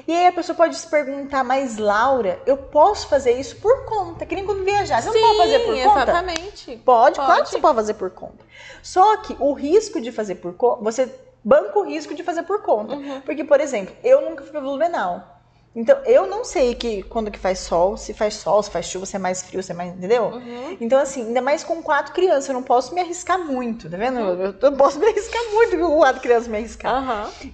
E 0.07 0.11
aí 0.11 0.27
a 0.27 0.31
pessoa 0.31 0.55
pode 0.55 0.75
se 0.75 0.87
perguntar, 0.87 1.43
mas 1.43 1.77
Laura, 1.77 2.39
eu 2.45 2.57
posso 2.57 3.07
fazer 3.07 3.33
isso 3.33 3.57
por 3.57 3.85
conta? 3.85 4.25
Que 4.25 4.35
nem 4.35 4.45
quando 4.45 4.63
viajar, 4.63 5.01
você 5.01 5.11
Sim, 5.11 5.19
não 5.19 5.27
pode 5.27 5.37
fazer 5.37 5.59
por 5.59 5.83
conta? 5.83 6.01
exatamente. 6.03 6.65
Pode, 6.65 6.77
pode, 6.83 7.15
claro 7.15 7.43
que 7.43 7.49
você 7.49 7.59
pode 7.59 7.75
fazer 7.75 7.93
por 7.93 8.09
conta. 8.09 8.45
Só 8.81 9.17
que 9.17 9.35
o 9.39 9.53
risco 9.53 10.01
de 10.01 10.11
fazer 10.11 10.35
por 10.35 10.53
conta, 10.53 10.83
você 10.83 11.09
banco 11.43 11.79
o 11.79 11.83
risco 11.83 12.15
de 12.15 12.23
fazer 12.23 12.43
por 12.43 12.61
conta. 12.61 12.95
Uhum. 12.95 13.21
Porque, 13.21 13.43
por 13.43 13.59
exemplo, 13.59 13.95
eu 14.03 14.21
nunca 14.21 14.43
fui 14.43 14.51
para 14.51 14.61
Blumenau. 14.61 15.32
Então, 15.75 15.97
eu 16.05 16.27
não 16.27 16.43
sei 16.43 16.75
que 16.75 17.01
quando 17.03 17.31
que 17.31 17.39
faz 17.39 17.59
sol, 17.59 17.97
se 17.97 18.13
faz 18.13 18.35
sol, 18.35 18.61
se 18.61 18.69
faz 18.69 18.85
chuva, 18.85 19.07
se 19.07 19.15
é 19.15 19.19
mais 19.19 19.41
frio, 19.41 19.63
se 19.63 19.71
é 19.71 19.75
mais. 19.75 19.91
Entendeu? 19.93 20.25
Uhum. 20.25 20.77
Então, 20.79 20.99
assim, 20.99 21.25
ainda 21.25 21.41
mais 21.41 21.63
com 21.63 21.81
quatro 21.81 22.13
crianças, 22.13 22.47
eu 22.47 22.53
não 22.53 22.61
posso 22.61 22.93
me 22.93 23.01
arriscar 23.01 23.39
muito, 23.39 23.89
tá 23.89 23.97
vendo? 23.97 24.19
Uhum. 24.19 24.53
Eu 24.61 24.71
não 24.71 24.77
posso 24.77 24.99
me 24.99 25.07
arriscar 25.07 25.41
muito 25.51 25.77
com 25.77 25.97
quatro 25.97 26.21
crianças 26.21 26.47
me 26.47 26.57
arriscar. 26.57 26.93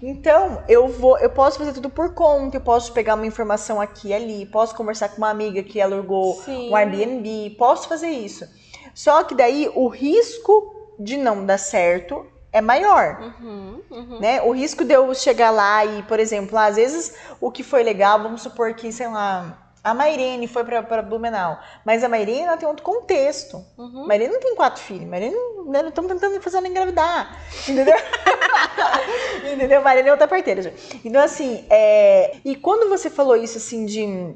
Então, 0.04 0.62
eu 0.68 0.90
vou, 0.90 1.18
eu 1.20 1.30
posso 1.30 1.58
fazer 1.58 1.72
tudo 1.72 1.90
por 1.90 2.14
conta, 2.14 2.58
eu 2.58 2.62
posso 2.62 2.92
pegar 2.92 3.16
uma 3.16 3.26
informação 3.26 3.80
aqui 3.80 4.10
e 4.10 4.14
ali, 4.14 4.46
posso 4.46 4.76
conversar 4.76 5.10
com 5.10 5.18
uma 5.18 5.30
amiga 5.30 5.64
que 5.64 5.80
alugou 5.80 6.36
Sim. 6.44 6.70
um 6.70 6.76
Airbnb, 6.76 7.56
posso 7.58 7.88
fazer 7.88 8.10
isso. 8.10 8.46
Só 8.94 9.24
que 9.24 9.34
daí 9.34 9.72
o 9.74 9.88
risco 9.88 10.76
de 11.00 11.16
não 11.16 11.46
dar 11.46 11.58
certo 11.58 12.26
é 12.52 12.62
maior. 12.62 13.34
Uhum, 13.40 13.82
uhum. 13.90 14.20
Né? 14.20 14.42
O 14.42 14.52
risco 14.52 14.84
de 14.84 14.94
eu 14.94 15.14
chegar 15.14 15.52
lá 15.52 15.86
e, 15.86 16.04
por 16.04 16.20
exemplo, 16.20 16.58
às 16.58 16.76
vezes 16.76 17.16
o 17.40 17.52
que 17.52 17.64
foi 17.64 17.84
legal, 17.84 18.22
vamos 18.22 18.42
supor 18.42 18.74
que, 18.74 18.92
sei 18.92 19.08
lá, 19.08 19.58
a 19.84 19.94
Mairene 19.94 20.48
foi 20.48 20.64
para 20.64 21.02
Blumenau, 21.02 21.58
mas 21.86 22.04
a 22.04 22.10
Mairene 22.10 22.42
ela 22.42 22.58
tem 22.58 22.68
outro 22.68 22.84
contexto. 22.84 23.64
Uhum. 23.78 24.06
Mairene 24.06 24.34
não 24.34 24.40
tem 24.40 24.56
quatro 24.56 24.82
filhos, 24.82 25.08
Mairene 25.08 25.36
né, 25.68 25.82
não 25.82 25.90
estamos 25.90 26.12
tentando 26.12 26.42
fazer 26.42 26.58
ela 26.58 26.68
engravidar, 26.68 27.38
entendeu? 27.68 27.96
entendeu? 29.54 29.82
Mairene 29.82 30.10
é 30.10 30.12
outra 30.12 30.28
parteira. 30.28 30.62
já. 30.62 30.72
Então, 31.04 31.22
assim, 31.22 31.66
é... 31.70 32.38
e 32.44 32.56
quando 32.56 32.90
você 32.90 33.10
falou 33.10 33.38
isso, 33.38 33.58
assim, 33.58 33.86
de, 33.86 34.36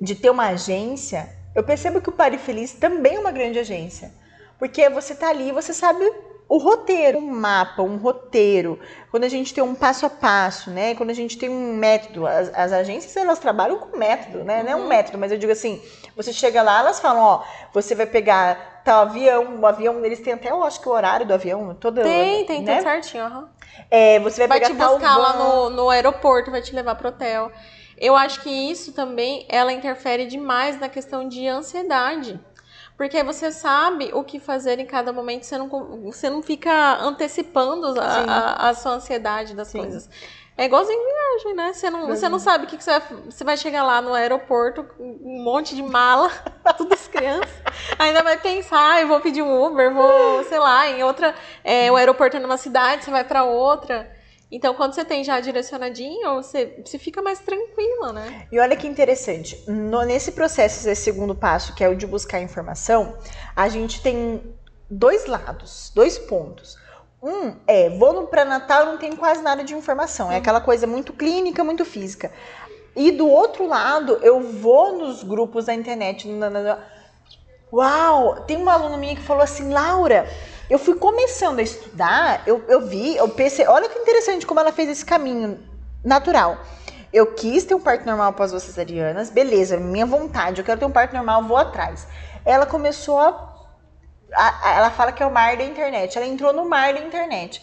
de 0.00 0.14
ter 0.14 0.30
uma 0.30 0.48
agência, 0.48 1.28
eu 1.54 1.62
percebo 1.62 2.00
que 2.00 2.08
o 2.08 2.12
Pare 2.12 2.36
Feliz 2.36 2.72
também 2.72 3.16
é 3.16 3.20
uma 3.20 3.32
grande 3.32 3.58
agência. 3.58 4.12
Porque 4.58 4.88
você 4.88 5.14
tá 5.14 5.28
ali, 5.28 5.52
você 5.52 5.72
sabe 5.72 6.04
o 6.48 6.58
roteiro, 6.58 7.18
um 7.18 7.30
mapa, 7.30 7.82
um 7.82 7.96
roteiro. 7.96 8.78
Quando 9.10 9.24
a 9.24 9.28
gente 9.28 9.52
tem 9.52 9.64
um 9.64 9.74
passo 9.74 10.06
a 10.06 10.10
passo, 10.10 10.70
né? 10.70 10.94
Quando 10.94 11.10
a 11.10 11.14
gente 11.14 11.36
tem 11.36 11.48
um 11.48 11.74
método, 11.74 12.26
as, 12.26 12.52
as 12.54 12.72
agências 12.72 13.16
elas 13.16 13.38
trabalham 13.38 13.78
com 13.78 13.96
método, 13.96 14.44
né? 14.44 14.62
Não 14.62 14.70
é 14.70 14.76
um 14.76 14.86
método, 14.86 15.18
mas 15.18 15.32
eu 15.32 15.38
digo 15.38 15.52
assim, 15.52 15.82
você 16.14 16.32
chega 16.32 16.62
lá, 16.62 16.80
elas 16.80 17.00
falam, 17.00 17.22
ó, 17.22 17.44
você 17.72 17.94
vai 17.94 18.06
pegar 18.06 18.82
tal 18.84 19.02
avião, 19.02 19.58
o 19.60 19.66
avião, 19.66 20.04
eles 20.04 20.20
têm 20.20 20.34
até, 20.34 20.50
eu 20.50 20.62
acho 20.62 20.80
que 20.80 20.88
o 20.88 20.92
horário 20.92 21.26
do 21.26 21.34
avião, 21.34 21.74
todo, 21.74 22.00
Tem, 22.02 22.46
tem 22.46 22.62
né? 22.62 22.76
tudo 22.76 22.82
certinho. 22.84 23.24
aham. 23.24 23.48
É, 23.90 24.18
você 24.20 24.46
vai, 24.46 24.48
Vai 24.48 24.60
pegar 24.60 24.72
te 24.72 24.78
tal 24.78 24.98
buscar 24.98 25.16
lá 25.16 25.32
no, 25.32 25.70
no 25.70 25.90
aeroporto, 25.90 26.50
vai 26.50 26.62
te 26.62 26.74
levar 26.74 26.94
pro 26.94 27.08
hotel. 27.08 27.50
Eu 27.98 28.14
acho 28.14 28.40
que 28.42 28.50
isso 28.50 28.92
também, 28.92 29.46
ela 29.48 29.72
interfere 29.72 30.26
demais 30.26 30.78
na 30.78 30.88
questão 30.88 31.26
de 31.28 31.46
ansiedade. 31.48 32.38
Porque 32.96 33.22
você 33.22 33.52
sabe 33.52 34.10
o 34.14 34.24
que 34.24 34.40
fazer 34.40 34.78
em 34.78 34.86
cada 34.86 35.12
momento, 35.12 35.44
você 35.44 35.58
não, 35.58 35.68
você 36.02 36.30
não 36.30 36.42
fica 36.42 36.96
antecipando 37.00 38.00
a, 38.00 38.04
a- 38.04 38.68
a 38.70 38.74
sua 38.74 38.92
ansiedade 38.92 39.54
das 39.54 39.68
Sim. 39.68 39.78
coisas. 39.78 40.08
É 40.58 40.64
igualzinho 40.64 40.98
viagem, 41.04 41.54
né? 41.54 41.72
Você 41.74 41.90
não, 41.90 42.06
você 42.06 42.28
não 42.30 42.38
sabe 42.38 42.64
o 42.64 42.66
que, 42.66 42.78
que 42.78 42.82
você 42.84 42.98
vai. 42.98 43.02
Você 43.26 43.44
vai 43.44 43.56
chegar 43.58 43.82
lá 43.82 44.00
no 44.00 44.14
aeroporto 44.14 44.84
com 44.84 45.02
um 45.22 45.44
monte 45.44 45.74
de 45.76 45.82
mala, 45.82 46.30
tudo 46.78 46.94
as 46.94 47.06
crianças. 47.06 47.52
Ainda 47.98 48.22
vai 48.22 48.38
pensar, 48.38 48.94
"Ah, 48.94 49.00
eu 49.02 49.08
vou 49.08 49.20
pedir 49.20 49.42
um 49.42 49.62
Uber, 49.66 49.92
vou, 49.92 50.42
sei 50.44 50.58
lá, 50.58 50.88
em 50.88 51.04
outra. 51.04 51.34
é, 51.62 51.92
o 51.92 51.96
aeroporto 51.96 52.38
é 52.38 52.40
numa 52.40 52.56
cidade, 52.56 53.04
você 53.04 53.10
vai 53.10 53.22
pra 53.24 53.44
outra. 53.44 54.10
Então, 54.50 54.74
quando 54.74 54.94
você 54.94 55.04
tem 55.04 55.24
já 55.24 55.40
direcionadinho, 55.40 56.34
você, 56.34 56.80
você 56.84 56.98
fica 56.98 57.20
mais 57.20 57.40
tranquila, 57.40 58.12
né? 58.12 58.46
E 58.52 58.58
olha 58.60 58.76
que 58.76 58.86
interessante, 58.86 59.62
no- 59.66 60.04
nesse 60.04 60.30
processo, 60.32 60.88
esse 60.88 61.02
segundo 61.02 61.34
passo, 61.34 61.74
que 61.74 61.82
é 61.82 61.88
o 61.88 61.96
de 61.96 62.06
buscar 62.06 62.40
informação, 62.40 63.16
a 63.56 63.68
gente 63.68 64.00
tem 64.00 64.54
dois 64.88 65.26
lados, 65.26 65.90
dois 65.94 66.16
pontos. 66.16 66.76
Um 67.20 67.56
é, 67.66 67.90
vou 67.90 68.12
no 68.12 68.28
pré-natal 68.28 68.86
não 68.86 68.98
tem 68.98 69.16
quase 69.16 69.42
nada 69.42 69.64
de 69.64 69.74
informação, 69.74 70.30
é 70.30 70.36
aquela 70.36 70.60
coisa 70.60 70.86
muito 70.86 71.12
clínica, 71.12 71.64
muito 71.64 71.84
física. 71.84 72.30
E 72.94 73.10
do 73.10 73.28
outro 73.28 73.66
lado, 73.66 74.18
eu 74.22 74.40
vou 74.40 74.96
nos 74.96 75.24
grupos 75.24 75.64
da 75.66 75.74
internet. 75.74 76.28
na- 76.28 76.48
na- 76.48 76.62
na- 76.62 76.78
Uau! 77.72 78.42
Tem 78.46 78.56
uma 78.56 78.74
aluna 78.74 78.96
minha 78.96 79.16
que 79.16 79.22
falou 79.22 79.42
assim, 79.42 79.72
Laura, 79.72 80.26
eu 80.68 80.78
fui 80.78 80.94
começando 80.96 81.58
a 81.58 81.62
estudar, 81.62 82.42
eu, 82.46 82.62
eu 82.68 82.86
vi, 82.86 83.16
eu 83.16 83.28
pensei, 83.28 83.66
olha 83.66 83.88
que 83.88 83.98
interessante 83.98 84.46
como 84.46 84.60
ela 84.60 84.72
fez 84.72 84.88
esse 84.88 85.04
caminho 85.04 85.58
natural. 86.04 86.58
Eu 87.12 87.34
quis 87.34 87.64
ter 87.64 87.74
um 87.74 87.80
parto 87.80 88.04
normal 88.04 88.28
após 88.28 88.50
duas 88.50 88.62
cesarianas, 88.64 89.30
beleza, 89.30 89.76
minha 89.76 90.04
vontade, 90.06 90.60
eu 90.60 90.64
quero 90.64 90.78
ter 90.80 90.86
um 90.86 90.90
parto 90.90 91.14
normal, 91.14 91.42
vou 91.44 91.56
atrás. 91.56 92.06
Ela 92.44 92.66
começou 92.66 93.18
a, 93.18 93.28
a- 94.34 94.68
a- 94.70 94.74
Ela 94.74 94.90
fala 94.90 95.12
que 95.12 95.22
é 95.22 95.26
o 95.26 95.30
mar 95.32 95.56
da 95.56 95.64
internet, 95.64 96.16
ela 96.18 96.26
entrou 96.26 96.52
no 96.52 96.68
mar 96.68 96.92
da 96.92 97.00
internet. 97.00 97.62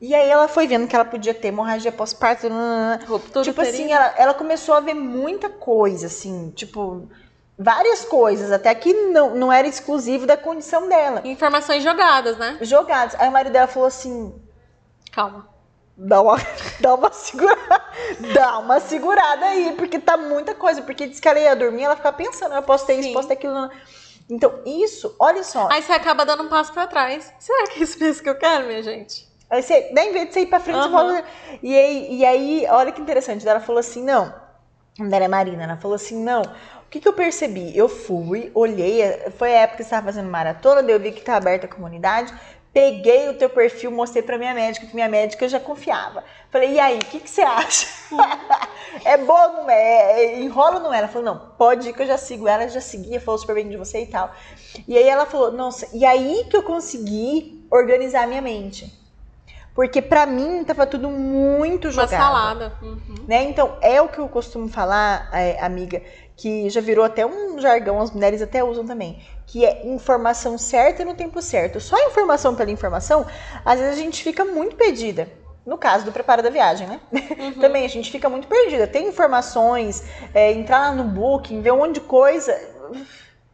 E 0.00 0.14
aí 0.14 0.28
ela 0.28 0.46
foi 0.46 0.66
vendo 0.66 0.86
que 0.86 0.94
ela 0.94 1.04
podia 1.06 1.32
ter 1.32 1.48
hemorragia 1.48 1.90
pós-parto. 1.90 2.48
nananana. 2.48 3.00
Ruptura 3.06 3.42
Tipo 3.44 3.62
assim, 3.62 3.70
uterina. 3.72 3.94
ela, 3.96 4.14
ela 4.18 4.34
começou 4.34 4.74
a 4.74 4.80
ver 4.80 4.92
muita 4.94 5.48
coisa, 5.48 6.06
assim, 6.06 6.50
tipo, 6.54 7.08
várias 7.58 8.04
coisas, 8.04 8.52
até 8.52 8.74
que 8.74 8.92
não, 8.92 9.34
não 9.34 9.52
era 9.52 9.66
exclusivo 9.66 10.26
da 10.26 10.36
condição 10.36 10.88
dela. 10.88 11.22
Informações 11.24 11.82
jogadas, 11.82 12.36
né? 12.36 12.58
Jogados. 12.60 13.14
Aí 13.18 13.28
o 13.28 13.32
marido 13.32 13.52
dela 13.52 13.66
falou 13.66 13.88
assim: 13.88 14.34
Calma. 15.12 15.48
dá 15.96 16.20
uma, 16.20 16.36
dá 16.80 16.94
uma 16.94 17.12
segurada, 17.12 17.82
dá 18.34 18.58
uma 18.58 18.80
segurada 18.80 19.46
aí, 19.46 19.74
porque 19.76 19.98
tá 19.98 20.16
muita 20.16 20.54
coisa. 20.54 20.82
Porque 20.82 21.06
diz 21.06 21.20
que 21.20 21.28
ela 21.28 21.38
ia 21.38 21.56
dormir, 21.56 21.84
ela 21.84 21.96
ficava 21.96 22.16
pensando, 22.16 22.54
eu 22.54 22.62
posso 22.62 22.86
ter 22.86 22.94
isso, 22.94 23.08
Sim. 23.08 23.14
posso 23.14 23.28
ter 23.28 23.34
aquilo. 23.34 23.70
Então, 24.28 24.60
isso, 24.66 25.14
olha 25.20 25.44
só. 25.44 25.68
Aí 25.70 25.80
você 25.82 25.92
acaba 25.92 26.26
dando 26.26 26.42
um 26.42 26.48
passo 26.48 26.72
pra 26.72 26.86
trás. 26.86 27.32
Será 27.38 27.68
que 27.68 27.78
é 27.78 27.82
isso 27.84 27.98
mesmo 28.00 28.22
que 28.24 28.28
eu 28.28 28.34
quero, 28.36 28.66
minha 28.66 28.82
gente? 28.82 29.24
Aí 29.48 29.62
você, 29.62 29.92
daí, 29.94 30.08
em 30.08 30.12
vez 30.12 30.26
de 30.26 30.32
você 30.34 30.40
ir 30.40 30.46
pra 30.46 30.58
frente, 30.58 30.78
você 30.82 30.88
Aham. 30.88 30.92
fala. 30.92 31.24
E 31.62 31.78
aí, 31.78 32.08
e 32.10 32.24
aí, 32.24 32.66
olha 32.68 32.90
que 32.90 33.00
interessante. 33.00 33.46
Ela 33.46 33.60
falou 33.60 33.78
assim: 33.78 34.02
não. 34.02 34.24
A 34.24 34.98
nome 34.98 35.10
dela 35.10 35.24
é 35.26 35.28
Marina. 35.28 35.62
Ela 35.62 35.76
falou 35.76 35.94
assim: 35.94 36.20
não. 36.24 36.42
O 36.86 36.88
que, 36.88 37.00
que 37.00 37.08
eu 37.08 37.12
percebi? 37.12 37.76
Eu 37.76 37.88
fui, 37.88 38.50
olhei, 38.54 39.02
foi 39.36 39.54
a 39.54 39.60
época 39.62 39.78
que 39.78 39.82
estava 39.82 40.06
fazendo 40.06 40.30
maratona, 40.30 40.82
daí 40.82 40.92
eu 40.94 41.00
vi 41.00 41.10
que 41.12 41.20
tá 41.20 41.36
aberta 41.36 41.66
a 41.66 41.68
comunidade. 41.68 42.32
Peguei 42.72 43.28
o 43.28 43.34
teu 43.34 43.50
perfil, 43.50 43.90
mostrei 43.90 44.22
pra 44.22 44.38
minha 44.38 44.54
médica, 44.54 44.86
que 44.86 44.94
minha 44.94 45.08
médica 45.08 45.44
eu 45.44 45.48
já 45.48 45.58
confiava. 45.58 46.22
Falei, 46.50 46.74
e 46.74 46.78
aí, 46.78 46.96
o 46.98 47.04
que, 47.06 47.20
que 47.20 47.28
você 47.28 47.40
acha? 47.40 47.88
é 49.04 49.16
ou 49.16 49.52
não 49.52 49.70
é? 49.70 50.22
É- 50.22 50.40
Enrola 50.40 50.76
ou 50.76 50.82
não 50.82 50.92
é? 50.94 50.98
Ela 50.98 51.08
falou, 51.08 51.24
não, 51.24 51.38
pode 51.58 51.88
ir 51.88 51.92
que 51.92 52.02
eu 52.02 52.06
já 52.06 52.18
sigo 52.18 52.46
ela, 52.46 52.68
já 52.68 52.80
seguia, 52.80 53.20
falou 53.20 53.38
super 53.38 53.54
bem 53.54 53.68
de 53.68 53.76
você 53.76 54.02
e 54.02 54.06
tal. 54.06 54.30
E 54.86 54.96
aí 54.96 55.08
ela 55.08 55.26
falou, 55.26 55.50
nossa, 55.50 55.88
e 55.92 56.04
aí 56.04 56.44
que 56.50 56.56
eu 56.56 56.62
consegui 56.62 57.66
organizar 57.70 58.24
a 58.24 58.26
minha 58.26 58.42
mente. 58.42 59.05
Porque 59.76 60.00
pra 60.00 60.24
mim 60.24 60.64
tava 60.64 60.86
tudo 60.86 61.10
muito 61.10 61.88
Uma 61.88 61.92
jogado 61.92 62.08
salada. 62.18 62.72
Uhum. 62.80 63.26
né? 63.28 63.44
Então, 63.44 63.76
é 63.82 64.00
o 64.00 64.08
que 64.08 64.18
eu 64.18 64.26
costumo 64.26 64.68
falar, 64.68 65.28
é, 65.34 65.62
amiga, 65.62 66.02
que 66.34 66.70
já 66.70 66.80
virou 66.80 67.04
até 67.04 67.26
um 67.26 67.60
jargão, 67.60 68.00
as 68.00 68.10
mulheres 68.10 68.40
até 68.40 68.64
usam 68.64 68.86
também, 68.86 69.22
que 69.46 69.66
é 69.66 69.86
informação 69.86 70.56
certa 70.56 71.04
no 71.04 71.12
tempo 71.12 71.42
certo. 71.42 71.78
Só 71.78 71.94
informação 72.08 72.54
pela 72.54 72.70
informação, 72.70 73.26
às 73.62 73.78
vezes 73.78 73.98
a 73.98 74.02
gente 74.02 74.24
fica 74.24 74.46
muito 74.46 74.76
perdida. 74.76 75.28
No 75.66 75.76
caso 75.76 76.06
do 76.06 76.12
preparo 76.12 76.42
da 76.42 76.48
viagem, 76.48 76.86
né? 76.86 77.00
também 77.60 77.84
a 77.84 77.88
gente 77.88 78.10
fica 78.10 78.30
muito 78.30 78.48
perdida. 78.48 78.86
Tem 78.86 79.08
informações, 79.08 80.02
é, 80.32 80.52
entrar 80.52 80.78
lá 80.78 80.92
no 80.92 81.04
booking, 81.04 81.60
ver 81.60 81.72
um 81.72 81.78
monte 81.78 81.94
de 81.94 82.00
coisa. 82.00 82.58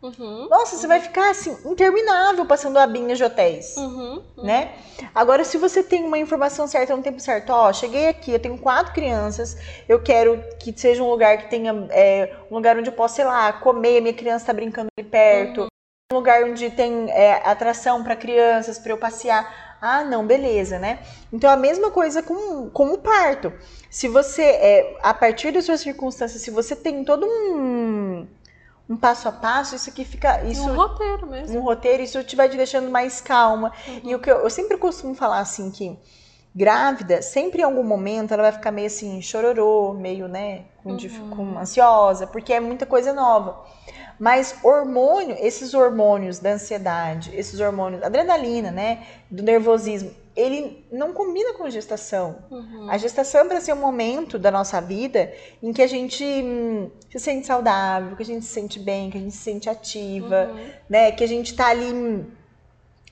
Uhum. 0.02 0.48
Nossa, 0.48 0.76
você 0.76 0.86
vai 0.88 0.98
ficar 0.98 1.30
assim, 1.30 1.56
interminável 1.64 2.44
passando 2.44 2.76
abinhas 2.76 3.18
de 3.18 3.24
hotéis 3.24 3.76
Uhum. 3.76 4.20
né? 4.42 4.74
Agora, 5.14 5.44
se 5.44 5.56
você 5.56 5.80
tem 5.80 6.02
uma 6.04 6.18
informação 6.18 6.66
certa 6.66 6.96
no 6.96 7.02
tempo 7.02 7.20
certo, 7.20 7.50
ó, 7.50 7.72
cheguei 7.72 8.08
aqui, 8.08 8.32
eu 8.32 8.40
tenho 8.40 8.58
quatro 8.58 8.92
crianças, 8.92 9.56
eu 9.88 10.02
quero 10.02 10.42
que 10.58 10.76
seja 10.76 11.02
um 11.02 11.08
lugar 11.08 11.38
que 11.38 11.50
tenha 11.50 11.86
é, 11.90 12.34
um 12.50 12.56
lugar 12.56 12.76
onde 12.76 12.88
eu 12.88 12.94
possa, 12.94 13.16
sei 13.16 13.24
lá, 13.24 13.52
comer, 13.52 14.00
minha 14.00 14.12
criança 14.12 14.46
tá 14.46 14.52
brincando 14.52 14.88
ali 14.98 15.08
perto, 15.08 15.66
um 16.12 16.16
lugar 16.16 16.42
onde 16.44 16.68
tem 16.70 17.08
é, 17.10 17.34
atração 17.48 18.02
para 18.02 18.16
crianças, 18.16 18.78
para 18.78 18.92
eu 18.92 18.98
passear. 18.98 19.78
Ah, 19.80 20.04
não, 20.04 20.24
beleza, 20.26 20.78
né? 20.78 21.00
Então 21.32 21.50
a 21.50 21.56
mesma 21.56 21.90
coisa 21.90 22.22
com, 22.22 22.70
com 22.70 22.92
o 22.92 22.98
parto. 22.98 23.52
Se 23.90 24.08
você, 24.08 24.42
é, 24.42 24.98
a 25.02 25.12
partir 25.12 25.52
das 25.52 25.64
suas 25.64 25.80
circunstâncias, 25.80 26.42
se 26.42 26.50
você 26.50 26.76
tem 26.76 27.04
todo 27.04 27.26
um, 27.26 28.26
um 28.88 28.96
passo 28.96 29.28
a 29.28 29.32
passo, 29.32 29.74
isso 29.76 29.88
aqui 29.90 30.04
fica. 30.04 30.42
Isso, 30.44 30.68
Um 30.68 30.74
roteiro 30.76 31.26
mesmo. 31.26 31.58
um 31.58 31.62
roteiro, 31.62 32.02
isso 32.02 32.22
te 32.24 32.36
vai 32.36 32.48
te 32.48 32.56
deixando 32.56 32.90
mais 32.90 33.20
calma. 33.20 33.72
E 34.04 34.14
o 34.14 34.18
que 34.18 34.30
eu, 34.30 34.38
eu 34.38 34.50
sempre 34.50 34.76
costumo 34.76 35.14
falar 35.14 35.38
assim 35.40 35.70
que 35.70 35.98
grávida, 36.54 37.22
sempre 37.22 37.62
em 37.62 37.64
algum 37.64 37.82
momento 37.82 38.32
ela 38.34 38.42
vai 38.42 38.52
ficar 38.52 38.70
meio 38.70 38.86
assim, 38.86 39.22
chororô, 39.22 39.94
meio, 39.94 40.28
né, 40.28 40.64
com, 40.82 40.94
dif- 40.96 41.18
com 41.30 41.58
ansiosa, 41.58 42.26
porque 42.26 42.52
é 42.52 42.60
muita 42.60 42.84
coisa 42.84 43.12
nova. 43.12 43.64
Mas 44.18 44.54
hormônio, 44.62 45.34
esses 45.40 45.72
hormônios 45.72 46.38
da 46.38 46.50
ansiedade, 46.50 47.34
esses 47.34 47.58
hormônios, 47.58 48.02
adrenalina, 48.02 48.70
né, 48.70 49.02
do 49.30 49.42
nervosismo, 49.42 50.10
ele 50.34 50.84
não 50.90 51.12
combina 51.12 51.52
com 51.54 51.68
gestação. 51.68 52.38
Uhum. 52.50 52.86
A 52.90 52.96
gestação 52.96 53.42
é 53.42 53.44
para 53.44 53.60
ser 53.60 53.72
um 53.74 53.76
momento 53.80 54.38
da 54.38 54.50
nossa 54.50 54.80
vida 54.80 55.32
em 55.62 55.72
que 55.72 55.82
a 55.82 55.86
gente 55.86 56.24
hum, 56.24 56.90
se 57.10 57.18
sente 57.18 57.46
saudável, 57.46 58.16
que 58.16 58.22
a 58.22 58.26
gente 58.26 58.44
se 58.44 58.52
sente 58.52 58.78
bem, 58.78 59.10
que 59.10 59.18
a 59.18 59.20
gente 59.20 59.34
se 59.34 59.42
sente 59.42 59.68
ativa, 59.68 60.50
Uhum. 60.52 60.70
né? 60.88 61.12
Que 61.12 61.22
a 61.24 61.28
gente 61.28 61.54
tá 61.54 61.66
ali 61.68 61.92
hum, 61.92 62.24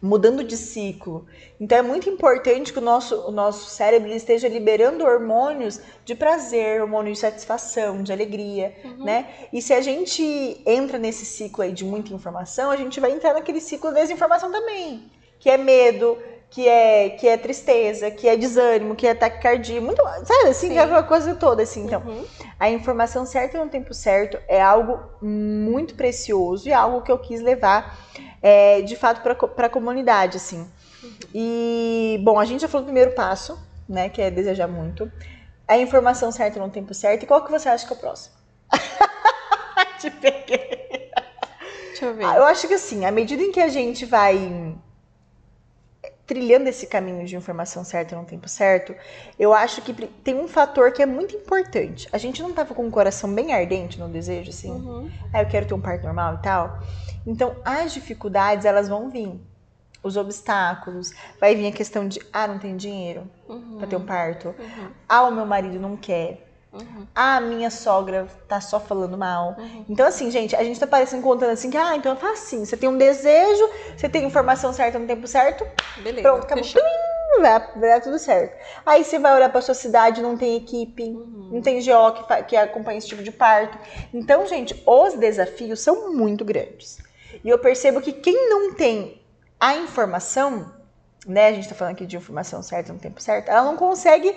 mudando 0.03 0.43
de 0.43 0.57
ciclo. 0.57 1.27
Então 1.61 1.77
é 1.77 1.83
muito 1.83 2.09
importante 2.09 2.73
que 2.73 2.79
o 2.79 2.83
nosso, 2.83 3.17
o 3.29 3.31
nosso 3.31 3.69
cérebro 3.69 4.09
esteja 4.11 4.49
liberando 4.49 5.05
hormônios 5.05 5.79
de 6.07 6.15
prazer, 6.15 6.81
hormônios 6.81 7.19
de 7.19 7.21
satisfação, 7.21 8.03
de 8.03 8.11
alegria, 8.11 8.75
né? 8.99 9.29
E 9.53 9.61
se 9.61 9.75
a 9.75 9.83
gente 9.83 10.23
entra 10.65 10.99
nesse 10.99 11.27
ciclo 11.27 11.63
aí 11.63 11.73
de 11.73 11.85
muita 11.85 12.15
informação, 12.15 12.71
a 12.71 12.77
gente 12.77 12.99
vai 12.99 13.13
entrar 13.13 13.35
naquele 13.35 13.61
ciclo 13.61 13.93
da 13.93 14.01
desinformação 14.01 14.51
também, 14.51 15.11
que 15.39 15.51
é 15.51 15.59
medo, 15.59 16.17
que 16.51 16.67
é, 16.69 17.11
que 17.11 17.29
é 17.29 17.37
tristeza, 17.37 18.11
que 18.11 18.29
é 18.29 18.37
desânimo, 18.37 18.97
que 18.97 19.07
é 19.07 19.15
taquicardia, 19.15 19.81
muito, 19.81 20.03
sabe 20.25 20.49
assim, 20.51 20.69
Sim. 20.69 20.79
é 20.79 20.83
aquela 20.83 21.03
coisa 21.05 21.35
toda 21.37 21.63
assim. 21.63 21.85
Então, 21.85 22.03
Uhum. 22.05 22.25
a 22.59 22.69
informação 22.69 23.25
certa 23.25 23.63
no 23.63 23.71
tempo 23.71 23.95
certo 23.95 24.37
é 24.49 24.61
algo 24.61 24.99
muito 25.23 25.95
precioso 25.95 26.69
e 26.69 26.73
algo 26.73 27.03
que 27.03 27.13
eu 27.13 27.19
quis 27.19 27.41
levar 27.41 27.97
é, 28.43 28.81
de 28.83 28.97
fato 28.97 29.23
para 29.23 29.67
a 29.67 29.71
comunidade, 29.71 30.37
assim. 30.39 30.69
E, 31.33 32.21
bom, 32.25 32.39
a 32.41 32.45
gente 32.45 32.61
já 32.63 32.69
falou 32.69 32.83
do 32.85 32.87
primeiro 32.87 33.13
passo, 33.13 33.57
né? 33.89 34.09
Que 34.09 34.21
é 34.21 34.31
desejar 34.31 34.67
muito. 34.67 35.11
A 35.69 35.79
informação 35.79 36.33
certa 36.33 36.59
no 36.59 36.69
tempo 36.69 36.93
certo. 36.93 37.23
E 37.23 37.27
qual 37.27 37.45
que 37.45 37.51
você 37.51 37.69
acha 37.69 37.87
que 37.87 37.93
é 37.93 37.97
o 37.97 37.99
próximo? 37.99 38.35
Te 40.01 40.11
peguei. 40.11 41.11
Deixa 41.87 42.07
eu 42.07 42.15
ver. 42.15 42.25
Ah, 42.25 42.37
Eu 42.37 42.45
acho 42.45 42.67
que 42.67 42.75
assim, 42.75 43.05
à 43.05 43.11
medida 43.13 43.43
em 43.43 43.53
que 43.53 43.61
a 43.61 43.69
gente 43.69 44.05
vai 44.05 44.75
trilhando 46.31 46.69
esse 46.69 46.87
caminho 46.87 47.27
de 47.27 47.35
informação 47.35 47.83
certa 47.83 48.15
no 48.15 48.25
tempo 48.25 48.49
certo, 48.49 48.95
eu 49.37 49.53
acho 49.53 49.83
que 49.83 49.93
tem 49.93 50.37
um 50.39 50.47
fator 50.47 50.93
que 50.93 51.03
é 51.03 51.07
muito 51.07 51.35
importante. 51.35 52.09
A 52.13 52.19
gente 52.19 52.41
não 52.41 52.53
tava 52.53 52.73
com 52.73 52.87
o 52.87 52.91
coração 52.91 53.35
bem 53.35 53.53
ardente 53.53 53.99
no 53.99 54.09
desejo, 54.09 54.51
assim, 54.51 54.71
Uhum. 54.71 55.11
ah, 55.33 55.43
eu 55.43 55.47
quero 55.47 55.67
ter 55.67 55.75
um 55.75 55.81
parto 55.81 56.05
normal 56.05 56.35
e 56.37 56.39
tal. 56.39 56.79
Então, 57.27 57.57
as 57.65 57.93
dificuldades, 57.93 58.65
elas 58.65 58.89
vão 58.89 59.11
vir. 59.11 59.41
Os 60.05 60.17
obstáculos, 60.17 61.13
vai 61.41 61.57
vir 61.57 61.67
a 61.67 61.73
questão 61.73 62.07
de, 62.07 62.21
ah, 62.33 62.47
não 62.47 62.61
tem 62.61 62.77
dinheiro 62.77 63.29
Uhum. 63.49 63.79
pra 63.79 63.89
ter 63.89 63.97
um 63.97 64.07
parto. 64.07 64.55
Uhum. 64.57 64.91
Ah, 65.09 65.25
o 65.25 65.33
meu 65.33 65.45
marido 65.45 65.81
não 65.81 65.97
quer. 65.97 66.47
Uhum. 66.73 67.07
Ah, 67.15 67.37
a 67.37 67.41
minha 67.41 67.69
sogra 67.71 68.29
tá 68.49 68.61
só 68.61 68.79
falando 68.79 69.19
mal. 69.19 69.57
Uhum. 69.59 69.85
Então, 69.89 70.07
assim, 70.07 70.31
gente, 70.31 70.55
a 70.55 70.63
gente 70.63 70.79
tá 70.79 70.87
parecendo 70.87 71.23
contando 71.23 71.51
assim 71.51 71.71
que, 71.71 71.77
ah, 71.77 71.97
então 71.97 72.13
é 72.13 72.17
facinho. 72.17 72.65
Você 72.65 72.77
tem 72.77 72.89
um 72.89 72.97
desejo, 72.97 73.69
você 73.97 74.09
tem 74.09 74.25
informação 74.25 74.73
certa 74.73 74.99
no 74.99 75.07
tempo 75.07 75.27
certo, 75.27 75.67
Beleza. 76.03 76.23
pronto, 76.23 76.45
acabou. 76.45 76.65
Plim, 76.65 76.83
Vai, 77.41 77.61
vai 77.61 77.89
dar 77.91 78.01
tudo 78.01 78.19
certo. 78.19 78.57
Aí 78.85 79.05
você 79.05 79.19
vai 79.19 79.35
olhar 79.35 79.51
pra 79.51 79.61
sua 79.61 79.75
cidade, 79.75 80.21
não 80.21 80.37
tem 80.37 80.57
equipe, 80.57 81.03
Uhum. 81.05 81.51
não 81.53 81.63
tem 81.63 81.81
GO 81.81 82.13
que, 82.13 82.43
que 82.45 82.57
acompanha 82.57 82.99
esse 82.99 83.07
tipo 83.07 83.23
de 83.23 83.31
parto. 83.31 83.79
Então, 84.13 84.47
gente, 84.47 84.81
os 84.85 85.15
desafios 85.15 85.81
são 85.81 86.13
muito 86.13 86.45
grandes. 86.45 86.99
E 87.45 87.49
eu 87.49 87.59
percebo 87.59 88.01
que 88.01 88.13
quem 88.13 88.49
não 88.51 88.75
tem 88.75 89.23
a 89.61 89.77
informação, 89.77 90.73
né, 91.27 91.47
a 91.49 91.53
gente 91.53 91.69
tá 91.69 91.75
falando 91.75 91.95
aqui 91.95 92.05
de 92.05 92.17
informação 92.17 92.63
certa 92.63 92.93
no 92.93 92.99
tempo 92.99 93.21
certo, 93.23 93.49
ela 93.49 93.63
não 93.63 93.77
consegue 93.77 94.35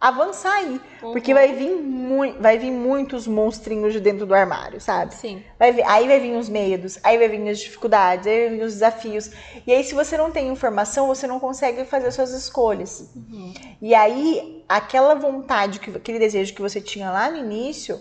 avançar 0.00 0.52
aí. 0.54 0.80
Porque 1.00 1.32
Uhum. 1.32 1.38
vai 1.38 1.52
vir, 1.54 2.36
vai 2.40 2.58
vir 2.58 2.70
muitos 2.70 3.26
monstrinhos 3.26 3.92
de 3.92 4.00
dentro 4.00 4.24
do 4.26 4.34
armário, 4.34 4.80
sabe? 4.80 5.14
Sim. 5.14 5.42
Vai 5.58 5.72
vir- 5.72 5.84
aí 5.86 6.06
vai 6.06 6.20
vir 6.20 6.36
os 6.36 6.48
medos, 6.48 6.98
aí 7.02 7.18
vai 7.18 7.28
vir 7.28 7.48
as 7.48 7.58
dificuldades, 7.58 8.26
aí 8.26 8.48
vai 8.48 8.56
vir 8.58 8.64
os 8.64 8.74
desafios. 8.74 9.30
E 9.66 9.72
aí, 9.72 9.82
se 9.82 9.94
você 9.94 10.16
não 10.16 10.30
tem 10.30 10.48
informação, 10.48 11.06
você 11.08 11.26
não 11.26 11.40
consegue 11.40 11.84
fazer 11.84 12.10
suas 12.12 12.30
escolhas. 12.32 13.10
Uhum. 13.14 13.52
E 13.82 13.94
aí, 13.94 14.62
aquela 14.68 15.14
vontade, 15.14 15.80
que- 15.80 15.90
aquele 15.90 16.18
desejo 16.18 16.54
que 16.54 16.62
você 16.62 16.80
tinha 16.80 17.10
lá 17.10 17.30
no 17.30 17.38
início, 17.38 18.00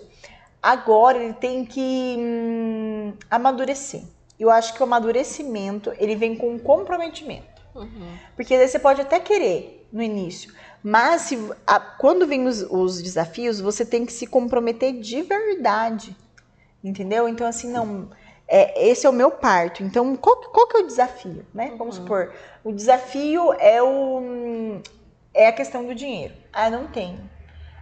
agora 0.62 1.18
ele 1.24 1.34
tem 1.34 1.66
que 1.66 2.16
hum, 2.20 3.14
amadurecer. 3.30 4.02
Eu 4.40 4.52
acho 4.52 4.74
que 4.74 4.82
o 4.82 4.84
amadurecimento, 4.84 5.92
ele 5.98 6.16
vem 6.16 6.36
com 6.36 6.50
um 6.54 6.60
comprometimento. 6.60 7.58
Uhum. 7.74 8.18
Porque 8.36 8.54
às 8.54 8.60
vezes 8.60 8.72
você 8.74 8.80
pode 8.80 9.02
até 9.02 9.20
querer 9.20 9.88
no 9.92 10.02
início, 10.02 10.54
mas 10.84 11.24
se, 11.24 11.38
a- 11.66 11.80
quando 11.80 12.28
vem 12.28 12.46
os, 12.48 12.62
os 12.70 13.02
desafios, 13.02 13.60
você 13.60 13.86
tem 13.86 14.06
que 14.06 14.14
se 14.14 14.28
comprometer 14.28 14.94
de 15.00 15.22
verdade. 15.22 16.16
Entendeu? 16.84 17.28
Então, 17.28 17.48
assim, 17.48 17.72
não. 17.72 18.10
É, 18.48 18.88
esse 18.88 19.06
é 19.06 19.10
o 19.10 19.14
meu 19.14 19.30
parto. 19.32 19.84
Então, 19.84 20.16
qual, 20.16 20.38
que- 20.40 20.50
qual 20.50 20.68
que 20.68 20.78
é 20.78 20.80
o 20.82 20.88
desafio? 20.88 21.46
Né? 21.54 21.74
Vamos 21.78 21.96
supor, 21.96 22.34
o 22.64 22.72
desafio 22.72 23.52
é 23.60 23.82
o 23.84 24.80
é 25.34 25.48
a 25.48 25.52
questão 25.52 25.86
do 25.86 25.94
dinheiro. 25.94 26.34
Ah, 26.52 26.70
não 26.70 26.88
tenho. 26.88 27.30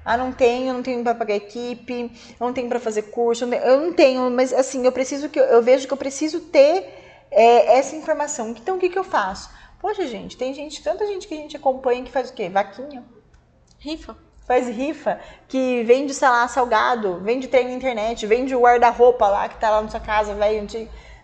Ah, 0.04 0.18
não 0.18 0.32
tenho, 0.32 0.74
não 0.74 0.84
tenho 0.84 1.04
para 1.04 1.16
pagar 1.16 1.36
equipe, 1.36 2.12
não 2.40 2.54
tenho 2.54 2.70
para 2.70 2.80
fazer 2.80 3.04
curso, 3.04 3.44
eu 3.44 3.48
não 3.48 3.58
tenho- 3.58 3.66
eu 3.72 3.82
não 3.82 3.94
tenho, 3.94 4.32
mas 4.32 4.54
assim, 4.54 4.86
eu 4.86 4.92
preciso 4.92 5.30
que 5.30 5.40
eu, 5.40 5.46
eu 5.46 5.64
vejo 5.64 5.88
que 5.88 5.94
eu 5.94 5.98
preciso 5.98 6.40
ter 6.42 7.04
é, 7.32 7.78
essa 7.78 7.96
informação. 7.96 8.50
Então, 8.50 8.78
o 8.78 8.80
que, 8.80 8.90
que 8.90 8.98
eu 9.00 9.04
faço? 9.04 9.50
Poxa, 9.86 10.08
gente, 10.08 10.36
tem 10.36 10.52
gente, 10.52 10.82
tanta 10.82 11.06
gente 11.06 11.28
que 11.28 11.36
a 11.36 11.38
gente 11.38 11.56
acompanha 11.56 12.04
que 12.04 12.12
faz 12.12 12.32
o 12.32 12.34
quê? 12.34 12.50
Vaquinha. 12.50 13.04
Rifa. 13.78 14.18
Faz 14.48 14.68
rifa, 14.68 15.20
que 15.48 15.84
vende, 15.84 16.12
sei 16.12 16.28
lá, 16.28 16.48
salgado, 16.48 17.20
vende 17.20 17.48
treino 17.48 17.70
na 17.70 17.76
internet, 17.76 18.26
vende 18.26 18.56
o 18.56 18.62
guarda-roupa 18.62 19.28
lá 19.28 19.48
que 19.48 19.60
tá 19.60 19.70
lá 19.70 19.84
na 19.84 19.88
sua 19.88 20.00
casa, 20.00 20.34
velho, 20.34 20.68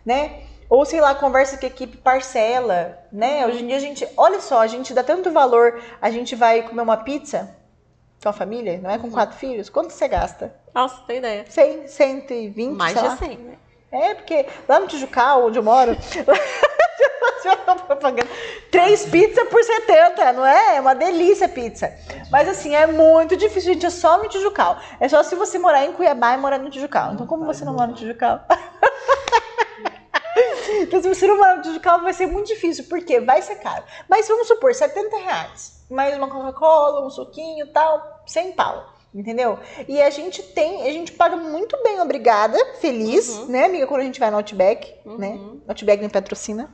né? 0.06 0.44
Ou, 0.70 0.86
sei 0.86 1.02
lá, 1.02 1.16
conversa 1.16 1.58
com 1.58 1.66
a 1.66 1.70
equipe, 1.70 1.98
parcela, 1.98 3.00
né? 3.12 3.48
Hoje 3.48 3.64
em 3.64 3.68
dia 3.68 3.78
a 3.78 3.80
gente, 3.80 4.08
olha 4.16 4.40
só, 4.40 4.62
a 4.62 4.68
gente 4.68 4.94
dá 4.94 5.04
tanto 5.04 5.32
valor, 5.32 5.82
a 6.00 6.12
gente 6.12 6.36
vai 6.36 6.62
comer 6.62 6.84
uma 6.84 6.98
pizza 6.98 7.58
com 8.22 8.30
a 8.30 8.34
família, 8.34 8.80
não 8.80 8.92
é? 8.92 9.00
Com 9.00 9.10
quatro 9.10 9.38
filhos, 9.38 9.72
quanto 9.72 9.90
você 9.90 10.08
gasta? 10.08 10.54
Nossa, 10.72 11.02
tem 11.08 11.18
ideia. 11.18 11.46
100, 11.50 11.88
120, 11.88 12.78
Mais 12.78 12.94
sei 12.94 13.02
de 13.02 13.08
lá. 13.08 13.18
100, 13.18 13.38
né? 13.38 13.58
É, 13.92 14.14
porque 14.14 14.46
lá 14.70 14.80
no 14.80 14.86
Tijucal, 14.86 15.48
onde 15.48 15.58
eu 15.58 15.64
moro, 15.64 15.98
propaganda, 17.88 18.30
três 18.72 19.06
pizzas 19.06 19.48
por 19.50 19.62
70, 19.64 20.34
não 20.34 20.46
é? 20.46 20.78
É 20.78 20.82
uma 20.82 20.96
delícia 20.96 21.48
pizza. 21.50 21.94
Mas 22.32 22.48
assim, 22.48 22.74
é 22.74 22.88
muito 22.88 23.36
difícil, 23.36 23.74
gente, 23.74 23.86
é 23.86 23.90
só 23.90 24.18
no 24.18 24.30
Tijucal. 24.30 24.80
É 25.00 25.08
só 25.10 25.22
se 25.22 25.36
você 25.36 25.60
morar 25.60 25.86
em 25.86 25.92
Cuiabá 25.92 26.34
e 26.34 26.38
morar 26.38 26.58
no 26.58 26.70
Tijucal. 26.70 27.14
Então, 27.14 27.28
como 27.28 27.46
você 27.46 27.66
não 27.66 27.74
mora 27.74 27.88
no 27.88 27.94
Tijucal? 27.94 28.40
Então, 30.82 31.02
se 31.02 31.08
você 31.14 31.28
não 31.28 31.38
mora 31.38 31.58
no 31.58 31.62
Tijucal, 31.62 32.02
vai 32.02 32.14
ser 32.14 32.26
muito 32.28 32.48
difícil, 32.48 32.86
porque 32.90 33.20
vai 33.20 33.42
ser 33.42 33.56
caro. 33.56 33.84
Mas 34.10 34.28
vamos 34.28 34.48
supor, 34.48 34.74
70 34.74 35.18
reais. 35.18 35.84
Mais 35.90 36.16
uma 36.18 36.30
Coca-Cola, 36.30 37.06
um 37.06 37.10
suquinho 37.10 37.66
e 37.66 37.70
tal, 37.70 38.22
100 38.26 38.54
pau. 38.54 38.86
Entendeu? 39.14 39.60
E 39.90 40.02
a 40.02 40.10
gente 40.10 40.42
tem, 40.42 40.88
a 40.88 40.92
gente 40.94 41.12
paga 41.12 41.36
muito 41.36 41.78
bem, 41.84 42.00
obrigada, 42.00 42.58
feliz, 42.80 43.30
Uhum. 43.30 43.46
né, 43.48 43.66
amiga? 43.66 43.86
Quando 43.86 44.02
a 44.02 44.06
gente 44.06 44.20
vai 44.20 44.32
no 44.32 44.38
Outback, 44.38 44.96
né? 45.06 45.30
Uhum. 45.32 45.62
Outback 45.68 46.02
me 46.02 46.10
patrocina. 46.10 46.74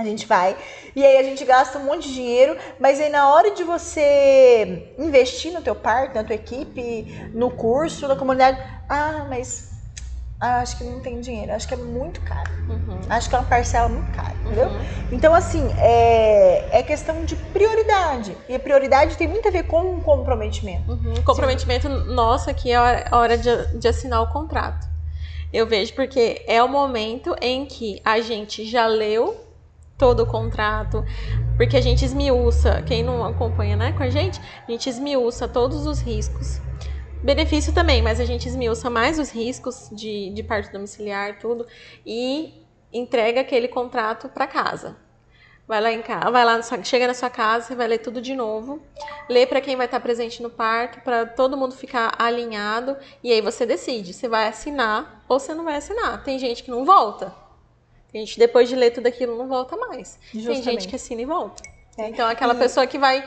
A 0.00 0.04
gente 0.04 0.26
vai. 0.26 0.56
E 0.96 1.04
aí 1.04 1.18
a 1.18 1.22
gente 1.22 1.44
gasta 1.44 1.76
um 1.78 1.84
monte 1.84 2.08
de 2.08 2.14
dinheiro, 2.14 2.56
mas 2.78 2.98
aí 2.98 3.10
na 3.10 3.34
hora 3.34 3.50
de 3.50 3.62
você 3.62 4.94
investir 4.98 5.52
no 5.52 5.60
teu 5.60 5.74
parque, 5.74 6.14
na 6.14 6.24
tua 6.24 6.34
equipe, 6.34 7.30
no 7.34 7.50
curso, 7.50 8.08
na 8.08 8.16
comunidade, 8.16 8.58
ah, 8.88 9.26
mas 9.28 9.68
ah, 10.40 10.60
acho 10.60 10.78
que 10.78 10.84
não 10.84 11.00
tem 11.00 11.20
dinheiro, 11.20 11.52
acho 11.52 11.68
que 11.68 11.74
é 11.74 11.76
muito 11.76 12.22
caro. 12.22 12.50
Uhum. 12.66 12.98
Acho 13.10 13.28
que 13.28 13.34
é 13.34 13.38
uma 13.38 13.44
parcela 13.44 13.90
muito 13.90 14.10
cara, 14.10 14.34
entendeu? 14.42 14.68
Uhum. 14.68 14.80
Então, 15.12 15.34
assim, 15.34 15.70
é, 15.76 16.78
é 16.78 16.82
questão 16.82 17.26
de 17.26 17.36
prioridade. 17.36 18.34
E 18.48 18.54
a 18.54 18.58
prioridade 18.58 19.18
tem 19.18 19.28
muito 19.28 19.46
a 19.48 19.50
ver 19.50 19.64
com 19.64 19.96
o 19.96 20.00
comprometimento. 20.00 20.90
Uhum. 20.92 21.12
Comprometimento 21.22 21.90
nosso 21.90 22.48
aqui 22.48 22.70
é 22.72 22.76
a 22.76 22.82
hora- 22.82 23.08
a 23.10 23.18
hora 23.18 23.36
de, 23.36 23.78
de 23.78 23.86
assinar 23.86 24.22
o 24.22 24.28
contrato. 24.28 24.88
Eu 25.52 25.66
vejo 25.66 25.92
porque 25.92 26.42
é 26.46 26.62
o 26.62 26.68
momento 26.68 27.36
em 27.42 27.66
que 27.66 28.00
a 28.02 28.20
gente 28.22 28.64
já 28.64 28.86
leu 28.86 29.49
todo 30.00 30.20
o 30.24 30.26
contrato, 30.26 31.04
porque 31.56 31.76
a 31.76 31.80
gente 31.80 32.04
esmiuça, 32.04 32.82
quem 32.82 33.02
não 33.04 33.22
acompanha 33.24 33.76
né, 33.76 33.92
com 33.92 34.02
a 34.02 34.08
gente, 34.08 34.40
a 34.66 34.70
gente 34.72 34.88
esmiuça 34.88 35.46
todos 35.46 35.86
os 35.86 36.00
riscos. 36.00 36.58
Benefício 37.22 37.72
também, 37.74 38.00
mas 38.00 38.18
a 38.18 38.24
gente 38.24 38.48
esmiuça 38.48 38.88
mais 38.88 39.18
os 39.18 39.30
riscos 39.30 39.90
de, 39.92 40.30
de 40.30 40.42
parto 40.42 40.72
domiciliar, 40.72 41.38
tudo, 41.38 41.66
e 42.04 42.64
entrega 42.90 43.42
aquele 43.42 43.68
contrato 43.68 44.28
para 44.30 44.46
casa. 44.46 44.96
Vai 45.68 45.80
lá 45.82 45.92
em 45.92 46.02
casa, 46.02 46.30
vai 46.30 46.44
lá, 46.44 46.62
sua- 46.62 46.82
chega 46.82 47.06
na 47.06 47.14
sua 47.14 47.30
casa, 47.30 47.66
você 47.66 47.74
vai 47.76 47.86
ler 47.86 47.98
tudo 47.98 48.20
de 48.22 48.34
novo 48.34 48.82
lê 49.28 49.46
para 49.46 49.60
quem 49.60 49.76
vai 49.76 49.86
estar 49.86 50.00
presente 50.00 50.42
no 50.42 50.50
parto, 50.50 51.00
para 51.02 51.24
todo 51.26 51.56
mundo 51.56 51.74
ficar 51.76 52.14
alinhado, 52.18 52.96
e 53.22 53.30
aí 53.30 53.40
você 53.40 53.64
decide 53.64 54.12
se 54.12 54.26
vai 54.26 54.48
assinar 54.48 55.24
ou 55.28 55.38
se 55.38 55.54
não 55.54 55.62
vai 55.64 55.76
assinar. 55.76 56.24
Tem 56.24 56.38
gente 56.38 56.64
que 56.64 56.70
não 56.70 56.84
volta. 56.84 57.32
Tem 58.12 58.24
gente 58.26 58.38
depois 58.38 58.68
de 58.68 58.74
ler 58.76 58.90
tudo 58.90 59.06
aquilo 59.06 59.36
não 59.38 59.46
volta 59.48 59.76
mais. 59.76 60.18
Tem 60.32 60.40
Justamente. 60.40 60.64
gente 60.64 60.88
que 60.88 60.96
assina 60.96 61.22
e 61.22 61.24
volta. 61.24 61.62
É. 61.98 62.08
Então 62.08 62.26
aquela 62.28 62.54
E- 62.54 62.58
pessoa 62.58 62.86
que 62.86 62.98
vai 62.98 63.24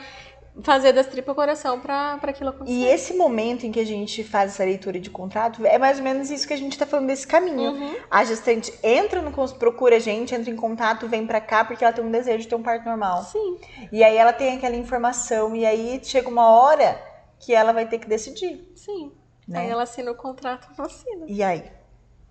fazer 0.62 0.92
das 0.92 1.08
tripas 1.08 1.34
coração 1.34 1.80
para 1.80 2.14
aquilo 2.22 2.50
acontecer. 2.50 2.72
E 2.78 2.86
esse 2.86 3.12
momento 3.14 3.66
em 3.66 3.72
que 3.72 3.80
a 3.80 3.84
gente 3.84 4.22
faz 4.22 4.52
essa 4.52 4.64
leitura 4.64 5.00
de 5.00 5.10
contrato 5.10 5.66
é 5.66 5.78
mais 5.78 5.98
ou 5.98 6.04
menos 6.04 6.30
isso 6.30 6.46
que 6.46 6.52
a 6.54 6.56
gente 6.56 6.78
tá 6.78 6.86
falando 6.86 7.08
desse 7.08 7.26
caminho. 7.26 7.72
Uhum. 7.72 7.96
A 8.08 8.24
gestante 8.24 8.72
entra 8.80 9.20
no 9.20 9.32
procura 9.58 9.96
a 9.96 9.98
gente, 9.98 10.32
entra 10.32 10.48
em 10.50 10.54
contato, 10.56 11.08
vem 11.08 11.26
pra 11.26 11.40
cá 11.40 11.64
porque 11.64 11.82
ela 11.84 11.92
tem 11.92 12.04
um 12.04 12.10
desejo 12.10 12.38
de 12.44 12.48
ter 12.48 12.54
um 12.54 12.62
parto 12.62 12.84
normal. 12.84 13.24
Sim. 13.24 13.58
E 13.90 14.04
aí 14.04 14.16
ela 14.16 14.32
tem 14.32 14.56
aquela 14.56 14.76
informação 14.76 15.56
e 15.56 15.66
aí 15.66 16.00
chega 16.04 16.28
uma 16.28 16.48
hora 16.48 17.02
que 17.40 17.52
ela 17.52 17.72
vai 17.72 17.86
ter 17.88 17.98
que 17.98 18.06
decidir, 18.06 18.70
Sim. 18.76 19.10
né? 19.48 19.60
Aí 19.62 19.70
ela 19.70 19.82
assina 19.82 20.12
o 20.12 20.14
contrato, 20.14 20.68
não 20.78 20.84
assina. 20.84 21.24
E 21.26 21.42
aí? 21.42 21.64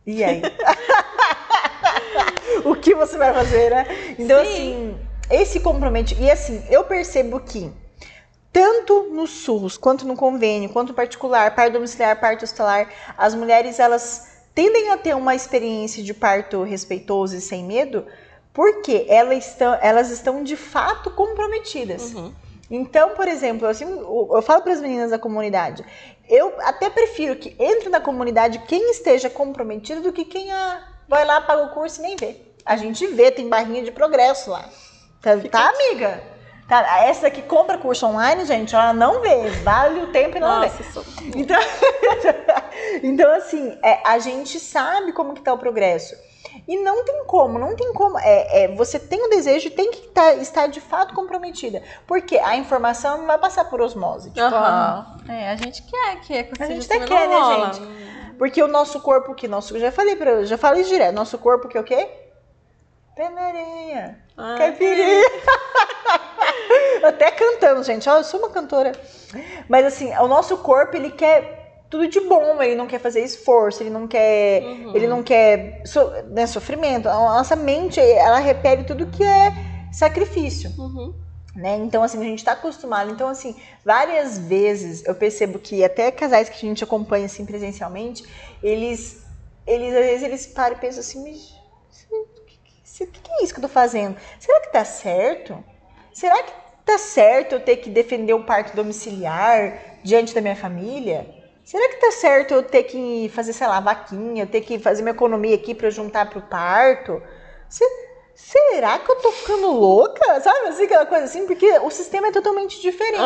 E 0.05 0.23
aí? 0.23 0.41
o 2.65 2.75
que 2.75 2.93
você 2.93 3.17
vai 3.17 3.33
fazer, 3.33 3.69
né? 3.69 3.87
Então, 4.17 4.43
Sim. 4.43 4.51
assim, 4.51 4.97
esse 5.29 5.59
comprometimento. 5.59 6.25
E 6.25 6.31
assim, 6.31 6.63
eu 6.69 6.83
percebo 6.83 7.39
que 7.39 7.71
tanto 8.51 9.07
no 9.11 9.25
SUS, 9.25 9.77
quanto 9.77 10.05
no 10.05 10.15
convênio, 10.15 10.69
quanto 10.69 10.89
no 10.89 10.93
particular, 10.93 11.55
parto 11.55 11.73
domiciliar, 11.73 12.19
parto 12.19 12.43
hospitalar, 12.43 12.87
as 13.17 13.33
mulheres 13.33 13.79
elas 13.79 14.27
tendem 14.53 14.91
a 14.91 14.97
ter 14.97 15.15
uma 15.15 15.33
experiência 15.33 16.03
de 16.03 16.13
parto 16.13 16.61
respeitoso 16.61 17.35
e 17.35 17.41
sem 17.41 17.63
medo, 17.63 18.05
porque 18.53 19.07
elas 19.09 19.47
estão, 19.47 19.77
elas 19.81 20.11
estão 20.11 20.43
de 20.43 20.55
fato 20.55 21.09
comprometidas. 21.09 22.13
Uhum. 22.13 22.31
Então, 22.69 23.09
por 23.15 23.27
exemplo, 23.27 23.67
assim, 23.67 23.85
eu 23.85 24.41
falo 24.41 24.61
para 24.61 24.73
as 24.73 24.81
meninas 24.81 25.11
da 25.11 25.19
comunidade, 25.19 25.83
eu 26.29 26.53
até 26.59 26.89
prefiro 26.89 27.35
que 27.35 27.55
entre 27.59 27.89
na 27.89 27.99
comunidade 27.99 28.59
quem 28.67 28.91
esteja 28.91 29.29
comprometido 29.29 30.01
do 30.01 30.13
que 30.13 30.23
quem 30.23 30.51
ah, 30.51 30.92
vai 31.07 31.25
lá, 31.25 31.41
paga 31.41 31.63
o 31.63 31.69
curso 31.69 31.99
e 31.99 32.03
nem 32.03 32.15
vê. 32.15 32.35
A 32.65 32.75
gente 32.75 33.05
vê, 33.07 33.31
tem 33.31 33.49
barrinha 33.49 33.83
de 33.83 33.91
progresso 33.91 34.49
lá. 34.49 34.65
Tá, 35.21 35.37
tá 35.37 35.69
amiga? 35.69 36.23
Tá, 36.67 37.03
essa 37.03 37.29
que 37.29 37.41
compra 37.41 37.77
curso 37.77 38.05
online, 38.05 38.45
gente, 38.45 38.73
ela 38.73 38.93
não 38.93 39.21
vê. 39.21 39.49
Vale 39.63 40.01
o 40.01 40.07
tempo 40.07 40.37
e 40.37 40.39
não 40.39 40.61
Nossa, 40.61 40.81
vê. 40.81 40.91
sou... 40.91 41.03
Então, 41.35 41.59
então 43.03 43.31
assim, 43.33 43.77
é, 43.83 44.01
a 44.05 44.17
gente 44.19 44.59
sabe 44.59 45.11
como 45.11 45.33
que 45.33 45.41
tá 45.41 45.53
o 45.53 45.57
progresso. 45.57 46.15
E 46.67 46.77
não 46.77 47.03
tem 47.03 47.25
como, 47.25 47.57
não 47.57 47.75
tem 47.75 47.93
como. 47.93 48.17
É, 48.19 48.63
é, 48.63 48.75
você 48.75 48.99
tem 48.99 49.25
o 49.25 49.29
desejo 49.29 49.67
e 49.67 49.71
tem 49.71 49.91
que 49.91 50.01
tá, 50.09 50.33
estar 50.35 50.67
de 50.67 50.79
fato 50.79 51.13
comprometida. 51.13 51.81
Porque 52.05 52.37
a 52.37 52.55
informação 52.55 53.17
não 53.17 53.27
vai 53.27 53.37
passar 53.37 53.65
por 53.65 53.81
osmose. 53.81 54.29
Tipo, 54.29 54.41
ah, 54.41 55.17
Aham. 55.27 55.33
É, 55.33 55.49
a 55.49 55.55
gente 55.55 55.83
quer 55.83 56.21
que 56.21 56.33
A 56.33 56.67
gente 56.67 56.85
até 56.85 56.97
até 56.97 57.07
quer, 57.07 57.27
né, 57.27 57.55
gente? 57.55 57.81
Porque 58.38 58.61
o 58.61 58.67
nosso 58.67 58.99
corpo 59.01 59.34
que 59.36 59.47
nosso, 59.47 59.77
já 59.79 59.91
falei 59.91 60.15
para, 60.15 60.45
já 60.45 60.57
falei 60.57 60.84
direto, 60.84 61.13
nosso 61.15 61.38
corpo 61.38 61.67
que 61.67 61.77
é 61.77 61.81
o 61.81 61.84
quê? 61.84 62.07
Pé 63.15 63.29
na 63.29 63.41
areia. 63.41 64.17
Ah, 64.38 64.55
Caipirinha. 64.57 65.21
Até 67.03 67.31
cantando, 67.31 67.84
gente. 67.84 68.09
Ó, 68.09 68.17
eu 68.17 68.23
sou 68.23 68.39
uma 68.39 68.49
cantora. 68.49 68.91
Mas 69.67 69.86
assim, 69.86 70.11
o 70.17 70.27
nosso 70.27 70.57
corpo, 70.57 70.95
ele 70.95 71.11
quer 71.11 71.84
tudo 71.89 72.07
de 72.07 72.19
bom, 72.21 72.61
ele 72.61 72.75
não 72.75 72.88
quer 72.88 72.99
fazer 72.99 73.23
esforço, 73.23 73.84
ele 73.84 73.89
não 73.91 74.07
quer, 74.07 74.63
Uhum. 74.63 74.95
ele 74.95 75.07
não 75.07 75.21
quer 75.21 75.81
so- 75.86 76.09
né, 76.29 76.47
sofrimento. 76.47 77.07
A 77.07 77.13
nossa 77.13 77.55
mente, 77.55 77.99
ela 77.99 78.39
repele 78.39 78.84
tudo 78.84 79.05
que 79.07 79.23
é 79.23 79.51
sacrifício 79.91 80.71
Uhum. 80.77 81.13
Né? 81.55 81.77
Então, 81.77 82.03
assim, 82.03 82.19
a 82.19 82.23
gente 82.23 82.43
tá 82.43 82.53
acostumado. 82.53 83.11
Então, 83.11 83.27
assim, 83.29 83.55
várias 83.85 84.37
vezes 84.39 85.05
eu 85.05 85.15
percebo 85.15 85.59
que 85.59 85.83
até 85.83 86.11
casais 86.11 86.49
que 86.49 86.55
a 86.65 86.69
gente 86.69 86.83
acompanha, 86.83 87.25
assim, 87.25 87.45
presencialmente, 87.45 88.23
eles, 88.61 89.23
eles 89.65 89.93
às 89.95 90.05
vezes, 90.05 90.23
eles 90.23 90.47
param 90.47 90.75
e 90.77 90.79
pensam 90.79 91.01
assim, 91.01 91.21
mas 91.23 91.61
o 93.01 93.07
que, 93.11 93.21
que 93.21 93.31
é 93.31 93.43
isso 93.43 93.53
que 93.53 93.59
eu 93.59 93.63
tô 93.63 93.69
fazendo? 93.69 94.17
Será 94.39 94.59
que 94.61 94.71
tá 94.71 94.85
certo? 94.85 95.63
Será 96.11 96.43
que 96.43 96.53
tá 96.85 96.97
certo 96.97 97.53
eu 97.53 97.59
ter 97.59 97.77
que 97.77 97.89
defender 97.89 98.33
o 98.33 98.43
parto 98.45 98.75
domiciliar 98.75 99.99
diante 100.03 100.33
da 100.33 100.41
minha 100.41 100.55
família? 100.55 101.27
Será 101.63 101.87
que 101.89 101.95
tá 102.01 102.11
certo 102.11 102.53
eu 102.53 102.61
ter 102.63 102.83
que 102.83 103.29
fazer, 103.29 103.53
sei 103.53 103.67
lá, 103.67 103.79
vaquinha, 103.79 104.43
eu 104.43 104.47
ter 104.47 104.61
que 104.61 104.77
fazer 104.79 105.01
minha 105.01 105.13
economia 105.13 105.55
aqui 105.55 105.75
eu 105.81 105.91
juntar 105.91 106.29
pro 106.29 106.41
parto? 106.41 107.21
Se- 107.69 108.02
será 108.36 108.99
que 108.99 109.11
eu 109.11 109.15
tô 109.17 109.31
ficando 109.31 109.71
louca? 109.71 110.39
Sabe 110.41 110.67
assim, 110.67 110.84
aquela 110.86 111.05
coisa 111.05 111.25
assim? 111.25 111.45
Porque 111.45 111.69
o 111.79 111.89
sistema 111.89 112.27
é 112.27 112.31
totalmente 112.31 112.81
diferente. 112.81 113.21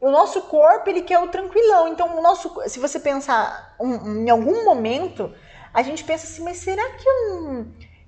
O 0.00 0.10
nosso 0.10 0.42
corpo, 0.42 0.88
ele 0.88 1.02
quer 1.02 1.18
o 1.18 1.28
tranquilão. 1.28 1.88
Então, 1.88 2.16
o 2.16 2.22
nosso, 2.22 2.52
se 2.68 2.78
você 2.78 3.00
pensar 3.00 3.74
um- 3.80 4.24
em 4.24 4.30
algum 4.30 4.64
momento, 4.64 5.32
a 5.74 5.82
gente 5.82 6.04
pensa 6.04 6.24
assim, 6.26 6.42
mas 6.44 6.58
será 6.58 6.82
que 6.90 7.08
eu 7.08 7.30
não, 7.42 7.66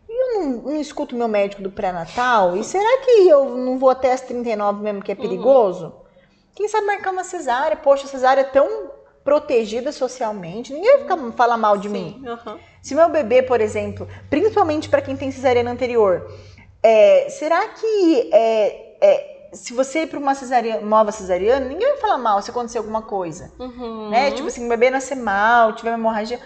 eu 0.08 0.32
não, 0.34 0.42
não 0.72 0.80
escuto 0.80 1.16
meu 1.16 1.26
médico 1.28 1.62
do 1.62 1.70
pré-natal? 1.70 2.56
E 2.56 2.62
será 2.62 2.98
que 3.04 3.28
eu 3.28 3.56
não 3.56 3.76
vou 3.78 3.90
até 3.90 4.12
as 4.12 4.20
39 4.20 4.82
mesmo, 4.82 5.02
que 5.02 5.11
é 5.12 5.14
perigoso? 5.16 5.92
Quem 6.54 6.68
sabe 6.68 6.86
marcar 6.86 7.11
uma 7.11 7.24
cesárea? 7.24 7.76
Poxa, 7.76 8.06
cesárea 8.06 8.42
é 8.42 8.44
tão 8.44 8.68
protegida 9.24 9.92
socialmente, 9.92 10.72
ninguém 10.72 10.90
vai 10.92 11.00
ficar, 11.00 11.32
falar 11.32 11.56
mal 11.56 11.76
de 11.76 11.88
mim. 11.88 12.18
Sim, 12.20 12.28
aham. 12.28 12.58
Se 12.82 12.94
meu 12.94 13.08
bebê, 13.10 13.42
por 13.42 13.60
exemplo, 13.60 14.08
principalmente 14.30 14.88
para 14.88 15.02
quem 15.02 15.16
tem 15.16 15.30
cesariana 15.30 15.70
anterior, 15.70 16.26
é, 16.82 17.28
será 17.28 17.68
que 17.68 18.30
é, 18.32 18.96
é, 19.02 19.48
se 19.52 19.74
você 19.74 20.02
ir 20.02 20.06
para 20.06 20.18
uma 20.18 20.34
cesariana, 20.34 20.80
nova 20.80 21.12
cesariana, 21.12 21.66
ninguém 21.66 21.88
vai 21.88 21.96
falar 21.98 22.16
mal 22.18 22.40
se 22.40 22.50
acontecer 22.50 22.78
alguma 22.78 23.02
coisa, 23.02 23.52
Uhum. 23.58 24.08
né? 24.10 24.30
Tipo 24.30 24.48
assim, 24.48 24.64
o 24.64 24.68
bebê 24.68 24.88
nascer 24.90 25.16
mal, 25.16 25.74
tiver 25.74 25.90
uma 25.90 25.98
hemorragia, 25.98 26.40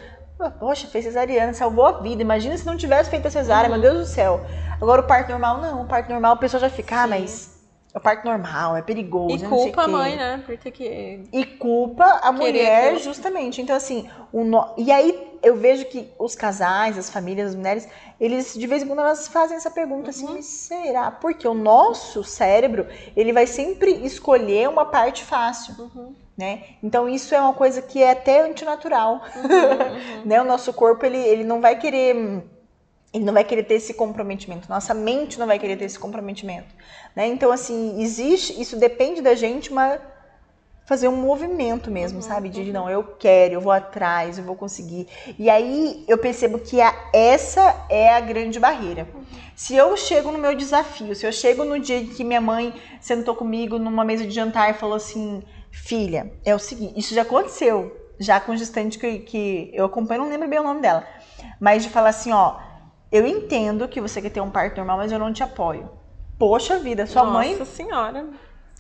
poxa, 0.58 0.88
fez 0.88 1.04
cesariana, 1.04 1.54
salvou 1.54 1.86
a 1.86 1.92
vida. 2.00 2.20
Imagina 2.22 2.56
se 2.58 2.66
não 2.66 2.76
tivesse 2.76 3.08
feito 3.08 3.28
a 3.28 3.30
cesárea, 3.30 3.70
Uhum. 3.70 3.78
meu 3.78 3.90
Deus 3.92 4.08
do 4.08 4.12
céu. 4.12 4.40
Agora 4.80 5.00
o 5.02 5.06
parto 5.06 5.30
normal 5.30 5.58
não, 5.58 5.82
o 5.82 5.86
parto 5.86 6.10
normal 6.10 6.32
a 6.32 6.36
pessoa 6.36 6.60
já 6.60 6.68
fica, 6.68 7.02
ah, 7.02 7.06
mas 7.06 7.53
é 7.94 7.98
o 7.98 8.00
parto 8.00 8.24
normal, 8.24 8.76
é 8.76 8.82
perigoso, 8.82 9.44
E 9.44 9.48
culpa 9.48 9.82
a 9.84 9.88
mãe, 9.88 10.16
né? 10.16 10.42
Por 10.44 10.58
ter 10.58 10.70
que. 10.72 11.22
E 11.32 11.44
culpa 11.44 12.04
a 12.22 12.32
mulher, 12.32 12.98
justamente. 12.98 13.62
Então, 13.62 13.76
assim, 13.76 14.08
o 14.32 14.42
no- 14.44 14.74
e 14.76 14.90
aí 14.90 15.38
eu 15.42 15.54
vejo 15.54 15.84
que 15.86 16.10
os 16.18 16.34
casais, 16.34 16.98
as 16.98 17.08
famílias, 17.10 17.50
as 17.50 17.54
mulheres, 17.54 17.86
eles, 18.18 18.54
de 18.54 18.66
vez 18.66 18.82
em 18.82 18.86
quando, 18.86 19.00
elas 19.00 19.28
fazem 19.28 19.56
essa 19.56 19.70
pergunta 19.70 20.10
assim, 20.10 20.26
Uhum. 20.26 20.34
mas 20.34 20.46
será? 20.46 21.10
Porque 21.10 21.46
o 21.46 21.54
nosso 21.54 22.24
cérebro, 22.24 22.86
ele 23.14 23.32
vai 23.32 23.46
sempre 23.46 23.92
escolher 24.04 24.68
uma 24.68 24.86
parte 24.86 25.22
fácil, 25.22 25.74
Uhum, 25.78 26.14
né? 26.36 26.64
Então, 26.82 27.08
isso 27.08 27.34
é 27.34 27.40
uma 27.40 27.52
coisa 27.54 27.80
que 27.82 28.02
é 28.02 28.10
até 28.10 28.40
antinatural, 28.40 29.20
uhum. 29.36 30.22
né? 30.24 30.40
O 30.40 30.44
nosso 30.44 30.72
corpo, 30.72 31.04
ele, 31.06 31.18
ele 31.18 31.44
não 31.44 31.60
vai 31.60 31.76
querer... 31.78 32.42
Ele 33.14 33.24
não 33.24 33.32
vai 33.32 33.44
querer 33.44 33.62
ter 33.62 33.74
esse 33.74 33.94
comprometimento. 33.94 34.68
Nossa 34.68 34.92
mente 34.92 35.38
não 35.38 35.46
vai 35.46 35.58
querer 35.58 35.76
ter 35.76 35.84
esse 35.84 35.98
comprometimento. 35.98 36.74
Né? 37.14 37.28
Então, 37.28 37.52
assim, 37.52 38.02
existe... 38.02 38.60
Isso 38.60 38.76
depende 38.76 39.22
da 39.22 39.34
gente, 39.34 39.72
mas 39.72 40.00
fazer 40.84 41.08
um 41.08 41.16
movimento 41.16 41.90
mesmo, 41.90 42.20
sabe? 42.20 42.48
De 42.48 42.72
não, 42.72 42.88
eu 42.90 43.02
quero, 43.02 43.54
eu 43.54 43.60
vou 43.60 43.72
atrás, 43.72 44.36
eu 44.36 44.44
vou 44.44 44.54
conseguir. 44.54 45.08
E 45.38 45.48
aí 45.48 46.04
eu 46.06 46.18
percebo 46.18 46.58
que 46.58 46.80
a, 46.80 46.94
essa 47.12 47.86
é 47.88 48.12
a 48.12 48.20
grande 48.20 48.60
barreira. 48.60 49.08
Se 49.56 49.74
eu 49.74 49.96
chego 49.96 50.30
no 50.30 50.38
meu 50.38 50.54
desafio, 50.54 51.14
se 51.14 51.26
eu 51.26 51.32
chego 51.32 51.64
no 51.64 51.78
dia 51.78 52.04
que 52.04 52.24
minha 52.24 52.40
mãe 52.40 52.74
sentou 53.00 53.34
comigo 53.34 53.78
numa 53.78 54.04
mesa 54.04 54.24
de 54.24 54.32
jantar 54.32 54.70
e 54.70 54.74
falou 54.74 54.96
assim: 54.96 55.42
Filha, 55.70 56.32
é 56.44 56.54
o 56.54 56.58
seguinte, 56.58 56.98
isso 56.98 57.14
já 57.14 57.22
aconteceu, 57.22 57.96
já 58.18 58.40
com 58.40 58.56
gestante 58.56 58.98
que, 58.98 59.20
que 59.20 59.70
eu 59.72 59.86
acompanho, 59.86 60.22
não 60.22 60.28
lembro 60.28 60.48
bem 60.48 60.58
o 60.58 60.64
nome 60.64 60.80
dela, 60.80 61.06
mas 61.60 61.82
de 61.82 61.88
falar 61.88 62.10
assim: 62.10 62.32
Ó, 62.32 62.56
eu 63.12 63.26
entendo 63.26 63.88
que 63.88 64.00
você 64.00 64.20
quer 64.22 64.30
ter 64.30 64.40
um 64.40 64.50
parto 64.50 64.76
normal, 64.78 64.98
mas 64.98 65.12
eu 65.12 65.18
não 65.18 65.32
te 65.32 65.42
apoio. 65.42 65.90
Poxa 66.38 66.78
vida, 66.78 67.06
sua 67.06 67.24
mãe 67.24 67.52
Nossa 67.52 67.64
senhora. 67.64 68.26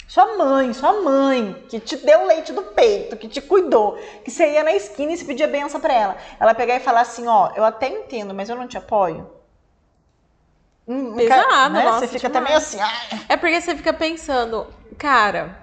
sua 0.06 0.36
mãe, 0.36 0.72
sua 0.74 1.02
mãe, 1.02 1.64
que 1.68 1.80
te 1.80 1.96
deu 1.96 2.26
leite 2.26 2.52
do 2.52 2.62
peito, 2.62 3.16
que 3.16 3.28
te 3.28 3.40
cuidou, 3.40 3.96
que 4.24 4.30
você 4.30 4.52
ia 4.52 4.62
na 4.62 4.72
esquina 4.72 5.12
e 5.12 5.16
se 5.16 5.24
pedia 5.24 5.46
benção 5.48 5.80
pra 5.80 5.92
ela. 5.94 6.16
Ela 6.38 6.54
pegar 6.54 6.76
e 6.76 6.80
falar 6.80 7.00
assim, 7.02 7.26
ó, 7.28 7.50
eu 7.56 7.64
até 7.64 7.88
entendo, 7.88 8.34
mas 8.34 8.48
eu 8.50 8.56
não 8.56 8.66
te 8.68 8.76
apoio. 8.76 9.30
Hum, 10.86 11.12
um 11.12 11.16
Pesado, 11.16 11.72
né? 11.72 11.84
nossa, 11.84 12.06
Você 12.06 12.08
fica 12.08 12.28
demais. 12.28 12.32
também 12.32 12.54
assim, 12.54 12.80
ah, 12.80 13.24
É 13.28 13.36
porque 13.36 13.60
você 13.60 13.74
fica 13.74 13.92
pensando, 13.92 14.66
cara, 14.98 15.58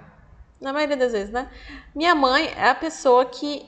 na 0.60 0.72
maioria 0.72 0.96
das 0.96 1.12
vezes, 1.12 1.30
né? 1.30 1.48
Minha 1.94 2.14
mãe 2.14 2.52
é 2.56 2.68
a 2.70 2.74
pessoa 2.74 3.24
que 3.26 3.64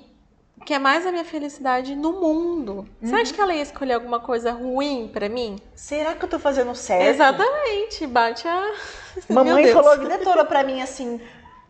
quer 0.64 0.78
mais 0.80 1.06
a 1.06 1.12
minha 1.12 1.24
felicidade 1.24 1.94
no 1.94 2.12
mundo. 2.20 2.88
Você 3.00 3.14
Uhum. 3.14 3.20
acha 3.20 3.32
que 3.34 3.40
ela 3.40 3.54
ia 3.54 3.62
escolher 3.62 3.92
alguma 3.94 4.18
coisa 4.20 4.50
ruim 4.52 5.08
pra 5.12 5.28
mim? 5.28 5.56
será 5.74 6.14
que 6.14 6.24
eu 6.24 6.28
tô 6.28 6.38
fazendo 6.38 6.74
certo? 6.74 7.02
Exatamente, 7.14 8.06
bate 8.06 8.48
a. 8.48 8.72
Mamãe 9.28 9.72
falou 9.72 9.90
a 9.92 9.96
vida 9.96 10.18
toda 10.18 10.44
pra 10.44 10.64
mim 10.64 10.80
assim, 10.82 11.20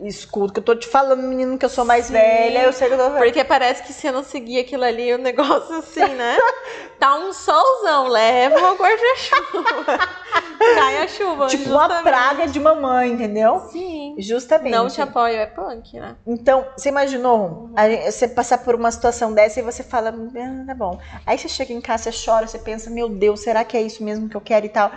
escuta 0.08 0.52
que 0.54 0.60
eu 0.60 0.64
tô 0.64 0.74
te 0.74 0.86
falando, 0.88 1.22
menino, 1.22 1.56
que 1.58 1.64
eu 1.64 1.68
sou 1.68 1.84
mais 1.84 2.06
Sim. 2.06 2.12
velha, 2.12 2.62
eu 2.64 2.72
sei 2.72 2.88
que 2.88 2.94
eu 2.94 2.98
tô 2.98 3.16
Porque 3.16 3.44
parece 3.44 3.82
que 3.82 3.92
se 3.92 4.06
eu 4.06 4.12
não 4.12 4.22
seguir 4.24 4.58
aquilo 4.60 4.84
ali, 4.84 5.12
o 5.12 5.18
negócio 5.18 5.76
assim, 5.76 6.04
né? 6.14 6.36
Tá 6.98 7.16
um 7.16 7.32
solzão, 7.32 8.08
leva 8.08 8.72
o 8.72 8.76
guarda-chuva. 8.76 9.98
Cai 10.74 10.98
a 10.98 11.08
chuva. 11.08 11.46
Tipo 11.48 11.68
uma 11.68 11.82
justamente. 11.82 12.02
praga 12.04 12.46
de 12.46 12.60
mamãe, 12.60 13.10
entendeu? 13.10 13.60
Sim. 13.70 14.14
Justamente. 14.18 14.72
Não 14.72 14.88
te 14.88 15.02
apoio, 15.02 15.36
é 15.36 15.44
punk, 15.46 15.98
né? 15.98 16.16
Então, 16.26 16.64
você 16.76 16.88
imaginou 16.88 17.68
gente- 17.76 18.10
você 18.12 18.28
passar 18.28 18.58
por 18.58 18.74
uma 18.74 18.90
situação 18.90 19.32
dessa 19.34 19.60
e 19.60 19.62
você 19.62 19.82
fala, 19.82 20.10
ah, 20.10 20.64
tá 20.66 20.74
bom. 20.74 20.98
Aí 21.26 21.36
você 21.36 21.48
chega 21.48 21.72
em 21.72 21.80
casa, 21.80 22.10
você 22.10 22.24
chora, 22.24 22.46
você 22.46 22.58
pensa, 22.58 22.88
meu 22.88 23.08
Deus, 23.08 23.40
será 23.40 23.64
que 23.64 23.76
é 23.76 23.82
isso 23.82 24.02
mesmo 24.02 24.28
que 24.28 24.36
eu 24.36 24.40
quero 24.40 24.64
e 24.64 24.70
tal? 24.70 24.90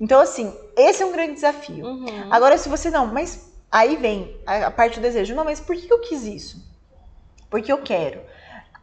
Então, 0.00 0.20
assim, 0.20 0.54
esse 0.76 1.02
é 1.02 1.06
um 1.06 1.12
grande 1.12 1.34
desafio. 1.34 1.86
Uhum. 1.86 2.26
Agora, 2.30 2.58
se 2.58 2.68
você 2.68 2.90
não, 2.90 3.06
mas 3.06 3.53
aí 3.74 3.96
vem 3.96 4.40
a, 4.46 4.70
parte 4.70 5.00
do 5.00 5.02
desejo. 5.02 5.34
Não, 5.34 5.44
mas 5.44 5.58
por 5.58 5.74
que 5.74 5.92
eu 5.92 5.98
quis 5.98 6.24
isso? 6.24 6.64
Porque 7.50 7.72
eu 7.72 7.78
quero. 7.78 8.20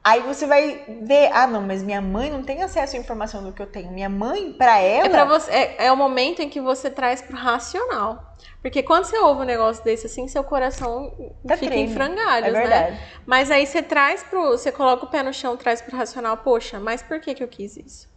Aí 0.04 0.20
você 0.22 0.46
vai 0.46 0.84
ver, 1.04 1.30
ah, 1.32 1.48
não, 1.48 1.62
mas 1.62 1.82
minha 1.84 2.02
mãe 2.02 2.30
não 2.30 2.44
tem 2.44 2.62
acesso 2.64 2.98
à 2.98 3.00
informação 3.00 3.44
do 3.44 3.54
que 3.54 3.62
eu 3.62 3.68
tenho. 3.68 3.92
Minha 3.92 4.10
mãe, 4.10 4.52
pra 4.52 4.80
ela. 4.80 5.06
É, 5.06 5.10
pra 5.10 5.26
você, 5.26 5.52
é, 5.52 5.86
é 5.86 5.92
o 5.92 5.96
momento 5.96 6.42
em 6.42 6.50
que 6.50 6.60
você 6.60 6.90
traz 6.90 7.22
pro 7.22 7.38
racional. 7.38 8.36
Porque 8.62 8.84
quando 8.84 9.06
você 9.06 9.18
ouve 9.20 9.42
um 9.42 9.46
negócio 9.46 9.84
desse 9.84 10.08
assim, 10.08 10.28
seu 10.28 10.44
coração 10.44 11.14
Tá 11.48 11.56
fica 11.56 11.76
em 11.76 11.94
frangalhos, 11.94 12.56
é 12.56 12.68
né? 12.68 13.00
Mas 13.26 13.50
aí 13.50 13.66
você 13.66 13.82
traz 13.82 14.24
pro. 14.24 14.52
Você 14.52 14.72
coloca 14.72 15.06
o 15.06 15.08
pé 15.08 15.24
no 15.24 15.34
chão, 15.34 15.56
traz 15.56 15.82
pro 15.82 15.96
racional, 15.96 16.36
poxa, 16.38 16.80
mas 16.80 17.02
por 17.02 17.20
que, 17.20 17.36
que 17.36 17.44
eu 17.44 17.48
quis 17.48 17.78
isso? 17.78 18.10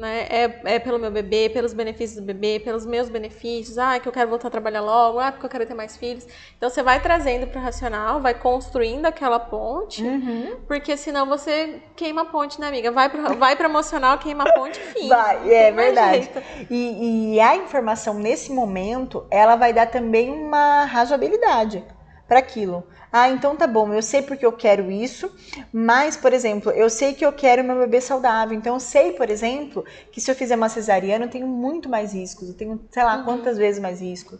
Né? 0.00 0.26
É, 0.30 0.60
é 0.64 0.78
pelo 0.78 0.98
meu 0.98 1.10
bebê, 1.10 1.50
pelos 1.50 1.74
benefícios 1.74 2.18
do 2.18 2.24
bebê, 2.24 2.58
pelos 2.58 2.86
meus 2.86 3.10
benefícios, 3.10 3.76
ah, 3.76 4.00
que 4.00 4.08
eu 4.08 4.12
quero 4.12 4.30
voltar 4.30 4.48
a 4.48 4.50
trabalhar 4.50 4.80
logo, 4.80 5.18
ah, 5.20 5.30
porque 5.30 5.44
eu 5.44 5.50
quero 5.50 5.66
ter 5.66 5.74
mais 5.74 5.94
filhos. 5.94 6.26
Então 6.56 6.70
você 6.70 6.82
vai 6.82 7.00
trazendo 7.02 7.46
pro 7.46 7.60
racional, 7.60 8.18
vai 8.18 8.32
construindo 8.32 9.04
aquela 9.04 9.38
ponte, 9.38 10.02
Uhum. 10.02 10.56
porque 10.66 10.96
senão 10.96 11.26
você 11.26 11.82
queima 11.94 12.22
a 12.22 12.24
ponte, 12.24 12.58
né, 12.58 12.68
amiga? 12.68 12.90
Vai 12.90 13.10
pro, 13.10 13.36
vai 13.36 13.54
pro 13.56 13.66
emocional, 13.66 14.16
queima 14.16 14.44
a 14.44 14.52
ponte, 14.54 14.80
fim. 14.80 15.06
Vai, 15.06 15.52
é 15.52 15.70
verdade. 15.70 16.30
E, 16.70 17.34
e 17.34 17.40
a 17.40 17.54
informação 17.56 18.14
nesse 18.14 18.50
momento, 18.50 19.26
ela 19.30 19.54
vai 19.54 19.74
dar 19.74 19.86
também 19.86 20.30
uma 20.30 20.86
razoabilidade 20.86 21.84
para 22.30 22.38
aquilo. 22.38 22.86
Ah, 23.12 23.28
então 23.28 23.56
tá 23.56 23.66
bom, 23.66 23.92
eu 23.92 24.00
sei 24.00 24.22
porque 24.22 24.46
eu 24.46 24.52
quero 24.52 24.88
isso, 24.88 25.28
mas, 25.72 26.16
por 26.16 26.32
exemplo, 26.32 26.70
eu 26.70 26.88
sei 26.88 27.12
que 27.12 27.26
eu 27.26 27.32
quero 27.32 27.64
meu 27.64 27.76
bebê 27.76 28.00
saudável. 28.00 28.56
Então, 28.56 28.74
eu 28.74 28.80
sei, 28.80 29.12
por 29.12 29.28
exemplo, 29.28 29.84
que 30.12 30.20
se 30.20 30.30
eu 30.30 30.34
fizer 30.36 30.54
uma 30.54 30.68
cesariana, 30.68 31.24
eu 31.24 31.30
tenho 31.30 31.46
muito 31.48 31.88
mais 31.88 32.14
riscos. 32.14 32.48
Eu 32.48 32.54
tenho, 32.56 32.80
sei 32.90 33.02
lá, 33.02 33.18
Uhum. 33.18 33.24
quantas 33.24 33.58
vezes 33.58 33.80
mais 33.80 34.00
riscos. 34.00 34.38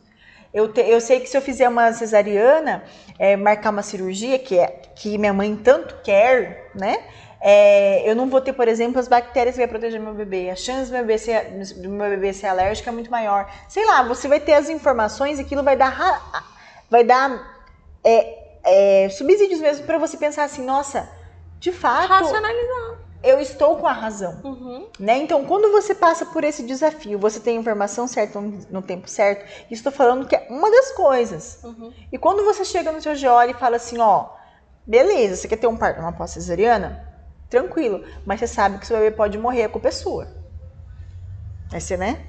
Eu, 0.55 0.72
te- 0.72 0.80
eu 0.82 1.01
sei 1.01 1.18
que 1.20 1.28
se 1.28 1.36
eu 1.36 1.43
fizer 1.43 1.68
uma 1.68 1.93
cesariana, 1.93 2.84
é, 3.18 3.36
marcar 3.36 3.70
uma 3.70 3.82
cirurgia, 3.82 4.38
que, 4.38 4.59
é, 4.59 4.66
que 4.95 5.18
minha 5.18 5.32
mãe 5.32 5.55
tanto 5.57 5.97
quer, 6.03 6.70
né? 6.74 6.97
é, 7.43 8.09
eu 8.09 8.14
não 8.14 8.28
vou 8.28 8.41
ter, 8.41 8.53
por 8.53 8.68
exemplo, 8.68 9.01
as 9.01 9.09
bactérias 9.09 9.55
que 9.55 9.61
vai 9.61 9.68
proteger 9.68 9.99
meu 10.01 10.12
bebê. 10.14 10.51
A 10.51 10.57
chance 10.57 10.91
do 10.91 10.93
meu 10.95 11.01
bebê 11.03 11.18
ser, 11.18 11.51
do 11.80 11.88
meu 11.88 12.11
bebê 12.11 12.32
ser 12.34 12.49
alérgico 12.49 12.88
é 12.88 12.93
muito 12.93 13.11
maior. 13.11 13.51
Sei 13.68 13.84
lá, 13.86 14.03
você 14.03 14.28
vai 14.28 14.38
ter 14.41 14.55
as 14.55 14.68
informações 14.68 15.38
e 15.38 15.43
aquilo 15.43 15.62
vai 15.62 15.74
dar, 15.76 15.97
vai 16.91 17.05
dar 17.05 17.59
é, 18.05 19.05
é, 19.05 19.09
subsídios 19.11 19.61
mesmo 19.61 19.86
para 19.86 19.98
você 19.98 20.16
pensar 20.16 20.44
assim, 20.44 20.64
nossa, 20.64 21.09
de 21.59 21.72
fato, 21.72 22.09
Racionalizar. 22.09 22.98
eu 23.22 23.40
estou 23.40 23.76
com 23.76 23.86
a 23.86 23.92
razão. 23.92 24.40
Uhum. 24.42 24.88
Né? 24.98 25.18
Então, 25.18 25.44
quando 25.44 25.70
você 25.70 25.94
passa 25.94 26.24
por 26.26 26.42
esse 26.44 26.62
desafio, 26.62 27.18
você 27.18 27.38
tem 27.40 27.57
a 27.57 27.61
informação 27.61 28.07
certa 28.07 28.40
no, 28.40 28.82
tempo 28.82 29.09
certo, 29.09 29.46
estou 29.70 29.92
falando 29.92 30.26
que 30.26 30.34
é 30.34 30.46
uma 30.48 30.70
das 30.70 30.92
coisas. 30.92 31.61
Uhum. 31.62 31.92
E 32.11 32.18
quando 32.18 32.44
você 32.44 32.64
chega 32.64 32.92
no 32.92 33.01
seu 33.01 33.12
GO 33.12 33.42
e 33.48 33.55
fala 33.55 33.76
assim, 33.76 33.98
ó, 33.98 34.30
beleza, 34.86 35.36
você 35.36 35.48
quer 35.48 35.57
ter 35.57 35.66
um 35.66 35.76
parto 35.76 36.01
uma 36.01 36.12
pós-cesariana? 36.12 37.09
Tranquilo, 37.48 38.05
mas 38.24 38.40
você 38.40 38.46
sabe 38.46 38.78
que 38.78 38.86
seu 38.86 38.96
bebê 38.96 39.11
pode 39.11 39.36
morrer, 39.36 39.64
a 39.64 39.68
culpa 39.68 39.88
é 39.88 39.90
sua. 39.90 40.28
Aí 41.72 41.80
você, 41.80 41.96
né? 41.96 42.26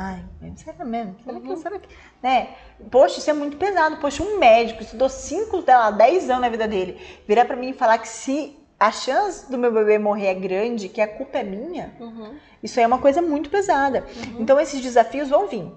Ai, 0.00 0.22
será 0.54 0.84
mesmo? 0.84 1.16
Será 1.24 1.40
que, 1.40 1.56
será 1.56 1.78
que... 1.80 1.88
Né? 2.22 2.50
Poxa, 2.88 3.18
isso 3.18 3.28
é 3.28 3.32
muito 3.32 3.56
pesado. 3.56 3.96
Poxa, 3.96 4.22
um 4.22 4.38
médico 4.38 4.80
estudou 4.80 5.08
5, 5.08 5.62
sei 5.62 5.74
lá, 5.74 5.90
10 5.90 6.30
anos 6.30 6.42
na 6.42 6.48
vida 6.48 6.68
dele, 6.68 7.00
virar 7.26 7.44
pra 7.46 7.56
mim 7.56 7.70
e 7.70 7.72
falar 7.72 7.98
que 7.98 8.06
se 8.06 8.56
a 8.78 8.92
chance 8.92 9.50
do 9.50 9.58
meu 9.58 9.72
bebê 9.72 9.98
morrer 9.98 10.28
é 10.28 10.34
grande, 10.34 10.88
que 10.88 11.00
a 11.00 11.08
culpa 11.08 11.38
é 11.38 11.42
minha, 11.42 11.92
Uhum. 11.98 12.36
isso 12.62 12.78
aí 12.78 12.84
é 12.84 12.86
uma 12.86 13.00
coisa 13.00 13.20
muito 13.20 13.50
pesada. 13.50 14.06
Então 14.38 14.60
esses 14.60 14.80
desafios 14.80 15.28
vão 15.30 15.48
vir. 15.48 15.68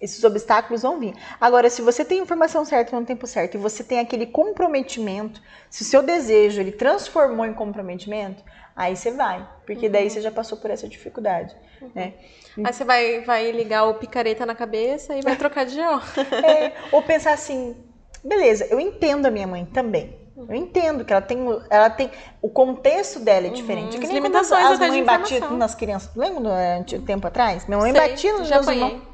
Esses 0.00 0.22
obstáculos 0.22 0.82
vão 0.82 1.00
vir. 1.00 1.14
Agora, 1.40 1.68
se 1.68 1.82
você 1.82 2.04
tem 2.04 2.20
a 2.20 2.22
informação 2.22 2.64
certa 2.64 2.98
no 2.98 3.04
tempo 3.04 3.26
certo 3.26 3.56
e 3.56 3.58
você 3.58 3.82
tem 3.82 3.98
aquele 3.98 4.26
comprometimento, 4.26 5.42
se 5.68 5.82
o 5.82 5.84
seu 5.84 6.00
desejo 6.00 6.60
ele 6.60 6.72
transformou 6.72 7.44
em 7.44 7.54
comprometimento, 7.54 8.44
aí 8.76 8.96
você 8.96 9.10
vai, 9.12 9.46
porque 9.66 9.88
daí 9.88 10.10
você 10.10 10.20
já 10.20 10.30
passou 10.30 10.58
por 10.58 10.70
essa 10.70 10.88
dificuldade, 10.88 11.54
né? 11.94 12.14
Aí 12.62 12.72
você 12.72 12.84
vai, 12.84 13.20
vai 13.20 13.50
ligar 13.50 13.84
o 13.84 13.94
picareta 13.94 14.44
na 14.46 14.54
cabeça 14.54 15.14
e 15.16 15.22
vai 15.22 15.36
trocar 15.36 15.64
de 15.66 15.76
GO. 15.76 16.00
É, 16.44 16.72
ou 16.92 17.02
pensar 17.02 17.32
assim, 17.32 17.76
beleza, 18.22 18.66
eu 18.70 18.78
entendo 18.80 19.26
a 19.26 19.30
minha 19.30 19.46
mãe 19.46 19.64
também. 19.64 20.22
Eu 20.36 20.52
entendo 20.54 21.04
que 21.04 21.12
ela 21.12 21.22
tem, 21.22 21.38
o- 21.48 21.62
ela 21.70 21.88
tem 21.88 22.10
o 22.42 22.50
contexto 22.50 23.20
dela 23.20 23.46
é 23.46 23.50
diferente. 23.50 23.96
É 23.96 24.00
que 24.00 24.06
As 24.06 24.12
nem 24.12 24.20
quando 24.20 24.32
limitações 24.32 24.64
as, 24.66 24.72
as 24.72 24.78
mães 24.80 25.06
batiam 25.06 25.56
nas 25.56 25.74
crianças. 25.76 26.10
Lembra 26.16 26.40
do 26.42 26.48
anti- 26.50 26.98
tempo 26.98 27.26
atrás? 27.28 27.66
Minha 27.66 27.78
mãe 27.78 27.92
Sei, 27.92 28.00
batia 28.00 28.32
nos 28.32 28.50
meus 28.50 28.66
apanhei. 28.68 28.84
irmãos. 28.84 29.13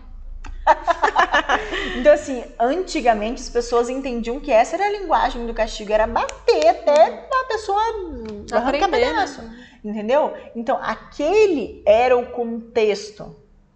Então, 1.96 2.12
assim, 2.12 2.44
antigamente 2.58 3.42
as 3.42 3.48
pessoas 3.48 3.88
entendiam 3.88 4.40
que 4.40 4.50
essa 4.50 4.76
era 4.76 4.86
a 4.86 4.90
linguagem 4.90 5.46
do 5.46 5.54
castigo, 5.54 5.92
era 5.92 6.06
bater 6.06 6.68
até 6.68 7.26
a 7.32 7.44
pessoa 7.48 7.80
arrancar 8.52 8.88
né? 8.88 8.98
pedaço. 8.98 9.42
Entendeu? 9.84 10.34
Então, 10.54 10.78
aquele 10.82 11.82
era 11.86 12.16
o 12.16 12.26
contexto 12.26 13.34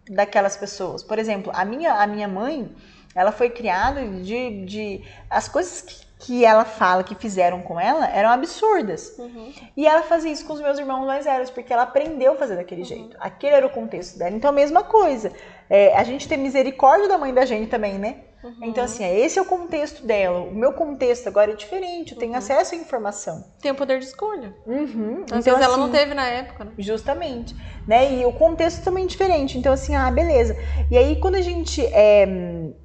daquelas 0.08 0.56
pessoas. 0.56 1.02
Por 1.02 1.18
exemplo, 1.18 1.50
a 1.54 1.64
minha, 1.64 1.94
a 1.94 2.06
minha 2.06 2.28
mãe, 2.28 2.70
ela 3.14 3.32
foi 3.32 3.50
criada 3.50 4.06
de. 4.06 4.64
de 4.64 5.04
as 5.30 5.48
coisas 5.48 5.80
que, 5.80 6.03
que 6.24 6.42
ela 6.42 6.64
fala 6.64 7.04
que 7.04 7.14
fizeram 7.14 7.60
com 7.60 7.78
ela 7.78 8.08
eram 8.08 8.30
absurdas. 8.30 9.14
Uhum. 9.18 9.52
E 9.76 9.86
ela 9.86 10.02
fazia 10.02 10.32
isso 10.32 10.46
com 10.46 10.54
os 10.54 10.60
meus 10.60 10.78
irmãos 10.78 11.06
mais 11.06 11.26
velhos, 11.26 11.50
porque 11.50 11.70
ela 11.70 11.82
aprendeu 11.82 12.32
a 12.32 12.36
fazer 12.36 12.56
daquele 12.56 12.82
jeito. 12.82 13.14
Aquele 13.20 13.54
era 13.54 13.66
o 13.66 13.70
contexto 13.70 14.18
dela. 14.18 14.34
Então, 14.34 14.48
a 14.48 14.52
mesma 14.52 14.82
coisa. 14.82 15.30
É, 15.68 15.94
a 15.94 16.02
gente 16.02 16.26
tem 16.26 16.38
misericórdia 16.38 17.08
da 17.08 17.18
mãe 17.18 17.32
da 17.32 17.44
gente 17.44 17.68
também, 17.68 17.98
né? 17.98 18.16
Então, 18.62 18.84
assim, 18.84 19.02
é, 19.02 19.18
esse 19.18 19.38
é 19.38 19.42
o 19.42 19.44
contexto 19.44 20.04
dela. 20.06 20.40
O 20.40 20.54
meu 20.54 20.72
contexto 20.74 21.26
agora 21.28 21.52
é 21.52 21.54
diferente, 21.54 22.12
eu 22.12 22.18
tenho 22.18 22.36
acesso 22.36 22.74
à 22.74 22.78
informação. 22.78 23.42
Tem 23.60 23.70
o 23.72 23.74
poder 23.74 23.98
de 23.98 24.04
escolha. 24.04 24.54
Uhum. 24.66 25.24
Às 25.30 25.38
Então, 25.38 25.54
vezes 25.54 25.60
ela 25.62 25.76
não 25.78 25.84
assim, 25.84 25.92
teve 25.92 26.14
na 26.14 26.28
época, 26.28 26.64
né? 26.64 26.72
Justamente, 26.78 27.56
né? 27.88 28.12
E 28.12 28.24
o 28.26 28.32
contexto 28.32 28.84
também 28.84 29.04
é 29.04 29.06
diferente. 29.06 29.56
Então, 29.56 29.72
assim, 29.72 29.94
ah, 29.94 30.10
beleza. 30.10 30.54
E 30.90 30.98
aí, 30.98 31.18
quando 31.20 31.36
a 31.36 31.40
gente 31.40 31.84
é, 31.86 32.28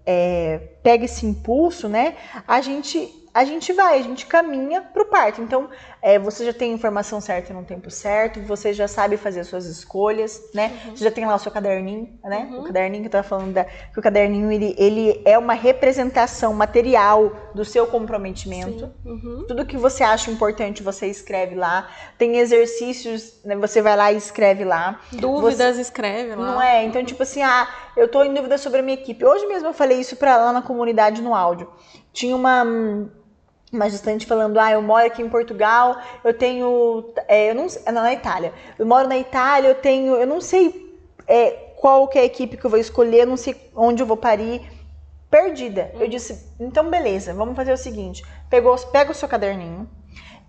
é, 0.06 0.58
pega 0.82 1.04
esse 1.04 1.26
impulso, 1.26 1.90
né? 1.90 2.16
A 2.48 2.62
gente, 2.62 3.29
a 3.40 3.46
gente 3.46 3.72
vai, 3.72 3.98
a 3.98 4.02
gente 4.02 4.26
caminha 4.26 4.82
pro 4.82 5.06
parto. 5.06 5.42
Então, 5.42 5.70
é, 6.02 6.20
você 6.20 6.46
já 6.46 6.52
tem 6.52 6.72
a 6.72 6.76
informação 6.76 7.22
certa 7.22 7.54
no 7.54 7.64
tempo 7.64 7.90
certo, 7.90 8.42
você 8.42 8.74
já 8.74 8.86
sabe 8.86 9.16
fazer 9.16 9.40
as 9.40 9.48
suas 9.48 9.66
escolhas, 9.66 10.42
né? 10.54 10.78
Você 10.90 11.06
já 11.06 11.10
tem 11.10 11.26
lá 11.26 11.36
o 11.36 11.40
seu 11.40 11.50
caderninho, 11.50 12.20
né? 12.22 12.50
O 12.58 12.64
caderninho 12.64 13.04
que 13.04 13.08
eu 13.08 13.12
tava 13.12 13.24
falando 13.24 13.54
da, 13.54 13.64
que 13.64 13.98
o 13.98 14.02
caderninho 14.02 14.52
ele, 14.52 14.76
ele 14.78 15.22
é 15.24 15.38
uma 15.38 15.54
representação 15.54 16.54
material 16.54 17.32
do 17.56 17.64
seu 17.64 17.88
comprometimento. 17.88 18.92
Uhum. 19.06 19.46
Tudo 19.48 19.66
que 19.66 19.78
você 19.78 20.04
acha 20.04 20.30
importante, 20.30 20.84
você 20.84 21.08
escreve 21.08 21.56
lá. 21.56 21.90
Tem 22.18 22.40
exercícios, 22.40 23.42
né, 23.46 23.56
você 23.56 23.82
vai 23.82 23.96
lá 23.96 24.12
e 24.12 24.18
escreve 24.18 24.66
lá. 24.66 25.00
Dúvidas, 25.14 25.78
escreve 25.78 26.36
lá. 26.36 26.52
Não 26.52 26.62
é? 26.62 26.84
Então, 26.84 27.06
tipo 27.06 27.24
assim, 27.24 27.42
ah, 27.42 27.70
eu 27.96 28.10
tô 28.10 28.22
em 28.22 28.34
dúvida 28.34 28.58
sobre 28.58 28.80
a 28.80 28.84
minha 28.84 28.98
equipe. 28.98 29.24
Hoje 29.24 29.48
mesmo 29.48 29.70
eu 29.70 29.74
falei 29.74 29.98
isso 29.98 30.18
pra 30.18 30.36
lá 30.36 30.52
na 30.52 30.62
comunidade 30.62 31.22
no 31.22 31.34
áudio. 31.34 31.70
Tinha 32.12 32.36
uma, 32.36 32.66
uma 33.72 33.90
gestante 33.90 34.26
falando, 34.26 34.60
ah, 34.60 34.72
eu 34.72 34.82
moro 34.82 35.06
aqui 35.06 35.22
em 35.22 35.30
Portugal, 35.30 35.98
eu 36.24 36.34
tenho. 36.34 37.14
é, 37.28 37.52
eu 37.52 37.56
não 37.56 37.68
na 37.92 38.14
Itália. 38.14 38.54
Eu 38.78 38.86
moro 38.86 39.08
na 39.08 39.18
Itália, 39.18 39.70
eu 39.70 39.76
tenho. 39.76 40.16
Eu 40.16 40.26
não 40.26 40.42
sei 40.42 40.98
é, 41.28 41.52
qual 41.78 42.08
que 42.08 42.18
é 42.18 42.22
a 42.22 42.26
equipe 42.26 42.58
que 42.58 42.66
eu 42.66 42.70
vou 42.70 42.80
escolher, 42.80 43.22
eu 43.22 43.28
não 43.28 43.38
sei 43.38 43.56
onde 43.76 44.02
eu 44.02 44.08
vou 44.08 44.18
parir. 44.18 44.62
Perdida. 45.30 45.92
Eu 46.00 46.08
disse, 46.08 46.56
então 46.60 46.90
beleza, 46.90 47.34
vamos 47.36 47.56
fazer 47.56 47.72
o 47.72 47.78
seguinte: 47.78 48.26
pegou, 48.50 48.76
pega 48.88 49.12
o 49.12 49.16
seu 49.16 49.30
caderninho 49.30 49.88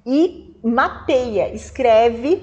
e 0.07 0.59
mapeia, 0.65 1.53
escreve 1.53 2.43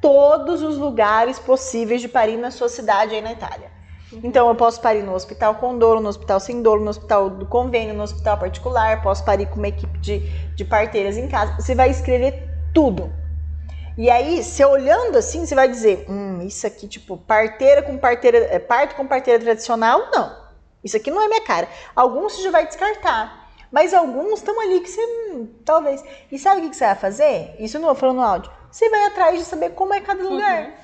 todos 0.00 0.62
os 0.62 0.78
lugares 0.78 1.38
possíveis 1.38 2.00
de 2.00 2.08
parir 2.08 2.38
na 2.38 2.50
sua 2.50 2.68
cidade 2.70 3.14
aí 3.14 3.20
na 3.20 3.32
Itália. 3.32 3.75
Então 4.12 4.48
eu 4.48 4.54
posso 4.54 4.80
parir 4.80 5.02
no 5.02 5.14
hospital 5.14 5.56
com 5.56 5.76
dolo, 5.76 6.00
no 6.00 6.08
hospital 6.08 6.38
sem 6.38 6.62
dolo, 6.62 6.84
no 6.84 6.90
hospital 6.90 7.28
do 7.28 7.46
convênio, 7.46 7.94
no 7.94 8.02
hospital 8.02 8.38
particular, 8.38 9.02
posso 9.02 9.24
parir 9.24 9.46
com 9.46 9.56
uma 9.56 9.68
equipe 9.68 9.98
de, 9.98 10.20
de 10.54 10.64
parteiras 10.64 11.16
em 11.16 11.28
casa. 11.28 11.56
Você 11.60 11.74
vai 11.74 11.90
escrever 11.90 12.48
tudo. 12.72 13.12
E 13.98 14.10
aí, 14.10 14.42
você 14.44 14.64
olhando 14.64 15.16
assim, 15.16 15.46
você 15.46 15.54
vai 15.54 15.68
dizer, 15.68 16.04
hum, 16.08 16.42
isso 16.42 16.66
aqui, 16.66 16.86
tipo, 16.86 17.16
parteira 17.16 17.82
com 17.82 17.96
parteira, 17.96 18.38
é, 18.38 18.58
parto 18.58 18.94
com 18.94 19.06
parteira 19.06 19.42
tradicional, 19.42 20.10
não. 20.12 20.36
Isso 20.84 20.96
aqui 20.96 21.10
não 21.10 21.22
é 21.22 21.26
minha 21.26 21.40
cara. 21.40 21.66
Alguns 21.94 22.34
você 22.34 22.42
já 22.42 22.50
vai 22.50 22.66
descartar. 22.66 23.48
Mas 23.72 23.92
alguns 23.92 24.38
estão 24.38 24.60
ali 24.60 24.80
que 24.80 24.88
você, 24.88 25.00
hum, 25.00 25.48
talvez. 25.64 26.04
E 26.30 26.38
sabe 26.38 26.60
o 26.60 26.70
que 26.70 26.76
você 26.76 26.84
vai 26.84 26.94
fazer? 26.94 27.56
Isso 27.58 27.78
eu 27.78 27.80
não 27.80 27.88
vou 27.88 27.96
falando 27.96 28.16
no 28.16 28.22
áudio. 28.22 28.52
Você 28.70 28.88
vai 28.90 29.06
atrás 29.06 29.38
de 29.38 29.44
saber 29.44 29.70
como 29.70 29.94
é 29.94 30.00
cada 30.00 30.22
lugar. 30.22 30.74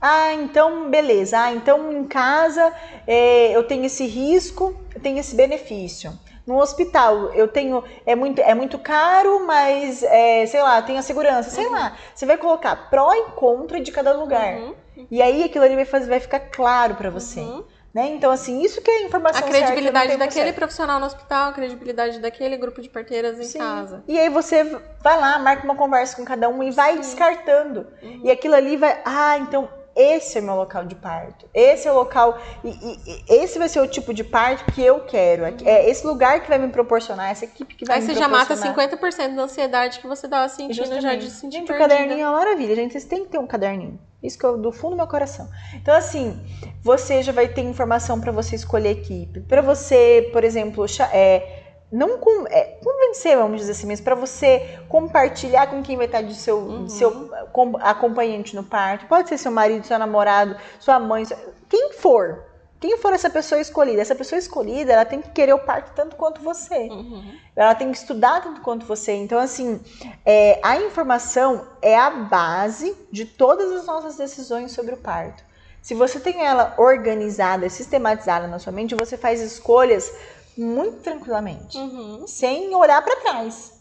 Ah, 0.00 0.32
então 0.32 0.88
beleza. 0.88 1.38
Ah, 1.40 1.52
então 1.52 1.92
em 1.92 2.04
casa 2.04 2.72
é, 3.06 3.50
eu 3.54 3.64
tenho 3.64 3.84
esse 3.84 4.06
risco, 4.06 4.74
eu 4.94 5.00
tenho 5.00 5.18
esse 5.18 5.34
benefício. 5.34 6.12
No 6.46 6.58
hospital 6.58 7.30
eu 7.34 7.46
tenho 7.48 7.84
é 8.06 8.14
muito 8.14 8.40
é 8.40 8.54
muito 8.54 8.78
caro, 8.78 9.44
mas 9.46 10.02
é, 10.02 10.46
sei 10.46 10.62
lá, 10.62 10.80
tem 10.80 10.96
a 10.98 11.02
segurança, 11.02 11.50
sei 11.50 11.68
lá. 11.68 11.96
Você 12.14 12.24
vai 12.24 12.38
colocar 12.38 12.88
pró 12.90 13.12
e 13.12 13.24
contra 13.32 13.80
de 13.80 13.90
cada 13.92 14.12
lugar. 14.12 14.54
Uhum. 14.54 14.74
E 15.10 15.20
aí 15.20 15.44
aquilo 15.44 15.64
ali 15.64 15.74
vai 15.74 15.84
fazer, 15.84 16.08
vai 16.08 16.20
ficar 16.20 16.40
claro 16.40 16.94
pra 16.94 17.10
você, 17.10 17.40
Uhum. 17.40 17.64
né? 17.92 18.06
Então 18.08 18.30
assim, 18.30 18.62
isso 18.62 18.80
que 18.80 18.90
é 18.90 18.96
a 18.98 19.02
informação 19.02 19.44
A 19.46 19.48
credibilidade 19.50 20.16
daquele 20.16 20.44
certo. 20.46 20.56
profissional 20.56 20.98
no 20.98 21.06
hospital, 21.06 21.50
a 21.50 21.52
credibilidade 21.52 22.18
daquele 22.18 22.56
grupo 22.56 22.80
de 22.80 22.88
parteiras 22.88 23.38
em 23.38 23.44
Sim. 23.44 23.58
casa. 23.58 24.02
E 24.08 24.18
aí 24.18 24.28
você 24.30 24.64
vai 25.02 25.20
lá, 25.20 25.38
marca 25.38 25.64
uma 25.64 25.76
conversa 25.76 26.16
com 26.16 26.24
cada 26.24 26.48
um 26.48 26.62
e 26.62 26.70
vai 26.70 26.96
descartando. 26.98 27.86
Uhum. 28.02 28.20
E 28.24 28.30
aquilo 28.30 28.54
ali 28.54 28.76
vai, 28.76 29.00
ah, 29.04 29.36
então 29.38 29.68
esse 29.98 30.38
é 30.38 30.40
meu 30.40 30.54
local 30.54 30.84
de 30.84 30.94
parto. 30.94 31.46
Esse 31.52 31.88
é 31.88 31.92
o 31.92 31.94
local 31.94 32.38
e, 32.62 32.68
e- 32.68 33.24
esse 33.28 33.58
vai 33.58 33.68
ser 33.68 33.80
o 33.80 33.86
tipo 33.86 34.14
de 34.14 34.22
parto 34.22 34.72
que 34.72 34.82
eu 34.82 35.00
quero. 35.00 35.44
É 35.64 35.90
esse 35.90 36.06
lugar 36.06 36.40
que 36.40 36.48
vai 36.48 36.58
me 36.58 36.68
proporcionar, 36.68 37.30
essa 37.30 37.44
equipe 37.44 37.74
que 37.74 37.84
vai 37.84 37.96
Aí 37.96 38.02
me 38.02 38.08
você 38.08 38.14
já 38.18 38.28
mata 38.28 38.54
proporcionar. 38.56 39.30
50% 39.32 39.34
da 39.34 39.42
ansiedade 39.42 39.98
que 40.00 40.06
você 40.06 40.28
tava 40.28 40.48
sentindo 40.48 40.74
já 40.74 40.84
Justamente. 40.84 41.24
de 41.24 41.30
se 41.30 41.40
sentir 41.40 41.58
Gente, 41.58 41.72
o 41.72 41.76
caderninho 41.78 42.20
é 42.22 42.28
uma 42.28 42.38
maravilha, 42.38 42.74
gente. 42.76 42.92
Vocês 42.92 43.04
têm 43.04 43.24
que 43.24 43.30
ter 43.30 43.38
um 43.38 43.46
caderninho. 43.46 43.98
Isso 44.22 44.36
que 44.38 44.44
eu 44.44 44.56
do 44.58 44.72
fundo 44.72 44.90
do 44.92 44.96
meu 44.96 45.06
coração. 45.06 45.48
Então, 45.74 45.94
assim, 45.94 46.40
você 46.82 47.22
já 47.22 47.30
vai 47.30 47.46
ter 47.48 47.60
informação 47.62 48.20
para 48.20 48.32
você 48.32 48.56
escolher 48.56 48.90
equipe. 48.90 49.40
Para 49.40 49.62
você, 49.62 50.28
por 50.32 50.42
exemplo, 50.42 50.84
é, 51.12 51.57
não 51.90 52.18
com- 52.18 52.46
é, 52.48 52.78
convencer, 52.84 53.36
vamos 53.36 53.60
dizer 53.60 53.72
assim 53.72 53.86
mesmo, 53.86 54.04
para 54.04 54.14
você 54.14 54.78
compartilhar 54.88 55.66
com 55.68 55.82
quem 55.82 55.96
vai 55.96 56.06
estar 56.06 56.22
de 56.22 56.34
seu, 56.34 56.58
Uhum. 56.58 56.88
seu 56.88 57.30
com- 57.52 57.76
acompanhante 57.80 58.54
no 58.54 58.62
parto. 58.62 59.06
Pode 59.06 59.28
ser 59.28 59.38
seu 59.38 59.50
marido, 59.50 59.86
seu 59.86 59.98
namorado, 59.98 60.56
sua 60.78 60.98
mãe, 60.98 61.24
quem 61.68 61.92
for. 61.94 62.44
Quem 62.80 62.96
for 62.96 63.12
essa 63.12 63.28
pessoa 63.28 63.60
escolhida? 63.60 64.00
Essa 64.00 64.14
pessoa 64.14 64.38
escolhida, 64.38 64.92
ela 64.92 65.04
tem 65.04 65.20
que 65.20 65.30
querer 65.30 65.52
o 65.52 65.58
parto 65.58 65.90
tanto 65.96 66.14
quanto 66.14 66.40
você. 66.40 66.88
Uhum. 66.88 67.34
Ela 67.56 67.74
tem 67.74 67.90
que 67.90 67.96
estudar 67.98 68.40
tanto 68.40 68.60
quanto 68.60 68.86
você. 68.86 69.12
Então, 69.14 69.36
assim, 69.38 69.80
é, 70.24 70.60
a 70.62 70.76
informação 70.76 71.66
é 71.82 71.98
a 71.98 72.08
base 72.08 72.94
de 73.10 73.24
todas 73.24 73.72
as 73.72 73.84
nossas 73.84 74.16
decisões 74.16 74.70
sobre 74.70 74.94
o 74.94 74.96
parto. 74.96 75.42
Se 75.82 75.92
você 75.92 76.20
tem 76.20 76.44
ela 76.46 76.74
organizada, 76.78 77.68
sistematizada 77.68 78.46
na 78.46 78.60
sua 78.60 78.72
mente, 78.72 78.94
você 78.94 79.16
faz 79.16 79.40
escolhas 79.40 80.12
muito 80.60 80.98
tranquilamente, 81.02 81.78
Uhum. 81.78 82.26
sem 82.26 82.74
olhar 82.74 83.00
para 83.02 83.16
trás. 83.20 83.72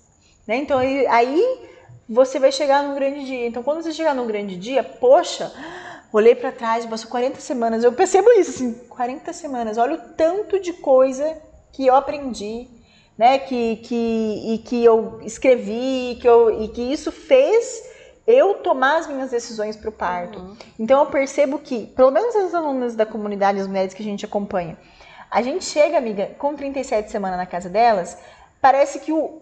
Né? 0.48 0.58
Então, 0.58 0.80
aí, 0.80 1.60
você 2.08 2.40
vai 2.40 2.52
chegar 2.52 2.84
num 2.84 2.96
grande 2.96 3.26
dia. 3.26 3.48
Então, 3.48 3.62
quando 3.64 3.82
você 3.84 3.92
chegar 3.92 4.14
num 4.16 4.28
grande 4.28 4.56
dia, 4.56 4.82
poxa, 4.84 5.52
olhei 6.14 6.36
para 6.36 6.52
trás, 6.52 6.86
passou 6.86 7.10
40 7.10 7.40
semanas. 7.42 7.84
Eu 7.84 7.92
percebo 7.92 8.32
isso, 8.32 8.52
assim, 8.52 8.74
40 8.90 9.34
semanas. 9.34 9.78
Olha 9.78 9.96
o 9.96 10.14
tanto 10.16 10.60
de 10.60 10.72
coisa 10.74 11.38
que 11.74 11.86
eu 11.86 11.96
aprendi, 11.96 12.68
né? 13.18 13.40
Que, 13.40 13.78
que, 13.78 14.54
e 14.54 14.58
que 14.60 14.86
eu 14.86 15.20
escrevi, 15.24 16.18
que 16.22 16.28
eu, 16.28 16.62
e 16.64 16.70
que 16.70 16.82
isso 16.82 17.12
fez 17.12 17.84
eu 18.26 18.56
tomar 18.56 18.98
as 19.00 19.08
minhas 19.08 19.32
decisões 19.32 19.76
para 19.76 19.90
o 19.90 19.92
parto. 19.92 20.40
Uhum. 20.40 20.56
Então, 20.80 21.00
eu 21.02 21.06
percebo 21.08 21.60
que, 21.60 21.88
pelo 21.88 22.12
menos 22.12 22.36
as 22.36 22.54
alunas 22.54 22.96
da 22.96 23.06
comunidade, 23.06 23.60
as 23.60 23.68
mulheres 23.68 23.94
que 23.94 24.02
a 24.02 24.06
gente 24.06 24.24
acompanha, 24.26 24.78
a 25.30 25.42
gente 25.42 25.66
chega, 25.66 25.98
amiga, 25.98 26.32
com 26.38 26.56
37 26.56 27.12
semanas 27.12 27.38
na 27.38 27.46
casa 27.46 27.70
delas, 27.70 28.18
parece 28.62 29.00
que 29.00 29.12
o, 29.12 29.42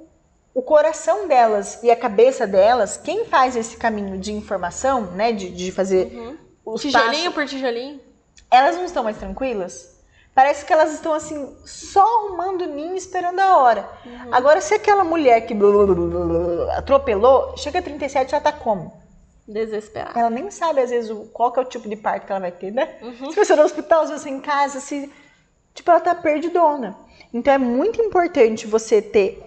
o 0.54 0.62
coração 0.62 1.28
delas 1.28 1.82
e 1.84 1.92
a 1.92 1.96
cabeça 1.96 2.46
delas, 2.48 2.98
quem 2.98 3.26
faz 3.26 3.56
esse 3.56 3.78
caminho 3.78 4.18
de 4.18 4.34
informação, 4.34 5.02
né, 5.12 5.32
de, 5.32 5.50
de 5.50 5.72
fazer 5.72 6.08
Uhum. 6.14 6.38
os 6.66 6.82
Tijolinho 6.82 7.32
passos, 7.32 7.34
por 7.34 7.46
tijolinho? 7.46 8.00
elas 8.52 8.76
não 8.76 8.86
estão 8.86 9.04
mais 9.04 9.18
tranquilas? 9.18 9.94
Parece 10.34 10.66
que 10.66 10.74
elas 10.74 10.94
estão 10.94 11.14
assim, 11.14 11.56
só 11.66 12.02
arrumando 12.02 12.66
ninho 12.66 12.96
esperando 12.98 13.40
a 13.40 13.58
hora. 13.58 13.90
Uhum. 14.06 14.34
Agora, 14.34 14.60
se 14.60 14.74
aquela 14.74 15.04
mulher 15.04 15.42
que 15.46 15.54
blá, 15.54 15.72
blá, 15.72 15.96
blá, 15.96 16.78
atropelou, 16.78 17.56
chega 17.56 17.80
a 17.80 17.82
37 17.82 18.32
já 18.32 18.42
tá 18.42 18.52
como? 18.52 18.92
Desesperado. 19.48 20.18
Ela 20.20 20.30
nem 20.30 20.50
sabe, 20.52 20.82
às 20.82 20.90
vezes, 20.90 21.16
qual 21.32 21.54
é 21.56 21.60
o 21.62 21.66
tipo 21.66 21.88
de 21.88 21.96
parto 21.96 22.26
que 22.26 22.32
ela 22.32 22.42
vai 22.42 22.52
ter, 22.52 22.72
né? 22.72 22.96
Uhum. 23.02 23.32
Se 23.32 23.46
você 23.46 23.56
no 23.56 23.64
hospital, 23.64 24.08
se 24.08 24.14
você 24.14 24.30
em 24.30 24.42
casa, 24.42 24.80
se. 24.82 25.10
Tipo, 25.76 25.92
ela 25.92 26.00
tá 26.00 26.16
perdidona. 26.16 26.98
Então 27.34 27.54
é 27.54 27.58
muito 27.58 28.02
importante 28.02 28.66
você 28.66 29.02
ter 29.02 29.44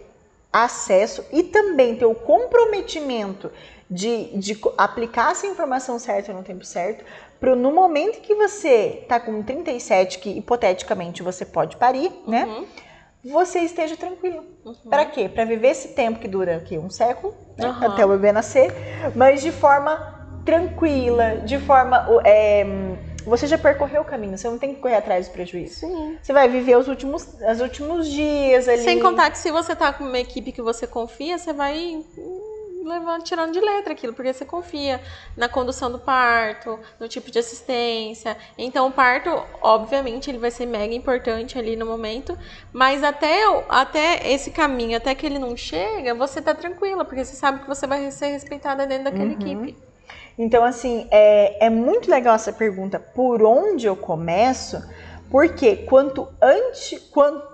acesso 0.53 1.25
e 1.33 1.43
também 1.43 1.97
ter 1.97 2.05
o 2.05 2.15
comprometimento 2.15 3.51
de, 3.91 4.37
de 4.39 4.61
aplicar 4.77 5.33
essa 5.33 5.47
informação 5.47 5.99
certa 5.99 6.33
no 6.33 6.43
tempo 6.43 6.65
certo, 6.65 7.05
para 7.41 7.57
no 7.57 7.73
momento 7.73 8.21
que 8.21 8.35
você 8.35 9.05
tá 9.09 9.19
com 9.19 9.43
37, 9.43 10.19
que 10.19 10.31
hipoteticamente 10.31 11.23
você 11.23 11.45
pode 11.45 11.77
parir, 11.77 12.13
né? 12.27 12.45
Uhum. 12.45 12.67
Você 13.25 13.61
esteja 13.61 13.97
tranquilo. 13.97 14.45
Uhum. 14.65 14.75
Para 14.91 15.07
quê? 15.07 15.29
Para 15.29 15.45
viver 15.45 15.69
esse 15.69 15.89
tempo 15.89 16.19
que 16.19 16.29
dura 16.29 16.57
aqui, 16.57 16.77
um 16.77 16.91
século, 16.91 17.35
né? 17.57 17.69
Aham. 17.69 17.87
até 17.87 18.05
o 18.05 18.09
bebê 18.09 18.33
nascer, 18.33 18.73
mas 19.15 19.41
de 19.41 19.51
forma 19.51 20.43
tranquila, 20.45 21.39
de 21.39 21.59
forma. 21.59 22.07
é, 22.25 22.65
você 23.29 23.47
já 23.47 23.59
percorreu 23.59 24.03
o 24.03 24.05
caminho, 24.05 24.37
você 24.37 24.49
não 24.49 24.59
tem 24.59 24.75
que 24.75 24.81
correr 24.81 24.97
atrás 24.97 25.29
do 25.29 25.33
prejuízo. 25.33 25.81
Sim. 25.81 26.19
Você 26.23 26.33
vai 26.33 26.49
viver 26.49 26.77
os 26.77 26.89
últimos, 26.89 27.27
os 27.51 27.61
últimos 27.61 28.09
dias 28.09 28.69
ali. 28.69 28.83
Sem 28.83 29.01
contar 29.01 29.31
que 29.31 29.39
se 29.39 29.51
você 29.51 29.75
tá 29.77 29.93
com 29.93 30.05
uma 30.05 30.19
equipe 30.19 30.53
que 30.53 30.63
você 30.63 30.87
confia, 30.87 31.39
você 31.39 31.53
vai 31.53 31.97
hum, 32.17 32.85
levando, 32.85 33.23
tirando 33.23 33.53
de 33.53 33.61
letra 33.61 33.93
aquilo, 33.93 34.15
porque 34.15 34.33
você 34.33 34.45
confia 34.45 35.01
na 35.37 35.49
condução 35.49 35.91
do 35.91 35.99
parto, 35.99 36.79
no 36.99 37.09
tipo 37.09 37.31
de 37.31 37.39
assistência. 37.39 38.37
Então 38.57 38.87
o 38.89 38.93
parto, 38.93 39.31
obviamente, 39.63 40.31
ele 40.31 40.39
vai 40.39 40.51
ser 40.51 40.67
mega 40.67 40.95
importante 40.95 41.59
ali 41.59 41.77
no 41.77 41.85
momento, 41.87 42.37
mas 42.73 43.03
até, 43.05 43.43
até 43.69 44.31
esse 44.33 44.51
caminho, 44.51 44.97
até 44.97 45.15
que 45.15 45.27
ele 45.27 45.39
não 45.39 45.57
chega, 45.57 46.15
você 46.15 46.41
tá 46.41 46.55
tranquila, 46.55 47.05
porque 47.05 47.25
você 47.25 47.37
sabe 47.37 47.61
que 47.61 47.69
você 47.69 47.87
vai 47.87 48.11
ser 48.11 48.29
respeitada 48.29 48.87
dentro 48.87 49.05
daquela 49.05 49.27
Uhum. 49.31 49.33
equipe. 49.35 49.88
Então, 50.39 50.65
assim, 50.65 51.09
é, 51.11 51.67
é 51.67 51.69
muito 51.69 52.09
legal 52.09 52.35
essa 52.37 52.53
pergunta, 52.53 53.01
por 53.01 53.43
onde 53.43 53.87
eu 53.87 53.97
começo? 53.97 54.81
Porque 55.29 55.77
quanto 55.77 56.29
antes, 56.41 56.99
quanto, 57.11 57.47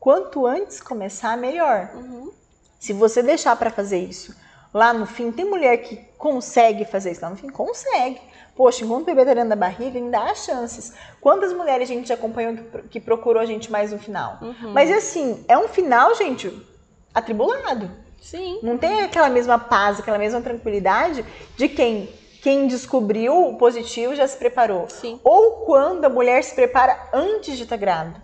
quanto 0.00 0.46
antes 0.46 0.80
começar, 0.80 1.36
melhor. 1.36 1.90
Uhum. 1.94 2.32
Se 2.80 2.92
você 2.92 3.22
deixar 3.22 3.54
para 3.56 3.70
fazer 3.70 3.98
isso 3.98 4.34
lá 4.72 4.92
no 4.92 5.04
fim, 5.04 5.30
tem 5.30 5.44
mulher 5.44 5.76
que 5.78 5.96
consegue 6.16 6.84
fazer 6.84 7.12
isso 7.12 7.22
lá 7.22 7.30
no 7.30 7.36
fim? 7.36 7.48
Consegue. 7.48 8.20
Poxa, 8.56 8.84
enquanto 8.84 9.02
o 9.02 9.06
bebê 9.06 9.24
tá 9.24 9.34
dentro 9.34 9.50
da 9.50 9.56
barriga, 9.56 9.98
ainda 9.98 10.18
há 10.20 10.34
chances. 10.34 10.92
Quantas 11.20 11.52
mulheres 11.52 11.88
a 11.88 11.92
gente 11.92 12.12
acompanhou 12.12 12.54
que, 12.54 12.82
que 12.88 13.00
procurou 13.00 13.42
a 13.42 13.46
gente 13.46 13.70
mais 13.70 13.92
no 13.92 13.98
final? 13.98 14.38
Uhum. 14.42 14.72
Mas 14.72 14.90
assim, 14.90 15.44
é 15.48 15.56
um 15.56 15.68
final, 15.68 16.14
gente, 16.14 16.50
atribulado. 17.14 17.90
Sim. 18.20 18.60
Não 18.62 18.78
tem 18.78 19.02
aquela 19.02 19.28
mesma 19.28 19.58
paz, 19.58 19.98
aquela 19.98 20.18
mesma 20.18 20.40
tranquilidade 20.40 21.24
de 21.56 21.68
quem, 21.68 22.08
quem 22.42 22.66
descobriu 22.66 23.50
o 23.50 23.56
positivo 23.56 24.16
já 24.16 24.26
se 24.26 24.36
preparou. 24.36 24.90
Sim. 24.90 25.18
Ou 25.22 25.64
quando 25.64 26.04
a 26.04 26.08
mulher 26.08 26.42
se 26.42 26.52
prepara 26.52 26.98
antes 27.14 27.56
de 27.56 27.62
estar 27.62 27.76
grávida. 27.76 28.20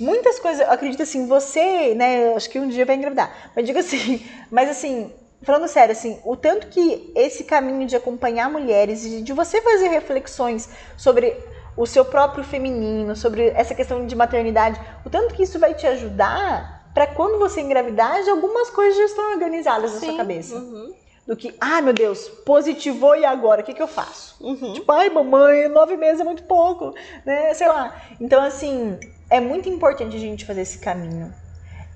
Muitas 0.00 0.40
coisas, 0.40 0.66
eu 0.66 0.72
acredito 0.72 1.04
assim, 1.04 1.28
você, 1.28 1.94
né, 1.94 2.34
acho 2.34 2.50
que 2.50 2.58
um 2.58 2.68
dia 2.68 2.84
vai 2.84 2.96
engravidar. 2.96 3.52
Mas 3.54 3.64
diga 3.64 3.80
assim, 3.80 4.26
mas 4.50 4.68
assim, 4.68 5.12
falando 5.42 5.68
sério, 5.68 5.92
assim, 5.92 6.18
o 6.24 6.36
tanto 6.36 6.66
que 6.66 7.12
esse 7.14 7.44
caminho 7.44 7.86
de 7.86 7.94
acompanhar 7.94 8.50
mulheres 8.50 9.04
e 9.04 9.22
de 9.22 9.32
você 9.32 9.62
fazer 9.62 9.88
reflexões 9.88 10.68
sobre 10.96 11.36
o 11.76 11.86
seu 11.86 12.04
próprio 12.04 12.42
feminino, 12.42 13.14
sobre 13.14 13.50
essa 13.50 13.76
questão 13.76 14.06
de 14.06 14.16
maternidade, 14.16 14.80
o 15.04 15.08
tanto 15.08 15.34
que 15.34 15.44
isso 15.44 15.58
vai 15.58 15.72
te 15.72 15.86
ajudar 15.86 16.90
para 16.92 17.06
quando 17.06 17.38
você 17.38 17.60
engravidar, 17.60 18.24
já 18.24 18.32
algumas 18.32 18.70
coisas 18.70 18.96
já 18.96 19.04
estão 19.04 19.32
organizadas 19.34 19.94
na 19.94 20.00
sua 20.00 20.08
Sim. 20.08 20.16
cabeça. 20.16 20.56
Uhum. 20.56 21.05
Do 21.26 21.36
que, 21.36 21.54
ah, 21.60 21.82
meu 21.82 21.92
Deus, 21.92 22.28
positivou 22.44 23.16
e 23.16 23.24
agora? 23.24 23.60
O 23.60 23.64
que, 23.64 23.74
que 23.74 23.82
eu 23.82 23.88
faço? 23.88 24.36
Uhum. 24.40 24.74
Tipo, 24.74 24.92
ai, 24.92 25.10
mamãe, 25.10 25.66
nove 25.68 25.96
meses 25.96 26.20
é 26.20 26.24
muito 26.24 26.44
pouco, 26.44 26.94
né? 27.24 27.52
Sei 27.54 27.66
lá. 27.66 28.00
Então, 28.20 28.40
assim, 28.42 28.96
é 29.28 29.40
muito 29.40 29.68
importante 29.68 30.16
a 30.16 30.20
gente 30.20 30.44
fazer 30.44 30.60
esse 30.60 30.78
caminho. 30.78 31.34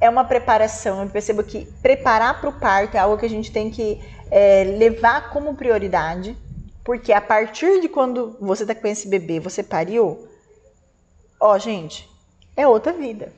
É 0.00 0.10
uma 0.10 0.24
preparação. 0.24 1.02
Eu 1.02 1.08
percebo 1.08 1.44
que 1.44 1.66
preparar 1.80 2.40
para 2.40 2.50
o 2.50 2.58
parto 2.58 2.96
é 2.96 2.98
algo 2.98 3.18
que 3.18 3.26
a 3.26 3.30
gente 3.30 3.52
tem 3.52 3.70
que 3.70 4.02
é, 4.32 4.64
levar 4.64 5.30
como 5.30 5.54
prioridade, 5.54 6.36
porque 6.84 7.12
a 7.12 7.20
partir 7.20 7.80
de 7.80 7.88
quando 7.88 8.36
você 8.40 8.66
tá 8.66 8.74
com 8.74 8.88
esse 8.88 9.06
bebê, 9.06 9.38
você 9.38 9.62
pariu, 9.62 10.26
ó, 11.38 11.56
gente, 11.56 12.08
é 12.56 12.66
outra 12.66 12.92
vida. 12.92 13.32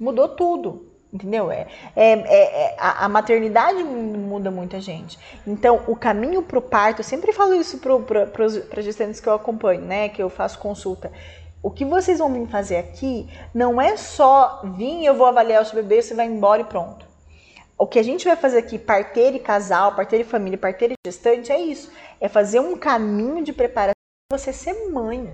Mudou 0.00 0.28
tudo. 0.28 0.95
Entendeu? 1.16 1.50
É, 1.50 1.66
é, 1.96 2.10
é- 2.12 2.64
é- 2.64 2.76
a, 2.78 3.06
a 3.06 3.08
maternidade 3.08 3.82
muda 3.82 4.50
muita 4.50 4.78
gente. 4.80 5.18
Então, 5.46 5.82
o 5.86 5.96
caminho 5.96 6.42
para 6.42 6.58
o 6.58 6.62
parto, 6.62 7.00
eu 7.00 7.04
sempre 7.04 7.32
falo 7.32 7.54
isso 7.54 7.78
para 7.78 8.34
as 8.44 8.84
gestantes 8.84 9.18
que 9.18 9.26
eu 9.26 9.32
acompanho, 9.32 9.80
né? 9.80 10.10
Que 10.10 10.22
eu 10.22 10.28
faço 10.28 10.58
consulta. 10.58 11.10
O 11.62 11.70
que 11.70 11.86
vocês 11.86 12.18
vão 12.18 12.30
vir 12.30 12.46
fazer 12.48 12.76
aqui 12.76 13.26
não 13.54 13.80
é 13.80 13.96
só 13.96 14.60
vir, 14.76 15.06
eu 15.06 15.14
vou 15.14 15.26
avaliar 15.26 15.62
o 15.62 15.64
seu 15.64 15.82
bebê, 15.82 16.02
você 16.02 16.14
vai 16.14 16.26
embora 16.26 16.60
e 16.60 16.64
pronto. 16.64 17.06
O 17.78 17.86
que 17.86 17.98
a 17.98 18.02
gente 18.02 18.26
vai 18.26 18.36
fazer 18.36 18.58
aqui, 18.58 18.78
parteira 18.78 19.36
e 19.36 19.40
casal, 19.40 19.94
parteira 19.94 20.22
e 20.22 20.28
família, 20.28 20.58
parteira 20.58 20.92
e 20.92 21.08
gestante, 21.08 21.50
é 21.50 21.58
isso. 21.58 21.90
É 22.20 22.28
fazer 22.28 22.60
um 22.60 22.76
caminho 22.76 23.42
de 23.42 23.54
preparação 23.54 23.94
para 24.28 24.38
você 24.38 24.52
ser 24.52 24.90
mãe. 24.90 25.30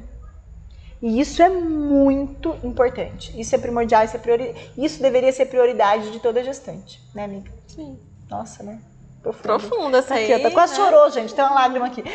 E 1.02 1.20
isso 1.20 1.42
é 1.42 1.48
muito 1.48 2.56
importante. 2.62 3.38
Isso 3.38 3.54
é 3.54 3.58
primordial, 3.58 4.04
isso, 4.04 4.14
é 4.16 4.20
priori... 4.20 4.54
isso 4.78 5.02
deveria 5.02 5.32
ser 5.32 5.46
prioridade 5.46 6.12
de 6.12 6.20
toda 6.20 6.44
gestante, 6.44 7.00
né, 7.12 7.24
amiga? 7.24 7.50
Sim. 7.66 7.98
Nossa, 8.30 8.62
né? 8.62 8.78
Profundo. 9.20 9.42
Profunda 9.42 9.98
essa 9.98 10.14
aí. 10.14 10.32
Aqui, 10.32 10.40
ó, 10.44 10.48
tá 10.48 10.54
quase 10.54 10.72
né? 10.72 10.78
chorou, 10.78 11.10
gente. 11.10 11.34
Tem 11.34 11.44
uma 11.44 11.54
lágrima 11.54 11.86
aqui. 11.86 12.02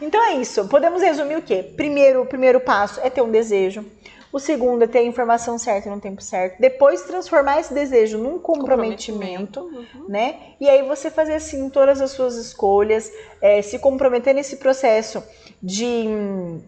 Então 0.00 0.22
é 0.22 0.34
isso. 0.34 0.68
Podemos 0.68 1.00
resumir 1.00 1.36
o 1.36 1.42
quê? 1.42 1.62
Primeiro, 1.76 2.22
o 2.22 2.26
primeiro 2.26 2.60
passo 2.60 3.00
é 3.02 3.08
ter 3.08 3.22
um 3.22 3.30
desejo. 3.30 3.84
O 4.32 4.40
segundo 4.40 4.82
é 4.82 4.86
ter 4.86 4.98
a 4.98 5.04
informação 5.04 5.56
certa 5.56 5.88
no 5.88 6.00
tempo 6.00 6.20
certo. 6.20 6.60
Depois 6.60 7.02
transformar 7.02 7.60
esse 7.60 7.72
desejo 7.72 8.18
num 8.18 8.38
comprometimento, 8.38 9.60
Uhum. 9.60 10.08
né? 10.08 10.36
E 10.60 10.68
aí 10.68 10.82
você 10.82 11.08
fazer 11.10 11.34
assim 11.34 11.70
todas 11.70 12.00
as 12.00 12.10
suas 12.10 12.34
escolhas, 12.34 13.10
é, 13.40 13.62
se 13.62 13.78
comprometer 13.78 14.34
nesse 14.34 14.56
processo 14.56 15.22
de 15.62 16.04
hum, 16.08 16.60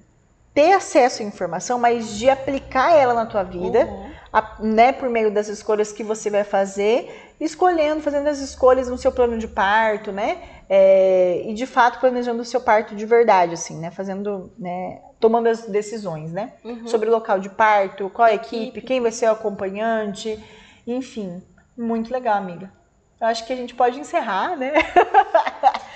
ter 0.57 0.73
acesso 0.73 1.23
à 1.23 1.25
informação, 1.25 1.79
mas 1.79 2.09
de 2.19 2.29
aplicar 2.31 2.91
ela 2.97 3.13
na 3.15 3.27
tua 3.27 3.43
vida 3.45 3.85
Uhum. 3.85 4.11
a- 4.33 4.57
né, 4.61 4.91
por 4.91 5.09
meio 5.11 5.31
das 5.31 5.49
escolhas 5.49 5.93
que 5.93 6.03
você 6.03 6.31
vai 6.31 6.45
fazer, 6.45 7.35
escolhendo, 7.39 8.01
fazendo 8.01 8.27
as 8.29 8.39
escolhas 8.39 8.89
no 8.89 8.97
seu 8.97 9.13
plano 9.13 9.37
de 9.39 9.47
parto, 9.47 10.11
né? 10.11 10.39
É, 10.69 11.43
e 11.45 11.53
de 11.55 11.67
fato 11.67 12.01
planejando 12.01 12.41
o 12.41 12.45
seu 12.45 12.61
parto 12.61 12.97
de 12.97 13.05
verdade, 13.07 13.53
assim, 13.55 13.79
né? 13.79 13.91
Fazendo, 13.91 14.51
né? 14.59 14.99
Tomando 15.21 15.47
as 15.49 15.67
decisões, 15.67 16.33
né? 16.33 16.55
Uhum. 16.65 16.89
Sobre 16.89 17.09
o 17.09 17.13
local 17.13 17.39
de 17.39 17.51
parto, 17.51 18.09
qual 18.11 18.27
a 18.27 18.33
equipe, 18.35 18.63
Equipe. 18.69 18.81
quem 18.81 19.01
vai 19.01 19.13
ser 19.13 19.29
o 19.29 19.33
acompanhante, 19.33 20.43
enfim. 20.87 21.43
Muito 21.77 22.11
legal, 22.13 22.37
amiga. 22.39 22.73
Eu 23.21 23.27
acho 23.29 23.47
que 23.47 23.53
a 23.53 23.57
gente 23.57 23.75
pode 23.75 23.99
encerrar, 24.01 24.57
né? 24.57 24.73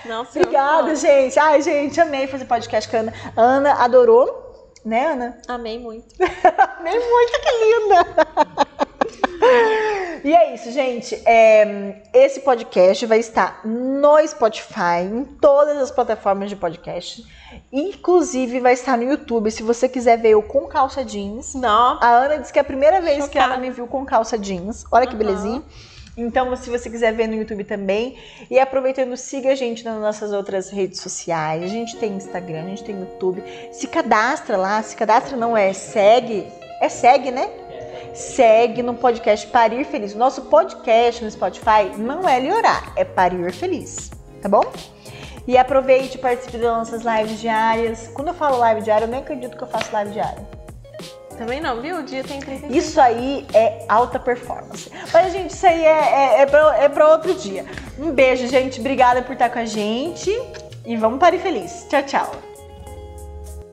Não, 0.06 0.22
Obrigada, 0.30 0.88
não. 0.88 0.94
gente. 0.96 1.38
Ai, 1.38 1.60
gente, 1.62 2.00
amei 2.00 2.26
fazer 2.26 2.44
podcast 2.46 2.88
com 2.90 2.96
a 2.96 3.00
Ana. 3.00 3.12
Ana 3.36 3.72
adorou. 3.84 4.49
Né, 4.84 5.06
Ana? 5.06 5.38
Amei 5.46 5.78
muito. 5.78 6.06
Amei 6.78 6.98
muito, 6.98 7.40
que 7.40 7.50
linda! 7.64 8.06
E 10.22 10.34
é 10.34 10.54
isso, 10.54 10.70
gente. 10.70 11.14
É, 11.24 12.02
esse 12.12 12.40
podcast 12.40 13.06
vai 13.06 13.18
estar 13.18 13.62
no 13.64 14.18
Spotify, 14.28 15.00
em 15.10 15.24
todas 15.24 15.78
as 15.78 15.90
plataformas 15.90 16.50
de 16.50 16.56
podcast. 16.56 17.24
Inclusive 17.72 18.60
vai 18.60 18.74
estar 18.74 18.98
no 18.98 19.04
YouTube. 19.04 19.50
Se 19.50 19.62
você 19.62 19.88
quiser 19.88 20.18
ver 20.18 20.30
eu 20.32 20.42
com 20.42 20.66
calça 20.66 21.02
jeans. 21.02 21.54
Não. 21.54 21.98
A 22.02 22.08
Ana 22.08 22.36
disse 22.38 22.52
que 22.52 22.58
é 22.58 22.62
a 22.62 22.64
primeira 22.64 23.00
vez 23.00 23.26
que 23.28 23.32
Chocada. 23.38 23.54
ela 23.54 23.56
me 23.62 23.70
viu 23.70 23.86
com 23.86 24.04
calça 24.04 24.38
jeans. 24.38 24.84
Olha 24.92 25.06
que 25.06 25.14
Aham. 25.14 25.18
belezinha. 25.24 25.62
Então, 26.16 26.54
se 26.56 26.68
você 26.68 26.90
quiser 26.90 27.12
ver 27.14 27.28
no 27.28 27.34
YouTube 27.34 27.64
também. 27.64 28.18
E 28.50 28.58
aproveitando, 28.58 29.16
siga 29.16 29.52
a 29.52 29.54
gente 29.54 29.84
nas 29.84 30.00
nossas 30.00 30.32
outras 30.32 30.70
redes 30.70 31.00
sociais. 31.00 31.62
A 31.62 31.66
gente 31.66 31.96
tem 31.96 32.12
Instagram, 32.12 32.64
a 32.64 32.68
gente 32.68 32.84
tem 32.84 32.98
YouTube. 32.98 33.42
Se 33.72 33.86
cadastra 33.86 34.56
lá. 34.56 34.82
Se 34.82 34.96
cadastra 34.96 35.36
não 35.36 35.56
é 35.56 35.72
segue. 35.72 36.46
É 36.80 36.88
segue, 36.88 37.30
né? 37.30 37.48
Segue 38.14 38.82
no 38.82 38.94
podcast 38.94 39.46
Parir 39.46 39.84
Feliz. 39.84 40.14
O 40.14 40.18
nosso 40.18 40.42
podcast 40.42 41.22
no 41.22 41.30
Spotify 41.30 41.96
não 41.96 42.28
é 42.28 42.40
liorar, 42.40 42.92
é 42.96 43.04
Parir 43.04 43.52
Feliz. 43.52 44.10
Tá 44.42 44.48
bom? 44.48 44.64
E 45.46 45.56
aproveite 45.56 46.18
participe 46.18 46.58
das 46.58 46.76
nossas 46.76 47.02
lives 47.02 47.40
diárias. 47.40 48.08
Quando 48.08 48.28
eu 48.28 48.34
falo 48.34 48.58
live 48.58 48.82
diária, 48.82 49.04
eu 49.04 49.08
nem 49.08 49.20
acredito 49.20 49.56
que 49.56 49.62
eu 49.62 49.68
faço 49.68 49.92
live 49.92 50.12
diária. 50.12 50.59
Também 51.40 51.58
não, 51.58 51.80
viu? 51.80 52.00
O 52.00 52.02
dia 52.02 52.22
tem 52.22 52.38
35. 52.38 52.70
Isso 52.70 53.00
aí 53.00 53.46
é 53.54 53.86
alta 53.88 54.18
performance. 54.18 54.92
Mas, 55.10 55.32
gente, 55.32 55.54
isso 55.54 55.66
aí 55.66 55.82
é, 55.82 55.88
é, 55.88 56.42
é, 56.42 56.46
pra, 56.46 56.76
é 56.76 56.86
pra 56.86 57.08
outro 57.08 57.32
dia. 57.32 57.64
Um 57.98 58.10
beijo, 58.10 58.46
gente. 58.46 58.78
Obrigada 58.78 59.22
por 59.22 59.32
estar 59.32 59.48
com 59.48 59.58
a 59.58 59.64
gente. 59.64 60.30
E 60.84 60.98
vamos 60.98 61.18
parir 61.18 61.38
feliz. 61.38 61.86
Tchau, 61.88 62.02
tchau. 62.02 62.49